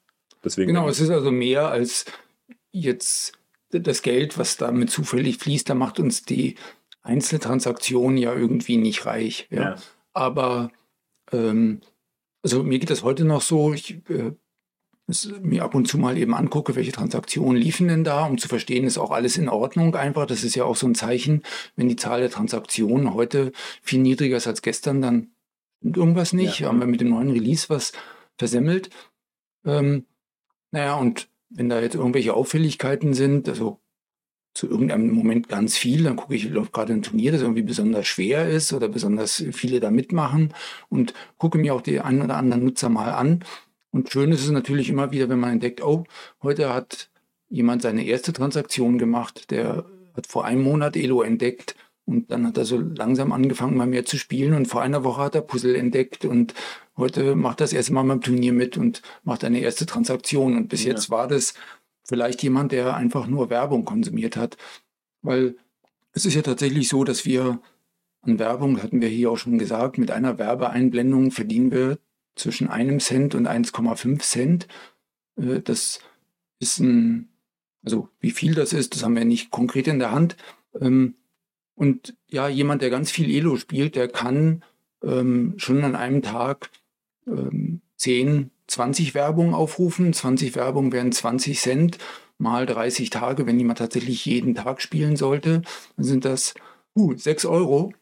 deswegen. 0.43 0.69
Genau, 0.69 0.89
es 0.89 1.01
ist 1.01 1.11
also 1.11 1.31
mehr 1.31 1.69
als 1.69 2.07
jetzt 2.73 3.35
das 3.71 4.03
Geld, 4.03 4.37
was 4.37 4.57
damit 4.57 4.91
zufällig 4.91 5.39
fließt. 5.39 5.69
Da 5.69 5.75
macht 5.75 6.01
uns 6.01 6.23
die 6.23 6.57
Einzeltransaktion 7.03 8.17
ja 8.17 8.35
irgendwie 8.35 8.79
nicht 8.79 9.07
reich. 9.07 9.47
Ja. 9.51 9.63
ja. 9.63 9.77
Aber 10.13 10.73
ähm, 11.33 11.81
also 12.43 12.62
mir 12.62 12.79
geht 12.79 12.91
das 12.91 13.03
heute 13.03 13.25
noch 13.25 13.43
so, 13.43 13.73
ich 13.73 13.99
äh, 14.09 14.33
mir 15.41 15.64
ab 15.64 15.75
und 15.75 15.88
zu 15.88 15.97
mal 15.97 16.19
eben 16.19 16.35
angucke, 16.35 16.77
welche 16.77 16.93
Transaktionen 16.93 17.61
liefen 17.61 17.88
denn 17.88 18.05
da, 18.05 18.27
um 18.27 18.37
zu 18.37 18.47
verstehen, 18.47 18.85
ist 18.85 18.99
auch 18.99 19.11
alles 19.11 19.38
in 19.38 19.49
Ordnung 19.49 19.95
einfach. 19.95 20.27
Das 20.27 20.45
ist 20.45 20.55
ja 20.55 20.64
auch 20.64 20.77
so 20.77 20.87
ein 20.87 20.95
Zeichen, 20.95 21.43
wenn 21.77 21.88
die 21.88 21.97
Zahl 21.97 22.21
der 22.21 22.31
Transaktionen 22.31 23.14
heute 23.14 23.53
viel 23.83 24.01
niedriger 24.01 24.37
ist 24.37 24.47
als 24.47 24.61
gestern, 24.61 25.01
dann 25.01 25.31
irgendwas 25.83 26.33
nicht. 26.35 26.61
Ja. 26.61 26.69
Haben 26.69 26.81
wir 26.81 26.87
mit 26.87 27.01
dem 27.01 27.09
neuen 27.09 27.31
Release 27.31 27.71
was 27.71 27.93
versemmelt. 28.37 28.91
Ähm, 29.64 30.05
naja, 30.73 30.97
und 30.97 31.29
wenn 31.49 31.71
da 31.71 31.81
jetzt 31.81 31.95
irgendwelche 31.95 32.35
Auffälligkeiten 32.35 33.14
sind, 33.14 33.49
also 33.49 33.81
zu 34.59 34.68
irgendeinem 34.68 35.12
Moment 35.12 35.49
ganz 35.49 35.77
viel. 35.77 36.03
Dann 36.03 36.16
gucke 36.16 36.35
ich, 36.35 36.51
läuft 36.51 36.73
gerade 36.73 36.92
ein 36.92 37.03
Turnier, 37.03 37.31
das 37.31 37.42
irgendwie 37.42 37.62
besonders 37.62 38.09
schwer 38.09 38.49
ist 38.49 38.73
oder 38.73 38.88
besonders 38.88 39.44
viele 39.53 39.79
da 39.79 39.92
mitmachen 39.92 40.53
und 40.88 41.14
gucke 41.38 41.59
mir 41.59 41.75
auch 41.75 41.81
die 41.81 42.01
einen 42.01 42.23
oder 42.23 42.37
anderen 42.37 42.64
Nutzer 42.64 42.88
mal 42.88 43.12
an. 43.12 43.44
Und 43.92 44.11
schön 44.11 44.33
ist 44.33 44.44
es 44.44 44.51
natürlich 44.51 44.88
immer 44.88 45.12
wieder, 45.12 45.29
wenn 45.29 45.38
man 45.38 45.53
entdeckt, 45.53 45.83
oh, 45.83 46.05
heute 46.42 46.75
hat 46.75 47.09
jemand 47.49 47.83
seine 47.83 48.05
erste 48.05 48.33
Transaktion 48.33 48.99
gemacht, 48.99 49.53
der 49.53 49.87
hat 50.14 50.27
vor 50.27 50.44
einem 50.44 50.62
Monat 50.62 50.97
Elo 50.97 51.23
entdeckt 51.23 51.77
und 52.05 52.33
dann 52.33 52.44
hat 52.44 52.59
er 52.59 52.64
so 52.64 52.79
langsam 52.79 53.31
angefangen, 53.33 53.77
mal 53.77 53.87
mehr 53.87 54.07
zu 54.07 54.16
spielen 54.16 54.55
und 54.55 54.66
vor 54.66 54.83
einer 54.83 55.05
Woche 55.05 55.23
hat 55.23 55.37
er 55.37 55.42
Puzzle 55.42 55.77
entdeckt 55.77 56.25
und 56.25 56.53
heute 56.97 57.37
macht 57.37 57.61
er 57.61 57.64
das 57.64 57.73
erste 57.73 57.92
Mal 57.92 58.03
beim 58.03 58.23
Turnier 58.23 58.53
mit 58.53 58.77
und 58.77 59.03
macht 59.23 59.44
eine 59.44 59.61
erste 59.61 59.87
Transaktion. 59.87 60.57
Und 60.57 60.68
bis 60.68 60.85
ja. 60.85 60.90
jetzt 60.90 61.11
war 61.11 61.29
das 61.29 61.55
vielleicht 62.09 62.42
jemand, 62.42 62.73
der 62.73 62.97
einfach 62.97 63.27
nur 63.27 63.51
Werbung 63.51 63.85
konsumiert 63.85 64.37
hat. 64.37 64.57
Weil 65.23 65.57
es 66.12 66.25
ist 66.25 66.35
ja 66.35 66.42
tatsächlich 66.42 66.88
so, 66.88 67.05
dass 67.05 67.25
wir 67.25 67.61
an 68.23 68.38
Werbung, 68.38 68.83
hatten 68.83 69.01
wir 69.01 69.09
hier 69.09 69.31
auch 69.31 69.37
schon 69.37 69.59
gesagt, 69.59 69.99
mit 69.99 70.11
einer 70.11 70.38
Werbeeinblendung 70.38 71.31
verdienen 71.31 71.71
wir 71.71 71.99
zwischen 72.35 72.68
einem 72.68 72.99
Cent 72.99 73.35
und 73.35 73.47
1,5 73.47 74.21
Cent. 74.21 74.68
Äh, 75.37 75.61
das 75.61 76.01
ist 76.59 76.81
ein, 76.81 77.29
also 77.85 78.09
wie 78.21 78.31
viel 78.31 78.55
das 78.55 78.73
ist, 78.73 78.94
das 78.94 79.05
haben 79.05 79.14
wir 79.14 79.25
nicht 79.25 79.51
konkret 79.51 79.87
in 79.87 79.99
der 79.99 80.11
Hand. 80.11 80.37
Ähm, 80.81 81.14
und 81.75 82.16
ja, 82.27 82.49
jemand, 82.49 82.83
der 82.83 82.90
ganz 82.90 83.11
viel 83.11 83.31
Elo 83.31 83.57
spielt, 83.57 83.94
der 83.94 84.09
kann 84.09 84.64
ähm, 85.03 85.55
schon 85.59 85.85
an 85.85 85.94
einem 85.94 86.23
Tag 86.23 86.71
10 87.97 88.27
ähm, 88.27 88.51
20 88.69 89.15
Werbungen 89.15 89.55
aufrufen. 89.55 90.13
20 90.13 90.55
Werbungen 90.55 90.93
wären 90.93 91.13
20 91.13 91.59
Cent 91.61 91.99
mal 92.39 92.67
30 92.67 93.11
Tage. 93.11 93.47
Wenn 93.47 93.59
jemand 93.59 93.79
tatsächlich 93.79 94.25
jeden 94.25 94.55
Tag 94.55 94.81
spielen 94.81 95.17
sollte, 95.17 95.63
dann 95.97 96.05
sind 96.05 96.25
das 96.25 96.55
uh, 96.97 97.17
6 97.17 97.47
Euro. 97.47 97.93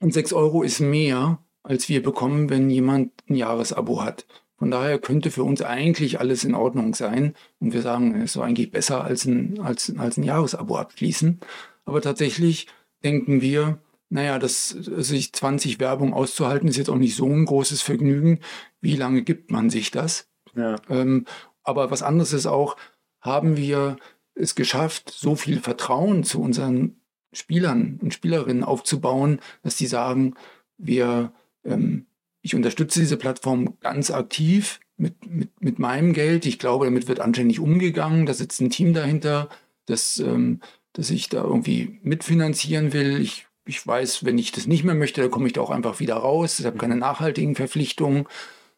Und 0.00 0.12
6 0.12 0.32
Euro 0.32 0.62
ist 0.62 0.80
mehr, 0.80 1.38
als 1.62 1.88
wir 1.88 2.02
bekommen, 2.02 2.50
wenn 2.50 2.70
jemand 2.70 3.12
ein 3.28 3.36
Jahresabo 3.36 4.02
hat. 4.02 4.26
Von 4.58 4.70
daher 4.70 4.98
könnte 4.98 5.30
für 5.30 5.42
uns 5.44 5.62
eigentlich 5.62 6.20
alles 6.20 6.44
in 6.44 6.54
Ordnung 6.54 6.94
sein. 6.94 7.34
Und 7.60 7.72
wir 7.72 7.80
sagen, 7.80 8.14
es 8.16 8.24
ist 8.24 8.32
so 8.34 8.42
eigentlich 8.42 8.70
besser 8.70 9.02
als 9.02 9.24
ein, 9.24 9.58
als, 9.60 9.94
als 9.96 10.18
ein 10.18 10.22
Jahresabo 10.22 10.76
abschließen. 10.76 11.40
Aber 11.86 12.02
tatsächlich 12.02 12.66
denken 13.02 13.40
wir, 13.40 13.78
naja, 14.10 14.38
das, 14.38 14.68
sich 14.68 15.32
20 15.32 15.80
Werbung 15.80 16.12
auszuhalten, 16.12 16.68
ist 16.68 16.76
jetzt 16.76 16.90
auch 16.90 16.96
nicht 16.96 17.14
so 17.14 17.26
ein 17.26 17.46
großes 17.46 17.80
Vergnügen. 17.80 18.40
Wie 18.80 18.96
lange 18.96 19.22
gibt 19.22 19.50
man 19.50 19.70
sich 19.70 19.90
das? 19.90 20.28
Ja. 20.54 20.76
Ähm, 20.88 21.26
aber 21.62 21.90
was 21.90 22.02
anderes 22.02 22.32
ist 22.32 22.46
auch, 22.46 22.76
haben 23.20 23.56
wir 23.56 23.96
es 24.34 24.54
geschafft, 24.54 25.10
so 25.10 25.36
viel 25.36 25.60
Vertrauen 25.60 26.24
zu 26.24 26.40
unseren 26.40 26.96
Spielern 27.32 27.98
und 28.02 28.14
Spielerinnen 28.14 28.64
aufzubauen, 28.64 29.40
dass 29.62 29.76
die 29.76 29.86
sagen, 29.86 30.34
wir, 30.78 31.32
ähm, 31.64 32.06
ich 32.42 32.54
unterstütze 32.54 33.00
diese 33.00 33.18
Plattform 33.18 33.78
ganz 33.80 34.10
aktiv 34.10 34.80
mit, 34.96 35.26
mit, 35.26 35.60
mit 35.60 35.78
meinem 35.78 36.12
Geld. 36.12 36.46
Ich 36.46 36.58
glaube, 36.58 36.86
damit 36.86 37.06
wird 37.06 37.20
anständig 37.20 37.60
umgegangen. 37.60 38.26
Da 38.26 38.34
sitzt 38.34 38.60
ein 38.60 38.70
Team 38.70 38.94
dahinter, 38.94 39.48
das, 39.86 40.18
ähm, 40.18 40.60
das 40.94 41.10
ich 41.10 41.28
da 41.28 41.44
irgendwie 41.44 42.00
mitfinanzieren 42.02 42.92
will. 42.92 43.20
Ich 43.20 43.46
ich 43.70 43.86
weiß, 43.86 44.24
wenn 44.24 44.36
ich 44.36 44.52
das 44.52 44.66
nicht 44.66 44.84
mehr 44.84 44.94
möchte, 44.94 45.20
dann 45.20 45.30
komme 45.30 45.46
ich 45.46 45.52
da 45.52 45.60
auch 45.60 45.70
einfach 45.70 46.00
wieder 46.00 46.16
raus. 46.16 46.58
Ich 46.58 46.66
habe 46.66 46.76
keine 46.76 46.96
nachhaltigen 46.96 47.54
Verpflichtungen. 47.54 48.26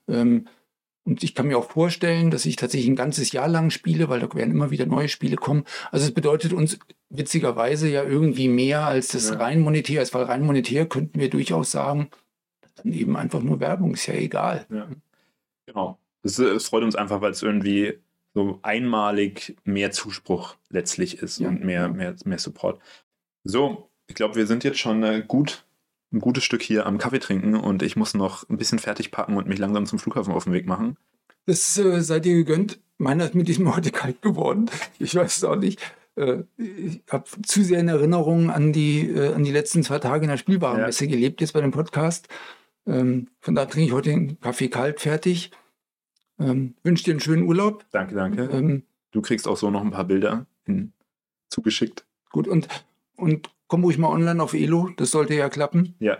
Ähm, 0.09 0.47
und 1.05 1.25
ich 1.25 1.35
kann 1.35 1.49
mir 1.49 1.59
auch 1.59 1.71
vorstellen, 1.71 2.31
dass 2.31 2.47
ich 2.47 2.57
tatsächlich 2.57 2.89
ein 2.89 2.97
ganzes 2.97 3.33
Jahr 3.33 3.49
lang 3.49 3.71
spiele, 3.71 4.09
weil 4.09 4.21
da 4.21 4.33
werden 4.35 4.53
immer 4.53 4.71
wieder 4.71 4.87
neue 4.87 5.09
Spiele 5.09 5.37
kommen. 5.37 5.65
Also 5.91 6.07
es 6.07 6.15
bedeutet 6.15 6.53
uns 6.53 6.79
witzigerweise 7.09 7.89
ja 7.89 8.05
irgendwie 8.05 8.49
mehr 8.49 8.87
als 8.87 9.09
das 9.09 9.31
ja. 9.31 9.37
rein 9.37 9.61
monetär 9.61 10.03
ist, 10.03 10.15
weil 10.15 10.25
rein 10.25 10.47
monetär 10.47 10.87
könnten 10.87 11.19
wir 11.19 11.29
durchaus 11.29 11.73
sagen, 11.73 12.09
dann 12.77 12.93
eben 12.93 13.17
einfach 13.17 13.43
nur 13.43 13.59
Werbung, 13.59 13.95
ist 13.95 14.07
ja 14.07 14.15
egal. 14.15 14.67
Ja. 14.71 14.89
Genau. 15.67 15.99
Es, 16.23 16.39
es 16.39 16.69
freut 16.69 16.85
uns 16.85 16.95
einfach, 16.95 17.21
weil 17.21 17.33
es 17.33 17.43
irgendwie 17.43 17.99
so 18.35 18.61
einmalig 18.63 19.57
mehr 19.65 19.91
Zuspruch 19.91 20.57
letztlich 20.71 21.19
ist 21.19 21.41
ja. 21.41 21.49
und 21.49 21.65
mehr, 21.65 21.89
mehr, 21.89 22.15
mehr 22.25 22.39
Support. 22.39 22.81
So, 23.45 23.91
ich 24.07 24.15
glaube, 24.15 24.37
wir 24.37 24.47
sind 24.47 24.63
jetzt 24.65 24.79
schon 24.79 25.03
äh, 25.03 25.25
gut, 25.27 25.65
ein 26.13 26.21
gutes 26.21 26.45
Stück 26.45 26.63
hier 26.63 26.87
am 26.87 26.99
Kaffee 26.99 27.19
trinken 27.19 27.55
und 27.55 27.83
ich 27.83 27.97
muss 27.97 28.15
noch 28.15 28.49
ein 28.49 28.57
bisschen 28.57 28.79
fertig 28.79 29.11
packen 29.11 29.37
und 29.37 29.49
mich 29.49 29.59
langsam 29.59 29.87
zum 29.87 29.99
Flughafen 29.99 30.33
auf 30.33 30.45
den 30.45 30.53
Weg 30.53 30.67
machen. 30.67 30.97
Das 31.47 31.77
äh, 31.79 32.01
seid 32.01 32.27
ihr 32.27 32.35
gegönnt. 32.35 32.81
Meiner 32.99 33.25
ist 33.25 33.35
mit 33.35 33.49
diesem 33.49 33.75
heute 33.75 33.91
kalt 33.91 34.23
geworden. 34.23 34.71
Ich 34.99 35.15
weiß 35.15 35.37
es 35.37 35.45
auch 35.45 35.57
nicht. 35.57 35.81
Äh, 36.17 36.45
ich 36.57 37.03
habe 37.11 37.25
zu 37.43 37.63
sehr 37.63 37.81
in 37.81 37.89
Erinnerung 37.89 38.51
an 38.51 38.73
die, 38.73 39.09
äh, 39.09 39.33
an 39.33 39.45
die 39.45 39.53
letzten 39.53 39.83
zwei 39.83 39.99
Tage 39.99 40.25
in 40.25 40.31
der 40.31 40.37
Spielwarenmesse 40.37 41.07
ja. 41.07 41.11
gelebt, 41.11 41.41
jetzt 41.41 41.53
bei 41.53 41.61
dem 41.61 41.71
Podcast. 41.71 42.29
Ähm, 42.87 43.29
von 43.41 43.55
da 43.55 43.67
trinke 43.67 43.87
ich 43.87 43.93
heute 43.93 44.11
den 44.11 44.41
Kaffee 44.41 44.69
kalt 44.69 45.01
fertig. 45.01 45.51
Ähm, 46.39 46.75
wünsche 46.83 47.05
dir 47.05 47.13
einen 47.13 47.21
schönen 47.21 47.45
Urlaub. 47.45 47.85
Danke, 47.91 48.15
danke. 48.15 48.45
Ähm, 48.53 48.83
du 49.13 49.23
kriegst 49.23 49.47
auch 49.47 49.57
so 49.57 49.71
noch 49.71 49.83
ein 49.83 49.91
paar 49.91 50.05
Bilder 50.05 50.47
hin 50.65 50.93
zugeschickt. 51.49 52.05
Gut, 52.31 52.49
und, 52.49 52.69
und 53.17 53.51
komm 53.73 53.85
ruhig 53.85 53.97
mal 53.97 54.11
online 54.11 54.43
auf 54.43 54.53
Elo, 54.53 54.91
das 54.99 55.11
sollte 55.11 55.33
ja 55.35 55.49
klappen. 55.49 55.95
Ja, 55.99 56.19